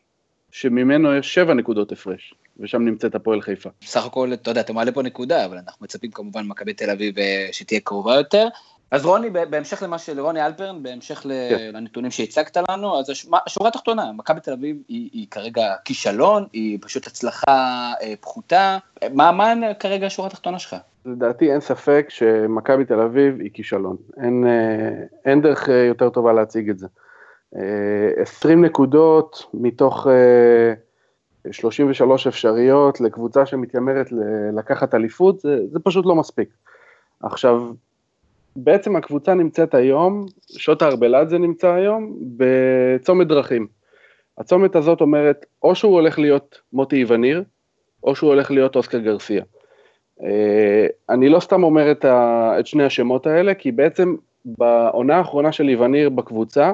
שממנו 0.51 1.17
יש 1.17 1.35
שבע 1.35 1.55
נקודות 1.55 1.93
הפרש, 1.93 2.35
ושם 2.61 2.83
נמצאת 2.83 3.15
הפועל 3.15 3.41
חיפה. 3.41 3.71
בסך 3.81 4.07
הכל, 4.07 4.33
אתה 4.33 4.51
יודע, 4.51 4.61
אתה 4.61 4.73
מעלה 4.73 4.93
פה 4.93 5.03
נקודה, 5.03 5.45
אבל 5.45 5.57
אנחנו 5.57 5.85
מצפים 5.85 6.11
כמובן 6.11 6.47
ממכבי 6.47 6.73
תל 6.73 6.91
אביב 6.91 7.19
אה, 7.19 7.49
שתהיה 7.53 7.81
קרובה 7.81 8.15
יותר. 8.15 8.49
אז 8.91 9.07
רוני, 9.07 9.31
בהמשך 9.31 9.83
למה 9.83 9.99
של 9.99 10.21
רוני 10.21 10.47
אלפרן, 10.47 10.83
בהמשך 10.83 11.19
כן. 11.19 11.71
לנתונים 11.73 12.11
שהצגת 12.11 12.57
לנו, 12.71 12.99
אז 12.99 13.11
השורה 13.47 13.69
התחתונה, 13.69 14.13
מכבי 14.13 14.41
תל 14.41 14.53
אביב 14.53 14.77
היא, 14.89 15.11
היא 15.13 15.27
כרגע 15.31 15.75
כישלון, 15.85 16.47
היא 16.53 16.79
פשוט 16.81 17.07
הצלחה 17.07 17.93
אה, 18.03 18.15
פחותה. 18.21 18.79
מה, 19.13 19.33
מה 19.33 19.55
כרגע 19.81 20.07
השורה 20.07 20.29
התחתונה 20.29 20.59
שלך? 20.59 20.77
לדעתי 21.07 21.53
אין 21.53 21.61
ספק 21.61 22.07
שמכבי 22.09 22.85
תל 22.85 23.01
אביב 23.01 23.41
היא 23.41 23.51
כישלון. 23.55 23.97
אין, 24.23 24.47
אה, 24.47 25.05
אין 25.25 25.43
דרך 25.43 25.69
אה, 25.69 25.75
יותר 25.75 26.11
טובה 26.11 26.33
להציג 26.33 26.71
את 26.71 26.79
זה. 26.79 26.87
אה, 27.57 28.23
20 28.23 28.65
נקודות 28.65 29.47
מתוך 29.55 30.07
אה, 30.07 30.75
33 31.53 32.27
אפשריות 32.27 33.01
לקבוצה 33.01 33.47
שמתיימרת 33.47 34.07
לקחת 34.57 34.95
אליפות, 34.95 35.41
זה, 35.41 35.59
זה 35.73 35.79
פשוט 35.85 36.07
לא 36.07 36.15
מספיק. 36.15 36.49
עכשיו, 37.23 37.63
בעצם 38.57 38.97
הקבוצה 38.97 39.35
נמצאת 39.35 39.75
היום, 39.75 40.27
שוטה 40.59 40.87
ארבלדזה 40.87 41.39
נמצא 41.39 41.73
היום, 41.73 42.17
בצומת 42.37 43.27
דרכים. 43.27 43.67
הצומת 44.39 44.77
הזאת 44.77 45.01
אומרת, 45.01 45.47
או 45.63 45.75
שהוא 45.75 45.93
הולך 45.93 46.19
להיות 46.19 46.61
מוטי 46.73 46.97
איווניר, 46.97 47.43
או 48.05 48.17
שהוא 48.17 48.31
הולך 48.31 48.51
להיות 48.51 48.77
אוסקר 48.77 48.99
גרסיה. 48.99 49.43
אה, 50.23 50.87
אני 51.11 51.29
לא 51.29 51.41
סתם 51.41 51.63
אומר 51.63 51.91
את, 51.91 52.05
ה, 52.05 52.53
את 52.59 52.67
שני 52.67 52.85
השמות 52.85 53.27
האלה, 53.27 53.55
כי 53.55 53.73
בעצם 53.73 54.17
בעונה 54.45 55.17
האחרונה 55.17 55.53
של 55.53 55.69
איווניר 55.69 56.09
בקבוצה, 56.09 56.73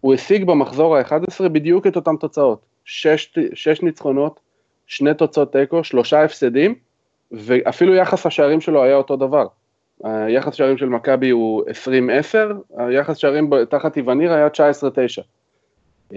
הוא 0.00 0.14
השיג 0.14 0.44
במחזור 0.44 0.96
ה-11 0.96 1.48
בדיוק 1.48 1.86
את 1.86 1.96
אותן 1.96 2.16
תוצאות. 2.16 2.66
שש, 2.84 3.38
שש 3.54 3.82
ניצחונות, 3.82 4.40
שני 4.86 5.14
תוצאות 5.14 5.52
תיקו, 5.52 5.84
שלושה 5.84 6.24
הפסדים, 6.24 6.74
ואפילו 7.32 7.94
יחס 7.94 8.26
השערים 8.26 8.60
שלו 8.60 8.82
היה 8.82 8.96
אותו 8.96 9.16
דבר. 9.16 9.46
היחס 10.04 10.54
שערים 10.54 10.78
של 10.78 10.88
מכבי 10.88 11.30
הוא 11.30 11.62
20-10, 11.62 12.76
היחס 12.76 13.16
שערים 13.16 13.50
תחת 13.70 13.96
איווניר 13.96 14.32
היה 14.32 14.48
19-9. 16.12 16.16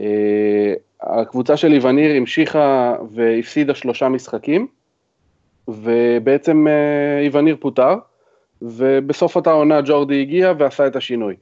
הקבוצה 1.01 1.57
של 1.57 1.73
איווניר 1.73 2.15
המשיכה 2.15 2.95
והפסידה 3.11 3.75
שלושה 3.75 4.09
משחקים, 4.09 4.67
ובעצם 5.67 6.67
איווניר 7.21 7.55
פוטר, 7.59 7.95
ובסוף 8.61 9.35
אותה 9.35 9.51
עונה 9.51 9.81
ג'ורדי 9.85 10.21
הגיע 10.21 10.53
ועשה 10.57 10.87
את 10.87 10.95
השינוי. 10.95 11.35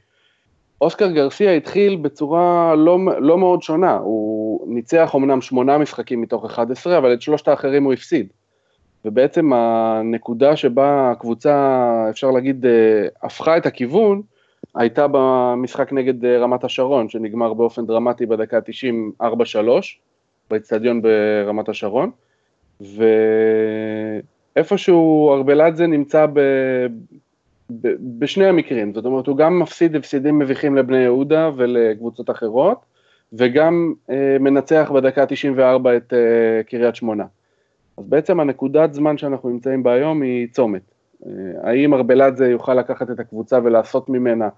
אוסקר 0.82 1.12
גרסיה 1.12 1.52
התחיל 1.52 1.96
בצורה 1.96 2.76
לא, 2.76 2.98
לא 3.20 3.38
מאוד 3.38 3.62
שונה, 3.64 3.98
הוא 3.98 4.74
ניצח 4.74 5.12
אמנם 5.16 5.42
שמונה 5.42 5.78
משחקים 5.78 6.22
מתוך 6.22 6.46
11, 6.46 6.98
אבל 6.98 7.14
את 7.14 7.22
שלושת 7.22 7.48
האחרים 7.48 7.84
הוא 7.84 7.94
הפסיד. 7.94 8.28
ובעצם 9.06 9.54
הנקודה 9.54 10.56
שבה 10.56 11.12
הקבוצה, 11.12 12.08
אפשר 12.10 12.32
להגיד, 12.32 12.66
אה, 12.66 13.08
הפכה 13.24 13.58
את 13.58 13.66
הכיוון, 13.66 14.22
הייתה 14.76 15.06
במשחק 15.12 15.94
נגד 15.94 16.26
אה, 16.26 16.38
רמת 16.38 16.64
השרון, 16.64 17.10
שנגמר 17.10 17.54
באופן 17.54 17.86
דרמטי 17.86 18.26
בדקה 18.26 18.62
90 18.62 19.12
4-3, 19.22 19.26
באצטדיון 20.50 21.02
ברמת 21.02 21.70
השרון, 21.70 22.12
ואיפשהו 24.56 25.34
ארבלדזה 25.34 25.88
נמצא 25.88 26.26
ב... 26.34 26.40
ב... 27.70 27.88
בשני 28.20 28.46
המקרים, 28.46 28.94
זאת 28.94 29.06
אומרת 29.06 29.28
הוא 29.28 29.38
גם 29.38 29.60
מפסיד 29.60 29.96
הפסידים 29.96 30.40
מביכים 30.40 30.76
לבני 30.76 30.98
יהודה 30.98 31.50
ולקבוצות 31.56 32.30
אחרות, 32.30 32.78
וגם 33.34 33.94
אה, 34.10 34.38
מנצח 34.40 34.92
בדקה 34.96 35.26
94 35.26 35.98
את 35.98 36.14
אה, 36.14 36.64
קריית 36.64 36.96
שמונה. 36.96 37.26
אז 37.98 38.06
בעצם 38.08 38.40
הנקודת 38.40 38.94
זמן 38.94 39.18
שאנחנו 39.18 39.50
נמצאים 39.50 39.84
בה 39.84 39.94
היום 39.94 40.22
היא 40.22 40.48
צומת. 40.52 40.82
אה, 41.26 41.32
האם 41.64 41.94
ארבלדזה 41.94 42.48
יוכל 42.48 42.74
לקחת 42.74 43.12
את 43.12 43.20
הקבוצה 43.20 43.60
ולעשות 43.64 44.10
ממנה 44.10 44.50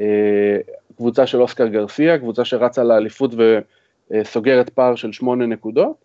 אה, 0.00 0.56
קבוצה 0.96 1.26
של 1.26 1.42
אוסקר 1.42 1.66
גרסיה, 1.66 2.18
קבוצה 2.18 2.44
שרצה 2.44 2.84
לאליפות 2.84 3.30
וסוגרת 4.10 4.68
פער 4.70 4.94
של 4.94 5.12
שמונה 5.12 5.46
נקודות, 5.46 5.96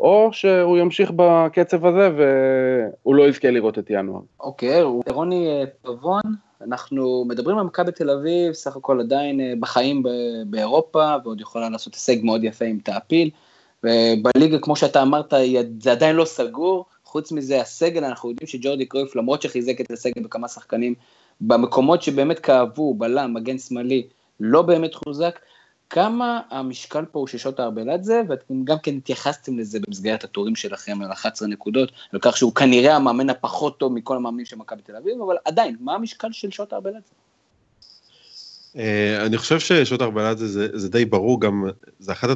או 0.00 0.28
שהוא 0.32 0.78
ימשיך 0.78 1.12
בקצב 1.16 1.86
הזה 1.86 2.10
והוא 2.16 3.14
לא 3.14 3.28
יזכה 3.28 3.50
לראות 3.50 3.78
את 3.78 3.90
ינואר. 3.90 4.20
אוקיי, 4.40 4.82
okay, 4.82 5.12
רוני 5.12 5.48
אה, 5.48 5.64
פבון, 5.82 6.22
אנחנו 6.62 7.24
מדברים 7.28 7.58
על 7.58 7.64
מכבי 7.64 7.92
תל 7.92 8.10
אביב, 8.10 8.52
סך 8.52 8.76
הכל 8.76 9.00
עדיין 9.00 9.60
בחיים 9.60 10.02
באירופה, 10.46 11.14
ועוד 11.24 11.40
יכולה 11.40 11.68
לעשות 11.68 11.94
הישג 11.94 12.24
מאוד 12.24 12.44
יפה 12.44 12.64
עם 12.64 12.78
תעפיל. 12.78 13.30
ובליגה, 13.84 14.58
כמו 14.58 14.76
שאתה 14.76 15.02
אמרת, 15.02 15.34
זה 15.80 15.92
עדיין 15.92 16.16
לא 16.16 16.24
סגור. 16.24 16.84
חוץ 17.04 17.32
מזה, 17.32 17.60
הסגל, 17.60 18.04
אנחנו 18.04 18.30
יודעים 18.30 18.46
שג'ורדי 18.46 18.86
קרויף, 18.86 19.16
למרות 19.16 19.42
שחיזק 19.42 19.80
את 19.80 19.90
הסגל 19.90 20.22
בכמה 20.22 20.48
שחקנים, 20.48 20.94
במקומות 21.40 22.02
שבאמת 22.02 22.38
כאבו, 22.38 22.94
בלם, 22.94 23.34
מגן 23.34 23.58
שמאלי, 23.58 24.06
לא 24.40 24.62
באמת 24.62 24.94
חוזק. 24.94 25.40
כמה 25.90 26.40
המשקל 26.50 27.04
פה 27.04 27.18
הוא 27.18 27.26
של 27.26 27.38
שוטה 27.38 27.64
ארבלדזה, 27.64 28.22
ואתם 28.28 28.64
גם 28.64 28.78
כן 28.78 28.96
התייחסתם 28.96 29.58
לזה 29.58 29.78
במסגרת 29.86 30.24
הטורים 30.24 30.56
שלכם 30.56 31.02
על 31.02 31.12
11 31.12 31.48
נקודות, 31.48 31.92
על 32.12 32.20
כך 32.22 32.36
שהוא 32.36 32.54
כנראה 32.54 32.96
המאמן 32.96 33.30
הפחות 33.30 33.78
טוב 33.78 33.92
מכל 33.92 34.16
המאמנים 34.16 34.46
של 34.46 34.56
מכבי 34.56 34.82
תל 34.82 34.96
אביב, 34.96 35.22
אבל 35.22 35.36
עדיין, 35.44 35.76
מה 35.80 35.94
המשקל 35.94 36.32
של 36.32 36.50
שוטה 36.50 36.76
ארבלדזה? 36.76 37.25
אה, 38.76 39.26
אני 39.26 39.38
חושב 39.38 39.60
ששעות 39.60 40.02
ארבעה 40.02 40.34
זה, 40.34 40.48
זה, 40.48 40.68
זה 40.72 40.88
די 40.88 41.04
ברור, 41.04 41.40
גם 41.40 41.64
זה 41.98 42.12
אחת, 42.12 42.28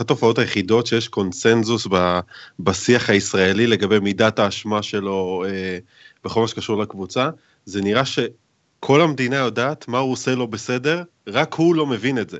התופעות 0.00 0.38
היחידות 0.38 0.86
שיש 0.86 1.08
קונסנזוס 1.08 1.86
ב, 1.90 2.20
בשיח 2.60 3.10
הישראלי 3.10 3.66
לגבי 3.66 3.98
מידת 3.98 4.38
האשמה 4.38 4.82
שלו 4.82 5.44
אה, 5.48 5.78
בכל 6.24 6.40
מה 6.40 6.48
שקשור 6.48 6.82
לקבוצה. 6.82 7.30
זה 7.64 7.82
נראה 7.82 8.02
שכל 8.04 9.00
המדינה 9.00 9.36
יודעת 9.36 9.88
מה 9.88 9.98
הוא 9.98 10.12
עושה 10.12 10.34
לו 10.34 10.46
בסדר, 10.46 11.02
רק 11.26 11.54
הוא 11.54 11.74
לא 11.74 11.86
מבין 11.86 12.18
את 12.18 12.30
זה. 12.30 12.38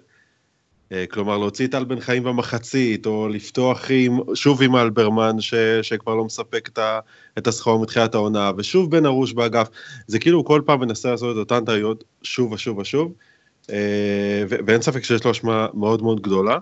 אה, 0.92 1.04
כלומר, 1.06 1.38
להוציא 1.38 1.66
את 1.66 1.70
טל 1.70 1.84
בן 1.84 2.00
חיים 2.00 2.22
במחצית, 2.22 3.06
או 3.06 3.28
לפתוח 3.28 3.84
עם, 3.90 4.18
שוב 4.34 4.62
עם 4.62 4.76
אלברמן, 4.76 5.40
ש, 5.40 5.54
שכבר 5.82 6.14
לא 6.14 6.24
מספק 6.24 6.68
את, 6.68 6.78
את 7.38 7.46
הסחורה 7.46 7.82
מתחילת 7.82 8.14
העונה, 8.14 8.50
ושוב 8.56 8.90
בן 8.90 9.06
ארוש 9.06 9.32
באגף, 9.32 9.68
זה 10.06 10.18
כאילו 10.18 10.38
הוא 10.38 10.44
כל 10.44 10.62
פעם 10.66 10.80
מנסה 10.80 11.10
לעשות 11.10 11.36
את 11.36 11.38
אותן 11.38 11.64
טעויות 11.64 12.04
שוב 12.22 12.52
ושוב 12.52 12.78
ושוב, 12.78 13.12
אה, 13.70 14.44
ואין 14.48 14.82
ספק 14.82 15.04
שיש 15.04 15.24
לו 15.24 15.30
אשמה 15.30 15.66
מאוד 15.74 16.02
מאוד 16.02 16.20
גדולה. 16.20 16.58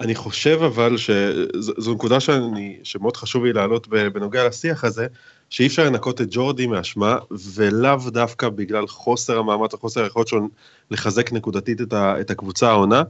אני 0.00 0.14
חושב 0.14 0.58
אבל 0.62 0.96
שזו 0.96 1.94
נקודה 1.94 2.20
שאני, 2.20 2.78
שמאוד 2.82 3.16
חשוב 3.16 3.44
לי 3.44 3.52
להעלות 3.52 3.88
בנוגע 3.88 4.46
לשיח 4.48 4.84
הזה, 4.84 5.06
שאי 5.50 5.66
אפשר 5.66 5.84
לנקות 5.84 6.20
את 6.20 6.26
ג'ורדי 6.30 6.66
מאשמה, 6.66 7.18
ולאו 7.54 8.10
דווקא 8.10 8.48
בגלל 8.48 8.86
חוסר 8.86 9.38
המאמץ 9.38 9.72
או 9.72 9.78
חוסר 9.78 10.02
היכולת 10.02 10.28
שלו 10.28 10.48
לחזק 10.90 11.32
נקודתית 11.32 11.80
את, 11.80 11.92
ה, 11.92 12.20
את 12.20 12.30
הקבוצה 12.30 12.70
העונה. 12.70 13.02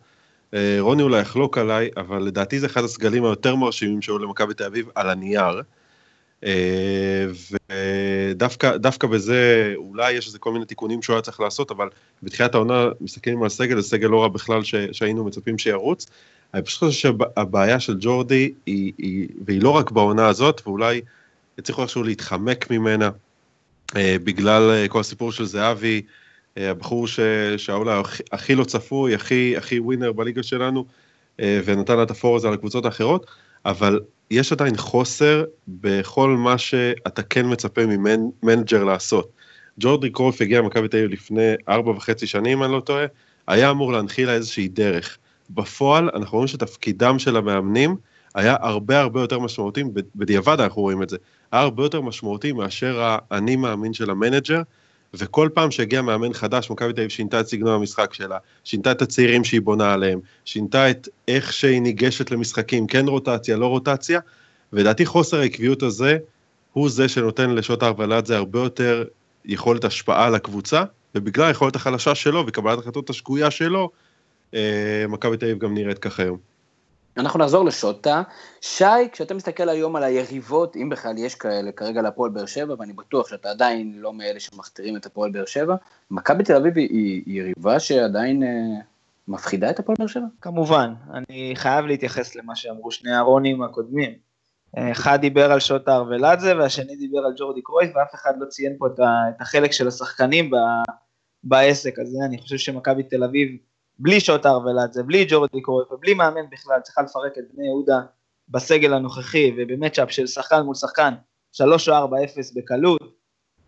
אה, 0.55 0.77
רוני 0.81 1.03
אולי 1.03 1.21
יחלוק 1.21 1.59
עליי, 1.59 1.91
אבל 1.97 2.23
לדעתי 2.23 2.61
זה 2.61 2.67
אחד 2.67 2.85
הסגלים 2.85 3.25
היותר 3.25 3.57
מרשימים 3.57 4.03
שהיו 4.03 4.19
למכבי 4.19 4.55
תל 4.55 4.65
אביב 4.65 4.89
על 4.95 5.11
הנייר. 5.11 5.63
אה, 6.45 7.27
ודווקא 8.31 9.07
בזה 9.11 9.73
אולי 9.77 10.13
יש 10.13 10.27
איזה 10.27 10.39
כל 10.39 10.53
מיני 10.53 10.65
תיקונים 10.65 11.03
שהוא 11.03 11.15
היה 11.15 11.23
צריך 11.23 11.41
לעשות, 11.41 11.71
אבל 11.71 11.89
בתחילת 12.23 12.55
העונה 12.55 12.89
מסתכלים 13.01 13.43
על 13.43 13.49
סגל, 13.49 13.81
זה 13.81 13.89
סגל 13.89 14.09
לא 14.09 14.23
רע 14.23 14.29
בכלל 14.29 14.65
ש, 14.65 14.75
שהיינו 14.93 15.25
מצפים 15.25 15.59
שירוץ. 15.59 16.07
אני 16.55 16.63
פשוט 16.63 16.79
חושב 16.79 16.93
שהבעיה 16.93 17.81
של 17.81 17.97
ג'ורדי 18.01 18.53
היא, 18.67 18.93
היא, 18.99 19.29
והיא 19.47 19.63
לא 19.63 19.71
רק 19.71 19.91
בעונה 19.91 20.29
הזאת, 20.29 20.63
ואולי 20.67 21.01
הצליחו 21.59 21.83
איכשהו 21.83 22.03
להתחמק 22.03 22.71
ממנה 22.71 23.11
אה, 23.97 24.17
בגלל 24.25 24.71
אה, 24.71 24.89
כל 24.89 25.01
הסיפור 25.01 25.33
של 25.33 25.45
זהבי, 25.45 26.03
אה, 26.59 26.71
הבחור 26.71 27.07
שהיה 27.09 27.79
אולי 27.79 28.01
הכי 28.33 28.55
לא 28.55 28.65
צפוי, 28.65 29.15
הכי, 29.15 29.57
הכי 29.57 29.79
ווינר 29.79 30.13
בליגה 30.13 30.43
שלנו, 30.43 30.85
ונתן 31.39 32.03
את 32.03 32.11
הפור 32.11 32.37
הזה 32.37 32.49
על 32.49 32.55
הקבוצות 32.55 32.85
האחרות, 32.85 33.27
אבל 33.65 34.01
יש 34.31 34.53
עדיין 34.53 34.77
חוסר 34.77 35.45
בכל 35.69 36.29
מה 36.29 36.59
שאתה 36.59 37.23
כן 37.23 37.53
מצפה 37.53 37.83
ממנג'ר 37.87 38.85
לעשות. 38.85 39.31
ג'ורדי 39.81 40.11
קרויף 40.11 40.41
הגיע 40.41 40.61
למכבי 40.61 40.89
תל 40.89 40.97
אביב 40.97 41.11
לפני 41.11 41.55
ארבע 41.69 41.91
וחצי 41.91 42.27
שנים, 42.27 42.63
אני 42.63 42.73
לא 42.73 42.81
טועה, 42.81 43.05
היה 43.47 43.71
אמור 43.71 43.93
להנחיל 43.93 44.27
לה 44.27 44.35
איזושהי 44.35 44.69
דרך. 44.69 45.19
בפועל, 45.51 46.11
אנחנו 46.15 46.39
רואים 46.39 46.49
שתפקידם 46.49 47.19
של 47.19 47.37
המאמנים 47.37 47.97
היה 48.37 48.57
הרבה 48.61 49.01
הרבה 49.01 49.21
יותר 49.21 49.39
משמעותי, 49.39 49.85
בדיעבד 50.17 50.61
אנחנו 50.61 50.83
רואים 50.83 51.03
את 51.03 51.09
זה, 51.09 51.17
היה 51.53 51.63
הרבה 51.63 51.83
יותר 51.83 52.01
משמעותי 52.01 52.53
מאשר 52.53 53.17
האני 53.31 53.57
מאמין 53.57 53.93
של 53.93 54.11
המנג'ר, 54.11 54.63
וכל 55.15 55.49
פעם 55.55 55.71
שהגיע 55.71 56.03
מאמן 56.03 56.33
חדש, 56.33 56.71
מכבי 56.71 56.93
תל 56.93 57.01
אביב 57.01 57.11
שינתה 57.11 57.41
את 57.41 57.47
סגנון 57.47 57.75
המשחק 57.75 58.15
שלה, 58.15 58.39
שינתה 58.65 58.93
את 58.93 59.03
הצעירים 59.03 59.45
שהיא 59.45 59.61
בונה 59.61 59.93
עליהם, 59.93 60.21
שינתה 60.45 60.91
את 60.91 61.09
איך 61.29 61.53
שהיא 61.53 61.83
ניגשת 61.83 62.31
למשחקים, 62.31 62.87
כן 62.87 63.09
רוטציה, 63.09 63.57
לא 63.57 63.67
רוטציה, 63.67 64.21
ולדעתי 64.73 65.07
חוסר 65.07 65.41
העקביות 65.41 65.83
הזה, 65.83 66.19
הוא 66.73 66.91
זה 66.91 67.09
שנותן 67.09 67.51
לשעות 67.51 67.83
זה 68.25 68.37
הרבה 68.37 68.59
יותר 68.59 69.05
יכולת 69.45 69.85
השפעה 69.85 70.27
על 70.27 70.35
הקבוצה, 70.35 70.85
ובגלל 71.15 71.47
היכולת 71.47 71.77
החלשה 71.77 72.15
שלו 72.15 72.45
וקבלת 72.47 72.79
החלטות 72.79 73.11
השגויה 73.11 73.51
שלו, 73.51 73.91
אה, 74.55 75.05
מכבי 75.09 75.37
תל 75.37 75.47
אביב 75.47 75.59
גם 75.59 75.75
נראית 75.75 75.99
ככה 75.99 76.23
היום. 76.23 76.56
אנחנו 77.17 77.41
נחזור 77.41 77.65
לשוטה. 77.65 78.23
שי, 78.61 78.85
כשאתה 79.13 79.35
מסתכל 79.35 79.69
היום 79.69 79.97
על 79.97 80.03
היריבות, 80.03 80.77
אם 80.77 80.89
בכלל 80.89 81.19
יש 81.19 81.35
כאלה 81.35 81.73
כרגע 81.73 82.03
להפועל 82.03 82.31
באר 82.31 82.47
שבע, 82.47 82.75
ואני 82.79 82.93
בטוח 82.93 83.29
שאתה 83.29 83.51
עדיין 83.51 83.95
לא 83.99 84.13
מאלה 84.13 84.41
שמכתירים 84.41 84.97
את 84.97 85.07
הפועל 85.07 85.31
באר 85.31 85.47
שבע, 85.47 85.77
מכבי 86.11 86.45
תל 86.45 86.57
אביב 86.57 86.77
היא, 86.77 86.89
היא 86.91 87.23
יריבה 87.27 87.81
שעדיין 87.81 88.43
אה, 88.43 88.49
מפחידה 89.29 89.71
את 89.71 89.79
הפועל 89.79 89.97
באר 89.99 90.07
שבע? 90.07 90.27
כמובן, 90.41 90.95
אני 91.15 91.53
חייב 91.57 91.87
להתייחס 91.87 92.37
למה 92.37 92.57
שאמרו 92.57 92.91
שני 92.91 93.15
הארונים 93.15 93.63
הקודמים. 93.63 94.27
אחד 94.79 95.21
דיבר 95.21 95.53
על 95.53 95.61
שוטה 95.61 95.97
ארוולדזה 95.97 96.57
והשני 96.57 96.97
דיבר 96.97 97.19
על 97.19 97.33
ג'ורדי 97.37 97.63
קרויף, 97.63 97.91
ואף 97.97 98.15
אחד 98.15 98.33
לא 98.39 98.47
ציין 98.47 98.77
פה 98.79 98.87
את 98.87 99.41
החלק 99.41 99.73
של 99.73 99.89
השחקנים 99.89 100.51
בעסק 101.45 101.99
הזה. 101.99 102.19
אני 102.25 102.39
חושב 102.39 102.57
שמכבי 102.57 103.03
תל 103.03 103.25
אביב 103.25 103.49
בלי 103.99 104.21
שוט 104.21 104.47
ארוולדזה, 104.47 105.03
בלי 105.03 105.27
ג'ורדי 105.29 105.61
קורף 105.61 105.93
ובלי 105.93 106.15
מאמן 106.15 106.51
בכלל, 106.51 106.81
צריכה 106.81 107.03
לפרק 107.03 107.39
את 107.39 107.45
בני 107.55 107.67
יהודה 107.67 108.01
בסגל 108.49 108.95
הנוכחי 108.95 109.53
ובמצ'אפ 109.57 110.11
של 110.11 110.27
שחקן 110.27 110.61
מול 110.61 110.75
שחקן 110.75 111.15
3 111.53 111.89
או 111.89 111.95
4-0 111.95 112.09
בקלות, 112.57 113.01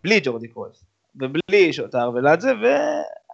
בלי 0.03 0.19
ג'ורדי 0.23 0.47
קורף 0.47 0.83
ובלי 1.15 1.73
שוט 1.73 1.95
ארוולדזה, 1.95 2.51
ו... 2.51 2.65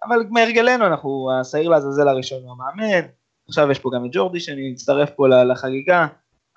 אבל 0.07 0.17
מהרגלנו 0.29 0.87
אנחנו, 0.87 1.29
השעיר 1.41 1.69
לעזאזל 1.69 2.07
הראשון 2.07 2.43
הוא 2.43 2.51
המאמן, 2.51 3.07
עכשיו 3.47 3.71
יש 3.71 3.79
פה 3.79 3.89
גם 3.95 4.05
את 4.05 4.09
ג'ורדי 4.13 4.39
שאני 4.39 4.71
מצטרף 4.71 5.09
פה 5.09 5.27
לחגיגה, 5.27 6.07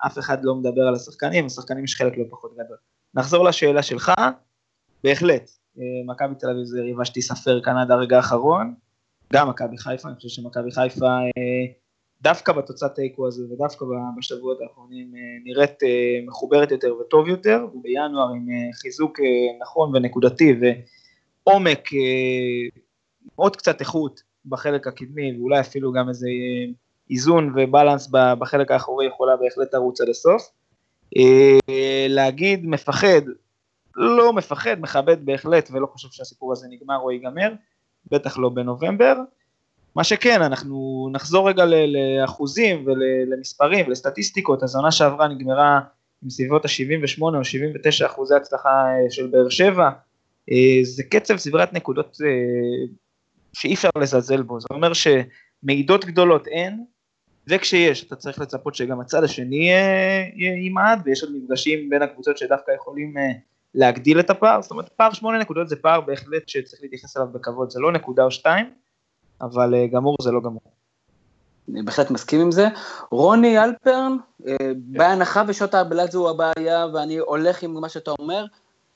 אף 0.05 0.19
אחד 0.19 0.43
לא 0.43 0.55
מדבר 0.55 0.81
על 0.87 0.95
השחקנים, 0.95 1.45
השחקנים 1.45 1.83
יש 1.83 1.95
חלק 1.95 2.17
לא 2.17 2.23
פחות 2.29 2.53
גדול. 2.53 2.77
נחזור 3.13 3.43
לשאלה 3.43 3.83
שלך, 3.83 4.11
בהחלט, 5.03 5.49
אה, 5.77 5.83
מכבי 6.05 6.35
תל 6.39 6.49
אביב 6.49 6.63
זה 6.63 6.81
ריבה 6.81 7.05
שתיספר 7.05 7.61
כאן 7.61 7.77
עד 7.77 7.91
הרגע 7.91 8.17
האחרון, 8.17 8.73
גם 9.33 9.49
מכבי 9.49 9.77
חיפה, 9.77 10.07
אני 10.07 10.15
חושב 10.15 10.29
שמכבי 10.29 10.71
חיפה 10.71 11.05
אה, 11.05 11.65
דווקא 12.21 12.53
בתוצאת 12.53 12.95
תיקו 12.95 13.27
הזה 13.27 13.43
ודווקא 13.53 13.85
בשבועות 14.17 14.61
האחרונים 14.61 15.11
נראית 15.43 15.79
מחוברת 16.27 16.71
יותר 16.71 16.95
וטוב 16.95 17.27
יותר, 17.27 17.65
ובינואר 17.73 18.29
עם 18.29 18.47
חיזוק 18.73 19.19
נכון 19.61 19.95
ונקודתי 19.95 20.55
ועומק, 21.45 21.89
עוד 23.35 23.55
קצת 23.55 23.79
איכות 23.79 24.21
בחלק 24.45 24.87
הקדמי 24.87 25.37
ואולי 25.37 25.59
אפילו 25.59 25.91
גם 25.91 26.09
איזה 26.09 26.27
איזון 27.09 27.53
ובלנס 27.55 28.09
בחלק 28.11 28.71
האחורי 28.71 29.05
יכולה 29.07 29.37
בהחלט 29.37 29.73
לרוץ 29.73 30.01
עד 30.01 30.09
הסוף. 30.09 30.51
להגיד 32.09 32.65
מפחד, 32.65 33.21
לא 33.95 34.33
מפחד, 34.33 34.79
מכבד 34.79 35.25
בהחלט 35.25 35.69
ולא 35.73 35.87
חושב 35.87 36.07
שהסיפור 36.11 36.51
הזה 36.51 36.67
נגמר 36.69 36.97
או 36.97 37.11
ייגמר, 37.11 37.53
בטח 38.11 38.37
לא 38.37 38.49
בנובמבר. 38.49 39.15
מה 39.95 40.03
שכן, 40.03 40.41
אנחנו 40.41 41.09
נחזור 41.11 41.49
רגע 41.49 41.63
לאחוזים 41.65 42.85
ולמספרים 42.87 43.87
ולסטטיסטיקות, 43.87 44.63
אז 44.63 44.75
העונה 44.75 44.91
שעברה 44.91 45.27
נגמרה 45.27 45.79
עם 46.23 46.29
סביבות 46.29 46.65
ה-78 46.65 47.21
או 47.21 47.43
79 47.43 48.05
אחוזי 48.05 48.35
הצלחה 48.35 48.69
אה, 48.69 49.11
של 49.11 49.27
באר 49.27 49.49
שבע, 49.49 49.89
אה, 50.51 50.79
זה 50.83 51.03
קצב 51.03 51.37
סבירת 51.37 51.73
נקודות 51.73 52.17
אה, 52.25 52.87
שאי 53.53 53.73
אפשר 53.73 53.89
לזלזל 53.99 54.41
בו, 54.41 54.59
זאת 54.59 54.71
אומרת 54.71 54.91
שמעידות 54.95 56.05
גדולות 56.05 56.47
אין, 56.47 56.83
וכשיש 57.47 58.03
אתה 58.03 58.15
צריך 58.15 58.39
לצפות 58.39 58.75
שגם 58.75 58.99
הצד 58.99 59.23
השני 59.23 59.71
ימעד, 60.65 61.01
ויש 61.05 61.23
עוד 61.23 61.35
מפגשים 61.35 61.89
בין 61.89 62.01
הקבוצות 62.01 62.37
שדווקא 62.37 62.71
יכולים 62.71 63.13
להגדיל 63.75 64.19
את 64.19 64.29
הפער, 64.29 64.61
זאת 64.61 64.71
אומרת 64.71 64.89
פער 64.89 65.13
שמונה 65.13 65.37
נקודות 65.37 65.69
זה 65.69 65.75
פער 65.75 66.01
בהחלט 66.01 66.47
שצריך 66.47 66.81
להתייחס 66.81 67.17
אליו 67.17 67.27
בכבוד, 67.31 67.69
זה 67.69 67.79
לא 67.79 67.91
נקודה 67.91 68.23
או 68.23 68.31
שתיים, 68.31 68.65
אבל 69.41 69.75
אה, 69.75 69.87
גמור 69.87 70.15
זה 70.21 70.31
לא 70.31 70.41
גמור. 70.41 70.61
אני 71.71 71.83
בהחלט 71.83 72.11
מסכים 72.11 72.41
עם 72.41 72.51
זה. 72.51 72.67
רוני 73.11 73.63
אלפרן, 73.63 74.17
אה, 74.47 74.55
בהנחה 74.75 75.43
ושעות 75.47 75.73
ההבלת 75.73 76.11
זו 76.11 76.29
הבעיה, 76.29 76.87
ואני 76.93 77.17
הולך 77.17 77.63
עם 77.63 77.81
מה 77.81 77.89
שאתה 77.89 78.11
אומר, 78.19 78.45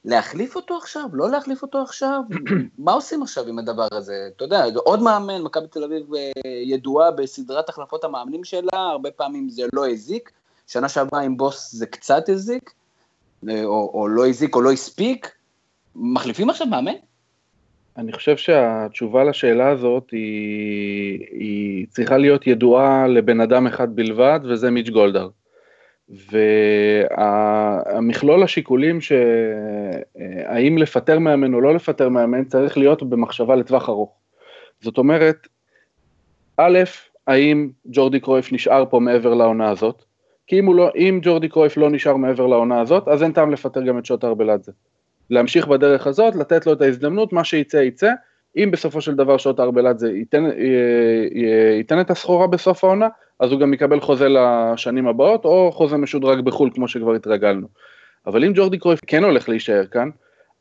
להחליף 0.05 0.55
אותו 0.55 0.77
עכשיו? 0.77 1.03
לא 1.13 1.29
להחליף 1.29 1.62
אותו 1.62 1.81
עכשיו? 1.81 2.21
מה 2.77 2.91
עושים 2.91 3.23
עכשיו 3.23 3.47
עם 3.47 3.59
הדבר 3.59 3.88
הזה? 3.91 4.29
אתה 4.36 4.43
יודע, 4.43 4.65
עוד 4.75 5.01
מאמן, 5.01 5.41
מכבי 5.41 5.67
תל 5.67 5.83
אביב 5.83 6.13
אה, 6.15 6.31
ידועה 6.65 7.12
בסדרת 7.12 7.69
החלפות 7.69 8.03
המאמנים 8.03 8.43
שלה, 8.43 8.79
הרבה 8.91 9.12
פעמים 9.12 9.49
זה 9.49 9.63
לא 9.73 9.89
הזיק, 9.89 10.31
שנה 10.67 10.89
שעברה 10.89 11.21
עם 11.21 11.38
בוס 11.38 11.71
זה 11.71 11.86
קצת 11.86 12.29
הזיק, 12.29 12.73
או, 13.63 13.91
או 13.93 14.08
לא 14.08 14.27
הזיק 14.27 14.56
או 14.56 14.62
לא 14.62 14.71
הספיק, 14.71 15.32
מחליפים 15.95 16.49
עכשיו 16.49 16.67
מאמן? 16.67 16.93
אני 17.97 18.12
חושב 18.12 18.38
שהתשובה 18.38 19.23
לשאלה 19.23 19.69
הזאת 19.69 20.12
היא, 20.12 21.19
היא 21.32 21.88
צריכה 21.89 22.17
להיות 22.17 22.47
ידועה 22.47 23.08
לבן 23.08 23.41
אדם 23.41 23.67
אחד 23.67 23.95
בלבד, 23.95 24.39
וזה 24.43 24.71
מיץ' 24.71 24.89
גולדהר. 24.89 25.29
והמכלול 27.89 28.43
השיקולים 28.43 29.01
שהאם 29.01 30.77
לפטר 30.77 31.19
מאמן 31.19 31.53
או 31.53 31.62
לא 31.62 31.75
לפטר 31.75 32.10
מאמן 32.10 32.45
צריך 32.45 32.77
להיות 32.77 33.03
במחשבה 33.03 33.56
לטווח 33.56 33.89
ארוך. 33.89 34.17
זאת 34.82 34.97
אומרת, 34.97 35.47
א', 36.58 36.79
האם 37.27 37.69
ג'ורדי 37.86 38.19
קרויף 38.19 38.51
נשאר 38.51 38.86
פה 38.89 38.99
מעבר 38.99 39.34
לעונה 39.34 39.69
הזאת? 39.69 40.06
כי 40.47 40.60
אם, 40.60 40.73
לא, 40.73 40.91
אם 40.95 41.19
ג'ורדי 41.21 41.49
קרויף 41.49 41.77
לא 41.77 41.89
נשאר 41.89 42.15
מעבר 42.15 42.47
לעונה 42.47 42.82
הזאת, 42.82 43.08
אז 43.08 43.23
אין 43.23 43.32
טעם 43.32 43.51
לפטר 43.51 43.82
גם 43.82 43.97
את 43.97 44.06
שוטר 44.06 44.34
בלאדזה. 44.34 44.71
להמשיך 45.29 45.67
בדרך 45.67 46.08
הזאת, 46.08 46.36
לתת 46.36 46.65
לו 46.65 46.73
את 46.73 46.82
ההזדמנות, 46.82 47.34
מה 47.34 47.43
שיצא 47.43 47.77
יצא, 47.77 48.12
אם 48.58 48.71
בסופו 48.71 49.01
של 49.01 49.15
דבר 49.15 49.38
שעות 49.38 49.60
ארבלת 49.60 50.01
ייתן, 50.01 50.49
ייתן 51.77 51.99
את 51.99 52.12
הסחורה 52.12 52.47
בסוף 52.47 52.84
העונה, 52.84 53.08
אז 53.39 53.51
הוא 53.51 53.60
גם 53.60 53.73
יקבל 53.73 53.99
חוזה 53.99 54.27
לשנים 54.29 55.08
הבאות, 55.08 55.45
או 55.45 55.71
חוזה 55.71 55.97
משודרג 55.97 56.39
בחו"ל, 56.39 56.69
כמו 56.73 56.88
שכבר 56.88 57.13
התרגלנו. 57.13 57.67
אבל 58.27 58.45
אם 58.45 58.51
ג'ורדי 58.56 58.77
קרויף 58.77 58.99
כן 59.08 59.23
הולך 59.23 59.49
להישאר 59.49 59.86
כאן, 59.86 60.10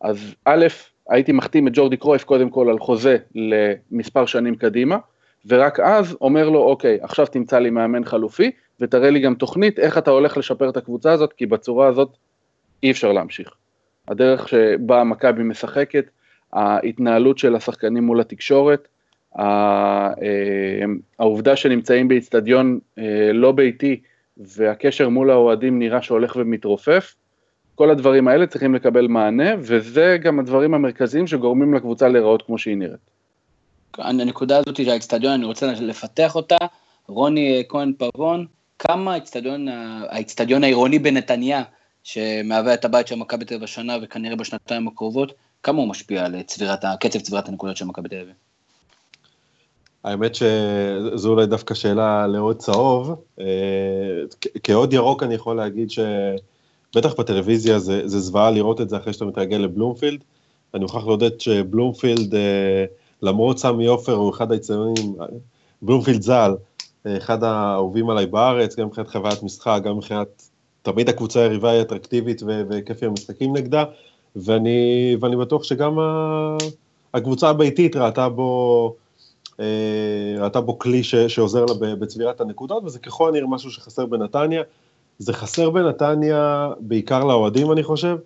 אז 0.00 0.34
א', 0.44 0.66
הייתי 1.08 1.32
מחתים 1.32 1.68
את 1.68 1.72
ג'ורדי 1.74 1.96
קרויף 1.96 2.24
קודם 2.24 2.50
כל 2.50 2.68
על 2.70 2.78
חוזה 2.78 3.16
למספר 3.34 4.26
שנים 4.26 4.54
קדימה, 4.54 4.96
ורק 5.46 5.80
אז 5.80 6.16
אומר 6.20 6.48
לו, 6.48 6.58
אוקיי, 6.58 6.98
עכשיו 7.02 7.26
תמצא 7.26 7.58
לי 7.58 7.70
מאמן 7.70 8.04
חלופי, 8.04 8.50
ותראה 8.82 9.10
לי 9.10 9.20
גם 9.20 9.34
תוכנית 9.34 9.78
איך 9.78 9.98
אתה 9.98 10.10
הולך 10.10 10.36
לשפר 10.36 10.68
את 10.68 10.76
הקבוצה 10.76 11.12
הזאת, 11.12 11.32
כי 11.32 11.46
בצורה 11.46 11.86
הזאת 11.88 12.16
אי 12.82 12.90
אפשר 12.90 13.12
להמשיך. 13.12 13.48
הדרך 14.08 14.48
שבה 14.48 15.04
מכבי 15.04 15.42
משחקת, 15.42 16.04
ההתנהלות 16.52 17.38
של 17.38 17.56
השחקנים 17.56 18.04
מול 18.04 18.20
התקשורת, 18.20 18.88
אה, 19.38 20.08
העובדה 21.18 21.56
שנמצאים 21.56 22.08
באיצטדיון 22.08 22.78
אה, 22.98 23.32
לא 23.32 23.52
ביתי 23.52 24.00
והקשר 24.36 25.08
מול 25.08 25.30
האוהדים 25.30 25.78
נראה 25.78 26.02
שהולך 26.02 26.36
ומתרופף, 26.36 27.14
כל 27.74 27.90
הדברים 27.90 28.28
האלה 28.28 28.46
צריכים 28.46 28.74
לקבל 28.74 29.06
מענה, 29.06 29.50
וזה 29.58 30.18
גם 30.22 30.38
הדברים 30.38 30.74
המרכזיים 30.74 31.26
שגורמים 31.26 31.74
לקבוצה 31.74 32.08
להיראות 32.08 32.42
כמו 32.42 32.58
שהיא 32.58 32.76
נראית. 32.76 33.10
הנקודה 33.98 34.58
הזאת 34.58 34.76
של 34.76 34.90
האיצטדיון, 34.90 35.32
אני 35.32 35.44
רוצה 35.44 35.72
לפתח 35.72 36.36
אותה. 36.36 36.56
רוני 37.06 37.64
כהן 37.68 37.92
פבון, 37.98 38.46
כמה 38.88 39.16
האיצטדיון 40.10 40.64
העירוני 40.64 40.98
בנתניה 40.98 41.62
שמהווה 42.02 42.74
את 42.74 42.84
הבית 42.84 43.06
של 43.06 43.14
מכבי 43.14 43.44
תל 43.44 43.54
אביב 43.54 43.64
השנה 43.64 43.96
וכנראה 44.02 44.36
בשנתיים 44.36 44.88
הקרובות, 44.88 45.32
כמה 45.62 45.78
הוא 45.78 45.88
משפיע 45.88 46.24
על 46.24 46.42
צבירת, 46.42 46.84
קצב 47.00 47.18
צבירת 47.18 47.48
הנקודות 47.48 47.76
של 47.76 47.84
מכבי 47.84 48.08
תל 48.08 48.16
אביב? 48.16 48.34
האמת 50.04 50.34
שזו 50.34 51.30
אולי 51.30 51.46
דווקא 51.46 51.74
שאלה 51.74 52.26
לעוד 52.26 52.56
צהוב. 52.56 53.14
אה, 53.40 53.46
כעוד 54.62 54.92
ירוק 54.92 55.22
אני 55.22 55.34
יכול 55.34 55.56
להגיד 55.56 55.90
שבטח 55.90 57.14
בטלוויזיה 57.18 57.78
זה, 57.78 58.08
זה 58.08 58.20
זוועה 58.20 58.50
לראות 58.50 58.80
את 58.80 58.88
זה 58.88 58.96
אחרי 58.96 59.12
שאתה 59.12 59.24
מתרגל 59.24 59.56
לבלומפילד. 59.56 60.24
אני 60.74 60.82
מוכרח 60.82 61.06
להודות 61.06 61.40
שבלומפילד, 61.40 62.34
אה, 62.34 62.84
למרות 63.22 63.58
סמי 63.58 63.86
עופר 63.86 64.12
הוא 64.12 64.30
אחד 64.30 64.52
היצרנים, 64.52 65.14
בלומפילד 65.82 66.22
ז"ל, 66.22 66.54
אחד 67.06 67.44
האהובים 67.44 68.10
עליי 68.10 68.26
בארץ, 68.26 68.76
גם 68.76 68.86
מבחינת 68.86 69.08
חוויית 69.08 69.42
משחק, 69.42 69.80
גם 69.84 69.96
מבחינת 69.96 70.48
תמיד 70.82 71.08
הקבוצה 71.08 71.40
היריבה 71.40 71.70
היא 71.70 71.82
אטרקטיבית 71.82 72.42
וכיפי 72.46 73.06
המשחקים 73.06 73.56
נגדה, 73.56 73.84
ואני, 74.36 75.16
ואני 75.20 75.36
בטוח 75.36 75.62
שגם 75.62 75.98
הקבוצה 77.14 77.48
הביתית 77.48 77.96
ראתה 77.96 78.28
בו, 78.28 78.94
אה, 79.60 79.64
ראתה 80.38 80.60
בו 80.60 80.78
כלי 80.78 81.02
ש, 81.02 81.14
שעוזר 81.14 81.64
לה 81.64 81.94
בצבירת 81.94 82.40
הנקודות, 82.40 82.84
וזה 82.84 82.98
ככל 82.98 83.28
הנראה 83.28 83.46
משהו 83.46 83.70
שחסר 83.70 84.06
בנתניה. 84.06 84.62
זה 85.18 85.32
חסר 85.32 85.70
בנתניה 85.70 86.70
בעיקר 86.80 87.24
לאוהדים, 87.24 87.72
אני 87.72 87.82
חושב. 87.82 88.16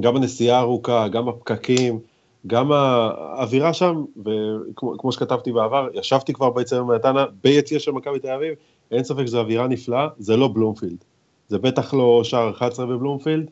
גם 0.00 0.16
הנסיעה 0.16 0.58
הארוכה, 0.58 1.08
גם 1.08 1.28
הפקקים, 1.28 1.98
גם 2.46 2.72
האווירה 2.72 3.72
שם, 3.72 4.04
וכמו 4.16 5.12
שכתבתי 5.12 5.52
בעבר, 5.52 5.88
ישבתי 5.94 6.32
כבר 6.32 6.50
ביציאה 6.50 6.82
בנתניה, 6.82 7.24
ביציאה 7.44 7.80
של 7.80 7.90
מכבי 7.90 8.18
תל 8.18 8.30
אביב, 8.30 8.54
אין 8.90 9.04
ספק 9.04 9.26
שזו 9.26 9.40
אווירה 9.40 9.66
נפלאה, 9.66 10.08
זה 10.18 10.36
לא 10.36 10.48
בלומפילד. 10.48 11.04
זה 11.48 11.58
בטח 11.58 11.94
לא 11.94 12.20
שער 12.24 12.50
11 12.50 12.86
בבלומפילד, 12.86 13.50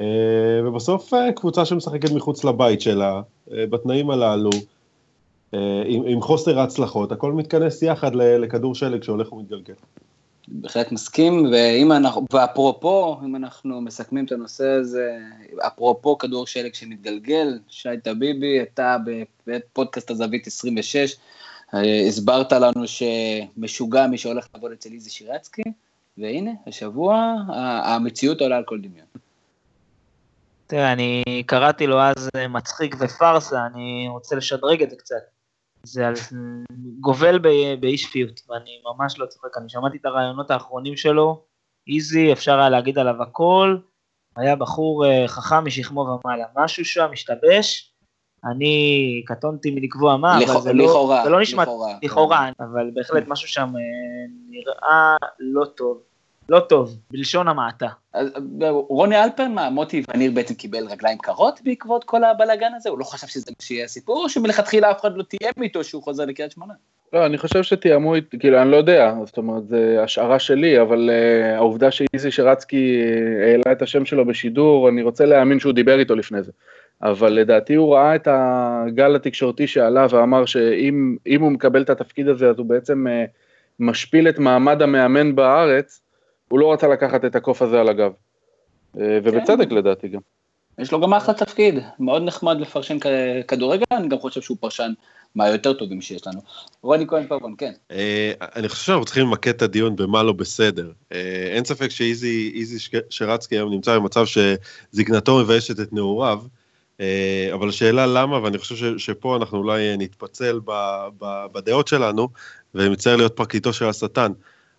אה, 0.00 0.06
ובסוף 0.64 1.14
אה, 1.14 1.32
קבוצה 1.32 1.64
שמשחקת 1.64 2.10
מחוץ 2.10 2.44
לבית 2.44 2.80
שלה, 2.80 3.22
אה, 3.52 3.66
בתנאים 3.66 4.10
הללו, 4.10 4.50
עם, 5.86 6.02
עם 6.06 6.20
חוסר 6.20 6.58
ההצלחות, 6.58 7.12
הכל 7.12 7.32
מתכנס 7.32 7.82
יחד 7.82 8.14
לכדור 8.14 8.74
שלג 8.74 9.02
שהולך 9.02 9.32
ומתגלגל. 9.32 9.74
בהחלט 10.48 10.92
מסכים, 10.92 11.46
ואם 11.52 11.92
אנחנו, 11.92 12.26
ואפרופו, 12.32 13.20
אם 13.24 13.36
אנחנו 13.36 13.80
מסכמים 13.80 14.24
את 14.24 14.32
הנושא 14.32 14.66
הזה, 14.68 15.18
אפרופו 15.66 16.18
כדור 16.18 16.46
שלג 16.46 16.74
שמתגלגל, 16.74 17.58
שי 17.68 17.88
טביבי, 18.02 18.62
אתה 18.62 18.96
בפודקאסט 19.46 20.10
הזווית 20.10 20.46
26, 20.46 21.16
הסברת 22.08 22.52
לנו 22.52 22.84
שמשוגע 22.86 24.06
מי 24.06 24.18
שהולך 24.18 24.46
לעבוד 24.54 24.72
אצל 24.72 24.90
איזי 24.92 25.10
שירצקי, 25.10 25.62
והנה, 26.18 26.50
השבוע 26.66 27.34
המציאות 27.84 28.40
עולה 28.40 28.56
על 28.56 28.64
כל 28.66 28.78
דמיון. 28.80 29.06
תראה, 30.66 30.92
אני 30.92 31.22
קראתי 31.46 31.86
לו 31.86 32.00
אז 32.00 32.28
מצחיק 32.48 32.96
ופארסה, 33.00 33.66
אני 33.66 34.06
רוצה 34.08 34.36
לשדרג 34.36 34.82
את 34.82 34.90
זה 34.90 34.96
קצת. 34.96 35.31
זה 35.82 36.06
על... 36.08 36.14
גובל 37.00 37.38
באי 37.80 37.98
שפיות, 37.98 38.40
ואני 38.48 38.70
ממש 38.84 39.18
לא 39.18 39.26
צוחק, 39.26 39.58
אני 39.58 39.68
שמעתי 39.68 39.96
את 39.96 40.04
הרעיונות 40.04 40.50
האחרונים 40.50 40.96
שלו, 40.96 41.44
איזי, 41.88 42.32
אפשר 42.32 42.58
היה 42.58 42.70
להגיד 42.70 42.98
עליו 42.98 43.22
הכל, 43.22 43.76
היה 44.36 44.56
בחור 44.56 45.06
אה, 45.06 45.28
חכם 45.28 45.64
משכמו 45.64 46.00
ומעלה, 46.00 46.44
משהו 46.56 46.84
שם 46.84 47.08
השתבש, 47.12 47.92
אני 48.44 49.22
קטונתי 49.26 49.70
מלקבוע 49.70 50.16
מה, 50.16 50.40
לכ... 50.40 50.50
אבל 50.50 50.60
זה 50.60 50.72
לכאורה, 50.72 51.18
לא, 51.18 51.24
זה 51.24 51.30
לא 51.30 51.40
נשמע, 51.40 51.62
לכאורה, 51.62 51.94
לכאורה, 52.02 52.50
כן. 52.58 52.64
אבל 52.64 52.90
בהחלט 52.94 53.24
משהו 53.28 53.48
שם 53.48 53.68
אה, 53.76 53.80
נראה 54.48 55.16
לא 55.38 55.64
טוב. 55.64 56.02
לא 56.48 56.60
טוב, 56.60 56.96
בלשון 57.10 57.48
המעטה. 57.48 57.88
רוני 58.88 59.24
אלפרן, 59.24 59.54
מה, 59.54 59.70
מוטי 59.70 60.02
וניר 60.14 60.30
בעצם 60.30 60.54
קיבל 60.54 60.86
רגליים 60.88 61.18
קרות 61.18 61.60
בעקבות 61.64 62.04
כל 62.04 62.24
הבלאגן 62.24 62.70
הזה? 62.76 62.90
הוא 62.90 62.98
לא 62.98 63.04
חשב 63.04 63.26
שזה 63.26 63.50
מה 63.50 63.66
שיהיה 63.66 63.84
הסיפור, 63.84 64.24
או 64.24 64.28
שמלכתחילה 64.28 64.90
אף 64.90 65.00
אחד 65.00 65.16
לא 65.16 65.22
תיאם 65.22 65.62
איתו 65.62 65.84
שהוא 65.84 66.02
חוזר 66.02 66.24
לקריית 66.24 66.52
שמונה? 66.52 66.74
לא, 67.12 67.26
אני 67.26 67.38
חושב 67.38 67.62
שתיאמו, 67.62 68.14
כאילו, 68.40 68.62
אני 68.62 68.70
לא 68.70 68.76
יודע, 68.76 69.14
זאת 69.24 69.38
אומרת, 69.38 69.68
זו 69.68 69.76
השערה 70.02 70.38
שלי, 70.38 70.80
אבל 70.80 71.10
uh, 71.10 71.56
העובדה 71.56 71.90
שאיזי 71.90 72.30
שרצקי 72.30 73.02
אה, 73.02 73.50
העלה 73.50 73.72
את 73.72 73.82
השם 73.82 74.04
שלו 74.04 74.26
בשידור, 74.26 74.88
אני 74.88 75.02
רוצה 75.02 75.26
להאמין 75.26 75.60
שהוא 75.60 75.72
דיבר 75.72 75.98
איתו 75.98 76.14
לפני 76.14 76.42
זה. 76.42 76.52
אבל 77.02 77.32
לדעתי 77.32 77.74
הוא 77.74 77.94
ראה 77.94 78.14
את 78.14 78.28
הגל 78.30 79.16
התקשורתי 79.16 79.66
שעלה 79.66 80.06
ואמר 80.10 80.44
שאם 80.44 81.40
הוא 81.40 81.50
מקבל 81.50 81.82
את 81.82 81.90
התפקיד 81.90 82.28
הזה, 82.28 82.50
אז 82.50 82.58
הוא 82.58 82.66
בעצם 82.66 83.06
uh, 83.06 83.30
משפיל 83.80 84.28
את 84.28 84.38
מעמד 84.38 84.82
המאמן 84.82 85.34
בארץ, 85.34 86.00
הוא 86.52 86.60
לא 86.60 86.72
רצה 86.72 86.88
לקחת 86.88 87.24
את 87.24 87.36
הקוף 87.36 87.62
הזה 87.62 87.80
על 87.80 87.88
הגב. 87.88 88.12
Uh, 88.96 88.98
ובצדק 89.24 89.68
כן. 89.68 89.74
לדעתי 89.74 90.08
גם. 90.08 90.20
יש 90.78 90.92
לו 90.92 91.00
גם 91.00 91.14
אחלה 91.14 91.34
תפקיד, 91.34 91.74
מאוד 91.98 92.22
נחמד 92.22 92.60
לפרשן 92.60 92.96
כדורגל, 93.48 93.84
אני 93.92 94.08
גם 94.08 94.18
חושב 94.18 94.40
שהוא 94.40 94.56
פרשן 94.60 94.92
מהיותר 95.34 95.72
טובים 95.72 96.00
שיש 96.00 96.26
לנו. 96.26 96.40
רוני 96.82 97.06
כהן 97.06 97.26
פרבון, 97.26 97.54
כן. 97.58 97.72
אה, 97.90 98.32
אני 98.40 98.68
חושב 98.68 98.86
שאנחנו 98.86 99.04
צריכים 99.04 99.26
למקד 99.26 99.50
את 99.50 99.62
הדיון 99.62 99.96
במה 99.96 100.22
לא 100.22 100.32
בסדר. 100.32 100.92
אה, 101.12 101.48
אין 101.54 101.64
ספק 101.64 101.88
שאיזי 101.88 102.78
שרצקי 103.10 103.54
היום 103.54 103.70
נמצא 103.70 103.98
במצב 103.98 104.24
שזקנתו 104.26 105.38
מביישת 105.38 105.80
את 105.80 105.92
נעוריו, 105.92 106.42
אה, 107.00 107.50
אבל 107.52 107.68
השאלה 107.68 108.06
למה, 108.06 108.42
ואני 108.42 108.58
חושב 108.58 108.98
שפה 108.98 109.36
אנחנו 109.36 109.58
אולי 109.58 109.96
נתפצל 109.96 110.60
בדעות 111.52 111.88
שלנו, 111.88 112.28
ומצטער 112.74 113.16
להיות 113.16 113.36
פרקליטו 113.36 113.72
של 113.72 113.88
השטן. 113.88 114.32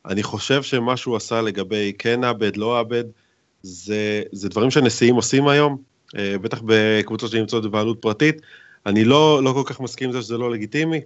אני 0.06 0.24
חושב 0.24 0.64
שמה 0.64 0.98
שהוא 0.98 1.16
עשה 1.16 1.42
לגבי 1.42 1.94
כן 1.98 2.24
עבד, 2.24 2.58
לא 2.58 2.80
עבד, 2.80 3.04
זה, 3.62 4.24
זה 4.32 4.50
דברים 4.50 4.72
שנשיאים 4.72 5.16
עושים 5.16 5.48
היום, 5.48 5.78
בטח 6.16 6.62
בקבוצות 6.66 7.32
שנמצאות 7.32 7.64
בבעלות 7.64 8.02
פרטית. 8.02 8.42
אני 8.86 9.04
לא, 9.04 9.44
לא 9.44 9.54
כל 9.54 9.64
כך 9.66 9.80
מסכים 9.80 10.10
עם 10.10 10.14
זה 10.14 10.22
שזה 10.22 10.38
לא 10.38 10.52
לגיטימי. 10.52 11.02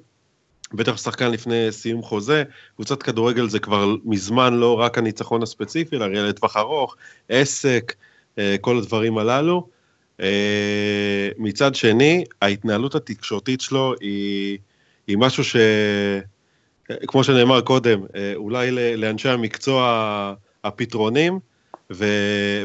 בטח 0.74 0.98
שחקן 0.98 1.32
לפני 1.32 1.72
סיום 1.72 2.02
חוזה, 2.02 2.44
קבוצת 2.76 3.04
כדורגל 3.04 3.50
זה 3.50 3.60
כבר 3.60 3.96
מזמן 4.06 4.54
לא 4.54 4.80
רק 4.80 4.98
הניצחון 4.98 5.44
הספציפי, 5.44 5.96
אלא 5.96 6.06
ראייה 6.06 6.24
לטווח 6.24 6.58
ארוך, 6.58 6.96
עסק, 7.30 7.96
אה, 8.38 8.56
כל 8.62 8.78
הדברים 8.78 9.18
הללו. 9.18 9.68
אה, 10.22 11.30
מצד 11.38 11.76
שני, 11.76 12.24
ההתנהלות 12.42 12.96
התקשורתית 12.96 13.62
שלו 13.62 13.94
היא, 14.02 14.58
היא 15.08 15.18
משהו 15.18 15.44
ש... 15.44 15.56
כמו 17.08 17.24
שנאמר 17.24 17.62
קודם, 17.62 18.02
אה, 18.16 18.34
אולי 18.36 18.96
לאנשי 18.98 19.30
המקצוע 19.30 20.34
הפתרונים, 20.64 21.40
ו, 21.92 22.06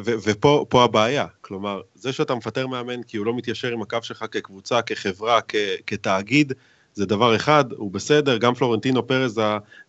ו, 0.04 0.12
ופה 0.24 0.84
הבעיה, 0.84 1.26
כלומר, 1.40 1.80
זה 1.94 2.12
שאתה 2.12 2.34
מפטר 2.34 2.66
מאמן 2.66 3.02
כי 3.02 3.16
הוא 3.16 3.26
לא 3.26 3.34
מתיישר 3.34 3.72
עם 3.72 3.82
הקו 3.82 3.98
שלך 4.02 4.24
כקבוצה, 4.30 4.82
כחברה, 4.82 5.40
כ, 5.48 5.54
כתאגיד, 5.86 6.52
זה 6.94 7.06
דבר 7.06 7.36
אחד, 7.36 7.64
הוא 7.72 7.90
בסדר, 7.90 8.38
גם 8.38 8.54
פלורנטינו 8.54 9.06
פרז, 9.06 9.40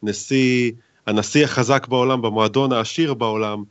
הנשיא, 0.04 0.72
הנשיא 1.08 1.44
החזק 1.44 1.88
בעולם, 1.88 2.22
במועדון 2.22 2.72
העשיר 2.72 3.14
בעולם, 3.14 3.64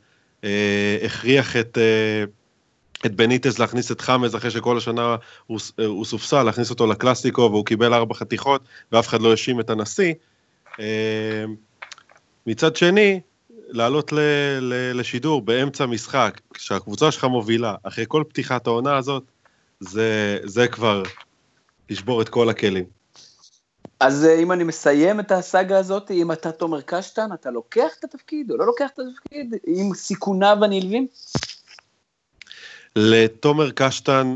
אה, 0.43 0.97
הכריח 1.05 1.57
את, 1.57 1.77
אה, 1.77 2.23
את 3.05 3.15
בניטז 3.15 3.59
להכניס 3.59 3.91
את 3.91 4.01
חמז 4.01 4.35
אחרי 4.35 4.51
שכל 4.51 4.77
השנה 4.77 5.15
הוא, 5.47 5.59
הוא 5.85 6.05
סופסל, 6.05 6.43
להכניס 6.43 6.69
אותו 6.69 6.87
לקלאסיקו 6.87 7.41
והוא 7.41 7.65
קיבל 7.65 7.93
ארבע 7.93 8.13
חתיכות 8.13 8.61
ואף 8.91 9.07
אחד 9.07 9.21
לא 9.21 9.31
האשים 9.31 9.59
את 9.59 9.69
הנשיא. 9.69 10.13
אה, 10.79 11.45
מצד 12.47 12.75
שני, 12.75 13.21
לעלות 13.67 14.11
ל, 14.11 14.19
ל, 14.59 14.99
לשידור 14.99 15.41
באמצע 15.41 15.85
משחק, 15.85 16.41
כשהקבוצה 16.53 17.11
שלך 17.11 17.23
מובילה, 17.23 17.75
אחרי 17.83 18.05
כל 18.07 18.23
פתיחת 18.29 18.67
העונה 18.67 18.97
הזאת, 18.97 19.23
זה, 19.79 20.39
זה 20.43 20.67
כבר 20.67 21.03
לשבור 21.89 22.21
את 22.21 22.29
כל 22.29 22.49
הכלים. 22.49 22.85
אז 23.99 24.25
אה, 24.25 24.39
אם 24.39 24.51
אני 24.51 24.63
מסיים 24.63 25.19
את 25.19 25.31
הסאגה 25.31 25.77
הזאת, 25.77 26.11
אם 26.11 26.31
אתה 26.31 26.51
תומר 26.51 26.81
קשטן, 26.81 27.33
אתה 27.33 27.51
לוקח 27.51 27.89
את 27.99 28.03
התפקיד 28.03 28.51
או 28.51 28.57
לא 28.57 28.65
לוקח 28.65 28.89
את 28.93 28.99
התפקיד, 28.99 29.55
עם 29.67 29.93
סיכוניו 29.93 30.57
הנלווים? 30.61 31.07
לתומר 32.95 33.71
קשטן, 33.71 34.35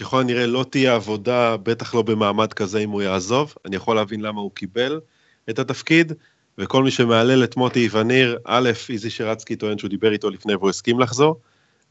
ככל 0.00 0.20
הנראה 0.20 0.46
לא 0.46 0.64
תהיה 0.70 0.94
עבודה, 0.94 1.56
בטח 1.56 1.94
לא 1.94 2.02
במעמד 2.02 2.52
כזה 2.52 2.78
אם 2.78 2.90
הוא 2.90 3.02
יעזוב. 3.02 3.54
אני 3.64 3.76
יכול 3.76 3.96
להבין 3.96 4.20
למה 4.20 4.40
הוא 4.40 4.50
קיבל 4.54 5.00
את 5.50 5.58
התפקיד. 5.58 6.12
וכל 6.58 6.82
מי 6.82 6.90
שמהלל 6.90 7.44
את 7.44 7.56
מוטי 7.56 7.88
וניר, 7.92 8.38
א', 8.44 8.70
איזי 8.88 9.10
שרצקי 9.10 9.56
טוען 9.56 9.78
שהוא 9.78 9.90
דיבר 9.90 10.12
איתו 10.12 10.30
לפני 10.30 10.54
והוא 10.54 10.70
הסכים 10.70 11.00
לחזור, 11.00 11.40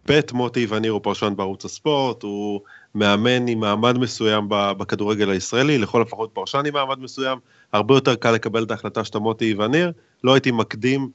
ב', 0.08 0.20
מוטי 0.34 0.68
וניר 0.70 0.92
הוא 0.92 1.02
פרשן 1.04 1.34
בערוץ 1.36 1.66
הספורט, 1.66 2.24
הוא 2.24 2.62
מאמן 2.96 3.48
עם 3.48 3.60
מעמד 3.60 3.98
מסוים 3.98 4.46
בכדורגל 4.50 5.30
הישראלי, 5.30 5.78
לכל 5.78 6.02
הפחות 6.02 6.30
פרשן 6.34 6.64
עם 6.68 6.74
מעמד 6.74 7.00
מסוים, 7.00 7.40
הרבה 7.74 7.94
יותר 7.94 8.16
קל 8.16 8.32
לקבל 8.32 8.64
את 8.64 8.72
ההחלטה 8.72 9.04
שאתה 9.04 9.20
מוטי 9.20 9.54
וניר, 9.54 9.92
לא 10.24 10.34
הייתי 10.34 10.52
מקדים 10.52 11.10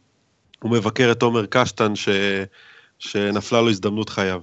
ומבקר 0.65 1.13
את 1.13 1.23
עומר 1.23 1.47
קשטן 1.47 1.97
ש... 1.97 2.09
שנפלה 2.99 3.61
לו 3.61 3.71
הזדמנות 3.71 4.09
חייו. 4.09 4.41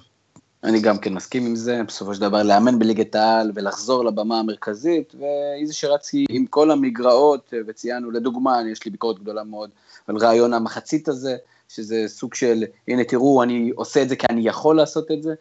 אני 0.64 0.82
גם 0.82 0.98
כן 0.98 1.14
מסכים 1.14 1.46
עם 1.46 1.56
זה, 1.56 1.82
בסופו 1.88 2.16
של 2.16 2.22
דבר 2.22 2.44
לאמן 2.44 2.80
בליגת 2.80 3.16
העל 3.16 3.52
ולחזור 3.56 4.06
לבמה 4.06 4.40
המרכזית, 4.40 5.14
ואיזי 5.20 5.74
שרצקי 5.74 6.26
עם 6.30 6.46
כל 6.46 6.72
המגרעות, 6.72 7.54
וציינו, 7.68 8.12
לדוגמה, 8.12 8.62
יש 8.72 8.86
לי 8.86 8.92
ביקורת 8.92 9.20
גדולה 9.20 9.44
מאוד 9.44 9.70
על 10.08 10.18
רעיון 10.18 10.54
המחצית 10.54 11.08
הזה, 11.08 11.38
שזה 11.70 12.04
סוג 12.08 12.34
של, 12.34 12.64
הנה 12.88 13.04
תראו, 13.04 13.44
אני 13.44 13.72
עושה 13.76 14.02
את 14.02 14.10
זה 14.10 14.16
כי 14.16 14.28
אני 14.30 14.48
יכול 14.48 14.78
לעשות 14.78 15.12
את 15.12 15.24
זה, 15.24 15.34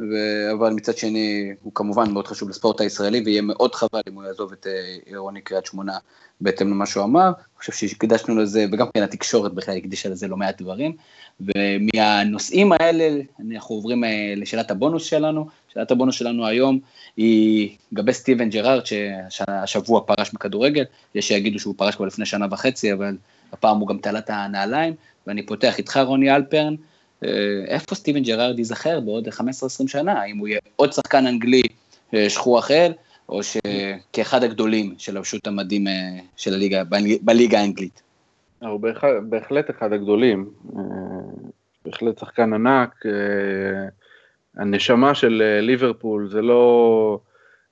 ו... 0.00 0.04
אבל 0.52 0.72
מצד 0.72 0.96
שני, 0.96 1.54
הוא 1.62 1.72
כמובן 1.74 2.10
מאוד 2.10 2.26
חשוב 2.26 2.48
לספורט 2.48 2.80
הישראלי, 2.80 3.22
ויהיה 3.24 3.42
מאוד 3.42 3.74
חבל 3.74 4.00
אם 4.08 4.14
הוא 4.14 4.24
יעזוב 4.24 4.52
את 4.52 4.66
אה, 4.66 4.96
עירוני 5.06 5.40
קריית 5.40 5.66
שמונה 5.66 5.98
בהתאם 6.40 6.70
למה 6.70 6.86
שהוא 6.86 7.04
אמר. 7.04 7.26
אני 7.26 7.58
חושב 7.58 7.72
שהקדשנו 7.72 8.36
לזה, 8.36 8.66
וגם 8.72 8.86
כן 8.94 9.02
התקשורת 9.02 9.54
בכלל 9.54 9.76
הקדישה 9.76 10.08
לזה 10.08 10.28
לא 10.28 10.36
מעט 10.36 10.62
דברים. 10.62 10.96
ומהנושאים 11.40 12.72
האלה 12.72 13.22
אנחנו 13.52 13.74
עוברים 13.74 14.04
אה, 14.04 14.34
לשאלת 14.36 14.70
הבונוס 14.70 15.04
שלנו. 15.04 15.46
שאלת 15.74 15.90
הבונוס 15.90 16.14
שלנו 16.14 16.46
היום 16.46 16.78
היא 17.16 17.76
לגבי 17.92 18.12
סטיבן 18.12 18.50
ג'רארד, 18.50 18.82
שהשבוע 19.28 20.00
פרש 20.06 20.34
מכדורגל. 20.34 20.84
יש 21.14 21.28
שיגידו 21.28 21.58
שהוא 21.58 21.74
פרש 21.76 21.96
כבר 21.96 22.06
לפני 22.06 22.26
שנה 22.26 22.46
וחצי, 22.50 22.92
אבל 22.92 23.16
הפעם 23.52 23.78
הוא 23.78 23.88
גם 23.88 23.98
תעלה 23.98 24.18
את 24.18 24.30
הנעליים. 24.30 24.94
ואני 25.26 25.46
פותח 25.46 25.78
איתך, 25.78 26.00
רוני 26.06 26.34
אלפרן. 26.34 26.74
אה, 27.24 27.64
איפה 27.66 27.94
סטיבן 27.94 28.22
ג'רארד 28.22 28.58
ייזכר 28.58 29.00
בעוד 29.00 29.28
15-20 29.28 29.40
שנה? 29.86 30.12
האם 30.12 30.38
הוא 30.38 30.48
יהיה 30.48 30.60
עוד 30.76 30.92
שחקן 30.92 31.26
אנגלי 31.26 31.62
אה, 32.14 32.30
שכוח 32.30 32.70
אל, 32.70 32.92
או 33.28 33.40
שכאחד 33.42 34.42
הגדולים 34.42 34.94
של 34.98 35.16
הרשות 35.16 35.46
המדים 35.46 35.86
של 36.36 36.54
הליגה, 36.54 36.82
בליגה 37.22 37.60
האנגלית? 37.60 38.02
הוא 38.60 38.80
בהחלט 39.22 39.70
אחד 39.70 39.92
הגדולים, 39.92 40.48
אה, 40.76 40.82
בהחלט 41.84 42.18
שחקן 42.18 42.52
ענק, 42.52 43.06
אה, 43.06 43.88
הנשמה 44.56 45.14
של 45.14 45.42
אה, 45.44 45.60
ליברפול, 45.60 46.28
זה 46.28 46.42
לא, 46.42 47.20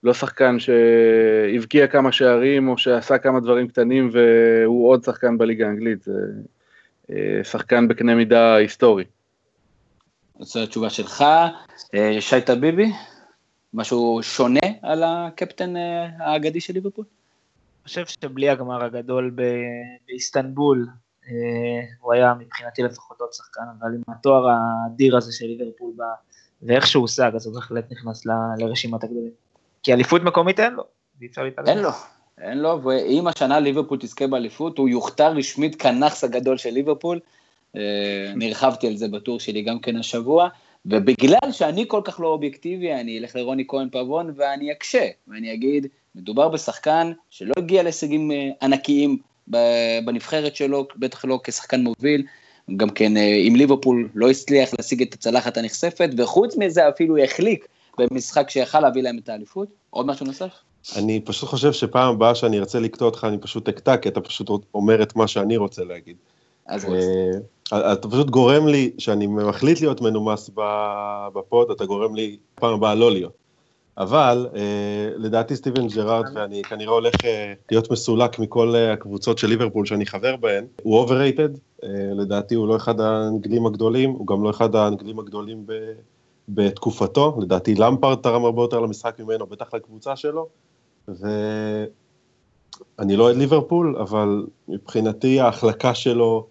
לא 0.02 0.14
שחקן 0.14 0.56
שהבקיע 0.58 1.86
כמה 1.86 2.12
שערים 2.12 2.68
או 2.68 2.78
שעשה 2.78 3.18
כמה 3.18 3.40
דברים 3.40 3.68
קטנים 3.68 4.10
והוא 4.12 4.88
עוד 4.88 5.04
שחקן 5.04 5.38
בליגה 5.38 5.66
האנגלית, 5.66 6.02
זה 6.02 6.20
שחקן 7.42 7.88
בקנה 7.88 8.14
מידה 8.14 8.54
היסטורי. 8.54 9.04
זו 10.40 10.62
התשובה 10.62 10.90
שלך. 10.90 11.24
שי 12.20 12.40
טביבי, 12.40 12.92
משהו 13.74 14.20
שונה 14.22 14.60
על 14.82 15.02
הקפטן 15.06 15.74
האגדי 16.18 16.60
של 16.60 16.72
ליברפול? 16.72 17.04
חושב 17.84 18.06
שבלי 18.06 18.48
הגמר 18.48 18.84
הגדול 18.84 19.36
באיסטנבול, 20.06 20.86
אה, 21.28 21.32
הוא 22.00 22.12
היה 22.12 22.34
מבחינתי 22.38 22.82
לפחות 22.82 23.20
עוד 23.20 23.32
שחקן, 23.32 23.62
אבל 23.80 23.94
עם 23.94 24.02
התואר 24.08 24.48
האדיר 24.48 25.16
הזה 25.16 25.32
של 25.32 25.46
ליברפול 25.46 25.92
בא, 25.96 26.04
ואיך 26.62 26.86
שהוא 26.86 27.00
הושג, 27.00 27.30
אז 27.34 27.46
הוא 27.46 27.54
בהחלט 27.54 27.92
נכנס 27.92 28.26
ל, 28.26 28.30
לרשימת 28.58 29.04
הגדולים. 29.04 29.30
כי 29.82 29.92
אליפות 29.92 30.22
מקומית 30.22 30.60
אין 30.60 30.72
לו, 30.72 30.84
אי 31.22 31.26
אפשר 31.26 31.42
להתעלם. 31.42 31.68
אין 31.68 31.78
לו, 31.78 31.90
אין 32.38 32.58
לו, 32.58 32.82
ואם 32.84 33.26
השנה 33.26 33.60
ליברפול 33.60 33.98
תזכה 34.00 34.26
באליפות, 34.26 34.78
הוא 34.78 34.88
יוכתר 34.88 35.32
רשמית 35.32 35.82
כנכס 35.82 36.24
הגדול 36.24 36.56
של 36.56 36.70
ליברפול. 36.70 37.20
אה, 37.76 38.32
נרחבתי 38.36 38.86
על 38.86 38.96
זה 38.96 39.08
בטור 39.08 39.40
שלי 39.40 39.62
גם 39.62 39.78
כן 39.78 39.96
השבוע, 39.96 40.48
ובגלל 40.86 41.52
שאני 41.52 41.84
כל 41.88 42.00
כך 42.04 42.20
לא 42.20 42.28
אובייקטיבי, 42.28 42.94
אני 42.94 43.18
אלך 43.18 43.36
לרוני 43.36 43.64
כהן 43.68 43.88
פבון 43.90 44.32
ואני 44.36 44.72
אקשה, 44.72 45.08
ואני 45.28 45.52
אגיד, 45.52 45.86
מדובר 46.14 46.48
בשחקן 46.48 47.12
שלא 47.30 47.52
הגיע 47.58 47.82
להישגים 47.82 48.32
אה, 48.32 48.50
ענקיים 48.62 49.18
בנבחרת 50.04 50.56
שלו, 50.56 50.86
בטח 50.96 51.24
לא 51.24 51.40
כשחקן 51.44 51.80
מוביל, 51.80 52.22
גם 52.76 52.90
כן 52.90 53.16
אה, 53.16 53.40
עם 53.42 53.56
ליברפול 53.56 54.08
לא 54.14 54.30
הצליח 54.30 54.70
להשיג 54.78 55.02
את 55.02 55.14
הצלחת 55.14 55.56
הנכספת, 55.56 56.10
וחוץ 56.16 56.56
מזה 56.56 56.88
אפילו 56.88 57.18
החליק 57.18 57.68
במשחק 57.98 58.50
שיכל 58.50 58.80
להביא 58.80 59.02
להם 59.02 59.18
את 59.18 59.28
האליפות. 59.28 59.68
עוד 59.90 60.06
משהו 60.06 60.26
נוסף? 60.26 60.52
אני 60.96 61.20
פשוט 61.24 61.48
חושב 61.48 61.72
שפעם 61.72 62.14
הבאה 62.14 62.34
שאני 62.34 62.58
ארצה 62.58 62.80
לקטוע 62.80 63.08
אותך, 63.08 63.26
אני 63.28 63.38
פשוט 63.38 63.68
אקטע, 63.68 63.96
כי 63.96 64.08
אתה 64.08 64.20
פשוט 64.20 64.50
אומר 64.74 65.02
את 65.02 65.16
מה 65.16 65.28
שאני 65.28 65.56
רוצה 65.56 65.84
להגיד. 65.84 66.16
אז 66.66 66.84
אה, 66.84 67.38
אתה 67.68 68.08
פשוט 68.08 68.30
גורם 68.30 68.66
לי, 68.66 68.90
שאני 68.98 69.26
מחליט 69.26 69.80
להיות 69.80 70.00
מנומס 70.00 70.50
בפוד, 71.34 71.70
אתה 71.70 71.84
גורם 71.84 72.14
לי 72.14 72.36
פעם 72.54 72.74
הבאה 72.74 72.94
לא 72.94 73.10
להיות. 73.10 73.44
אבל 73.98 74.48
אה, 74.54 75.10
לדעתי 75.16 75.56
סטיבן 75.56 75.86
ג'רארד, 75.86 76.24
ואני 76.34 76.62
כנראה 76.62 76.92
הולך 76.92 77.24
אה, 77.24 77.52
להיות 77.70 77.90
מסולק 77.90 78.38
מכל 78.38 78.74
אה, 78.74 78.92
הקבוצות 78.92 79.38
של 79.38 79.46
ליברפול 79.46 79.86
שאני 79.86 80.06
חבר 80.06 80.36
בהן, 80.36 80.66
הוא 80.82 80.98
overrated, 80.98 81.48
אה, 81.84 81.88
לדעתי 82.14 82.54
הוא 82.54 82.68
לא 82.68 82.76
אחד 82.76 83.00
האנגלים 83.00 83.66
הגדולים, 83.66 84.10
הוא 84.10 84.26
גם 84.26 84.44
לא 84.44 84.50
אחד 84.50 84.74
האנגלים 84.74 85.18
הגדולים 85.18 85.66
ב, 85.66 85.72
בתקופתו, 86.48 87.36
לדעתי 87.40 87.74
למפרד 87.74 88.18
תרם 88.18 88.44
הרבה 88.44 88.62
יותר 88.62 88.80
למשחק 88.80 89.20
ממנו, 89.20 89.46
בטח 89.46 89.74
לקבוצה 89.74 90.16
שלו, 90.16 90.48
ואני 91.08 91.86
לא 93.16 93.24
אוהד 93.24 93.36
ליברפול, 93.36 93.96
אבל 93.96 94.46
מבחינתי 94.68 95.40
ההחלקה 95.40 95.94
שלו 95.94 96.46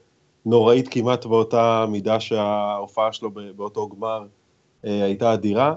נוראית 0.46 0.88
כמעט 0.88 1.26
באותה 1.26 1.86
מידה 1.90 2.20
שההופעה 2.20 3.14
שלו 3.14 3.32
באותו 3.56 3.90
גמר 3.90 4.26
אה, 4.86 5.04
הייתה 5.04 5.34
אדירה. 5.34 5.76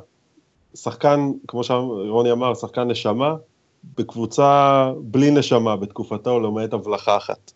שחקן, 0.74 1.30
כמו 1.48 1.64
שרוני 1.64 2.32
אמר, 2.32 2.54
שחקן 2.54 2.90
נשמה, 2.90 3.34
בקבוצה 3.96 4.92
בלי 5.00 5.30
נשמה 5.30 5.76
בתקופתו, 5.76 6.40
למעט 6.40 6.72
הבלחה 6.72 7.16
אחת. 7.16 7.52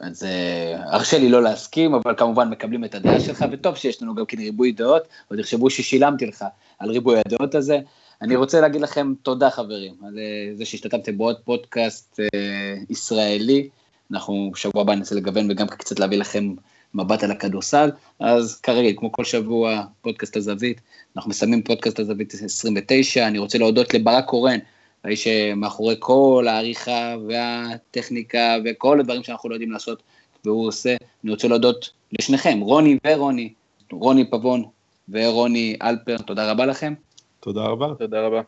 אז 0.00 0.24
אה, 0.24 0.94
הרשה 0.94 1.18
לי 1.18 1.28
לא 1.28 1.42
להסכים, 1.42 1.94
אבל 1.94 2.14
כמובן 2.16 2.48
מקבלים 2.48 2.84
את 2.84 2.94
הדעה 2.94 3.20
שלך, 3.20 3.44
וטוב 3.52 3.76
שיש 3.76 4.02
לנו 4.02 4.14
גם 4.14 4.26
כן 4.26 4.38
ריבוי 4.38 4.72
דעות, 4.72 5.02
עוד 5.30 5.38
יחשבו 5.38 5.70
ששילמתי 5.70 6.26
לך 6.26 6.44
על 6.78 6.90
ריבוי 6.90 7.18
הדעות 7.26 7.54
הזה. 7.54 7.78
אני 8.22 8.36
רוצה 8.36 8.60
להגיד 8.60 8.80
לכם 8.80 9.12
תודה 9.22 9.50
חברים, 9.50 9.94
על 10.06 10.18
אה, 10.18 10.56
זה 10.56 10.64
שהשתתפתם 10.64 11.18
בעוד 11.18 11.36
פודקאסט 11.44 12.20
אה, 12.20 12.74
ישראלי. 12.90 13.68
אנחנו 14.12 14.52
שבוע 14.54 14.82
הבא 14.82 14.94
ננסה 14.94 15.14
לגוון 15.14 15.50
וגם 15.50 15.66
קצת 15.66 15.98
להביא 15.98 16.18
לכם 16.18 16.54
מבט 16.94 17.22
על 17.22 17.30
הכדורסל, 17.30 17.90
אז 18.20 18.60
כרגע, 18.60 18.92
כמו 18.96 19.12
כל 19.12 19.24
שבוע, 19.24 19.82
פודקאסט 20.00 20.36
הזווית, 20.36 20.80
אנחנו 21.16 21.30
מסיימים 21.30 21.62
פודקאסט 21.62 21.98
הזווית 21.98 22.34
29, 22.34 23.26
אני 23.26 23.38
רוצה 23.38 23.58
להודות 23.58 23.94
לברק 23.94 24.24
קורן, 24.24 24.58
האיש 25.04 25.24
שמאחורי 25.24 25.96
כל 25.98 26.46
העריכה 26.48 27.16
והטכניקה 27.28 28.56
וכל 28.64 29.00
הדברים 29.00 29.22
שאנחנו 29.22 29.48
לא 29.48 29.54
יודעים 29.54 29.72
לעשות, 29.72 30.02
והוא 30.44 30.68
עושה, 30.68 30.96
אני 31.24 31.30
רוצה 31.30 31.48
להודות 31.48 31.90
לשניכם, 32.18 32.60
רוני 32.60 32.98
ורוני, 33.06 33.52
רוני 33.92 34.30
פבון 34.30 34.64
ורוני 35.08 35.76
אלפר, 35.82 36.18
תודה 36.18 36.50
רבה 36.50 36.66
לכם. 36.66 36.94
תודה 37.40 37.62
רבה. 37.62 37.86
תודה 37.98 38.20
רבה. 38.26 38.40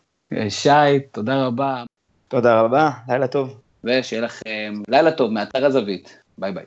שי, 0.49 0.99
תודה 1.11 1.45
רבה. 1.45 1.83
תודה 2.27 2.61
רבה, 2.61 2.89
לילה 3.07 3.27
טוב. 3.27 3.62
ושיהיה 3.83 4.21
לכם 4.21 4.73
לילה 4.87 5.11
טוב 5.11 5.31
מאתר 5.31 5.65
הזווית, 5.65 6.19
ביי 6.37 6.51
ביי. 6.51 6.65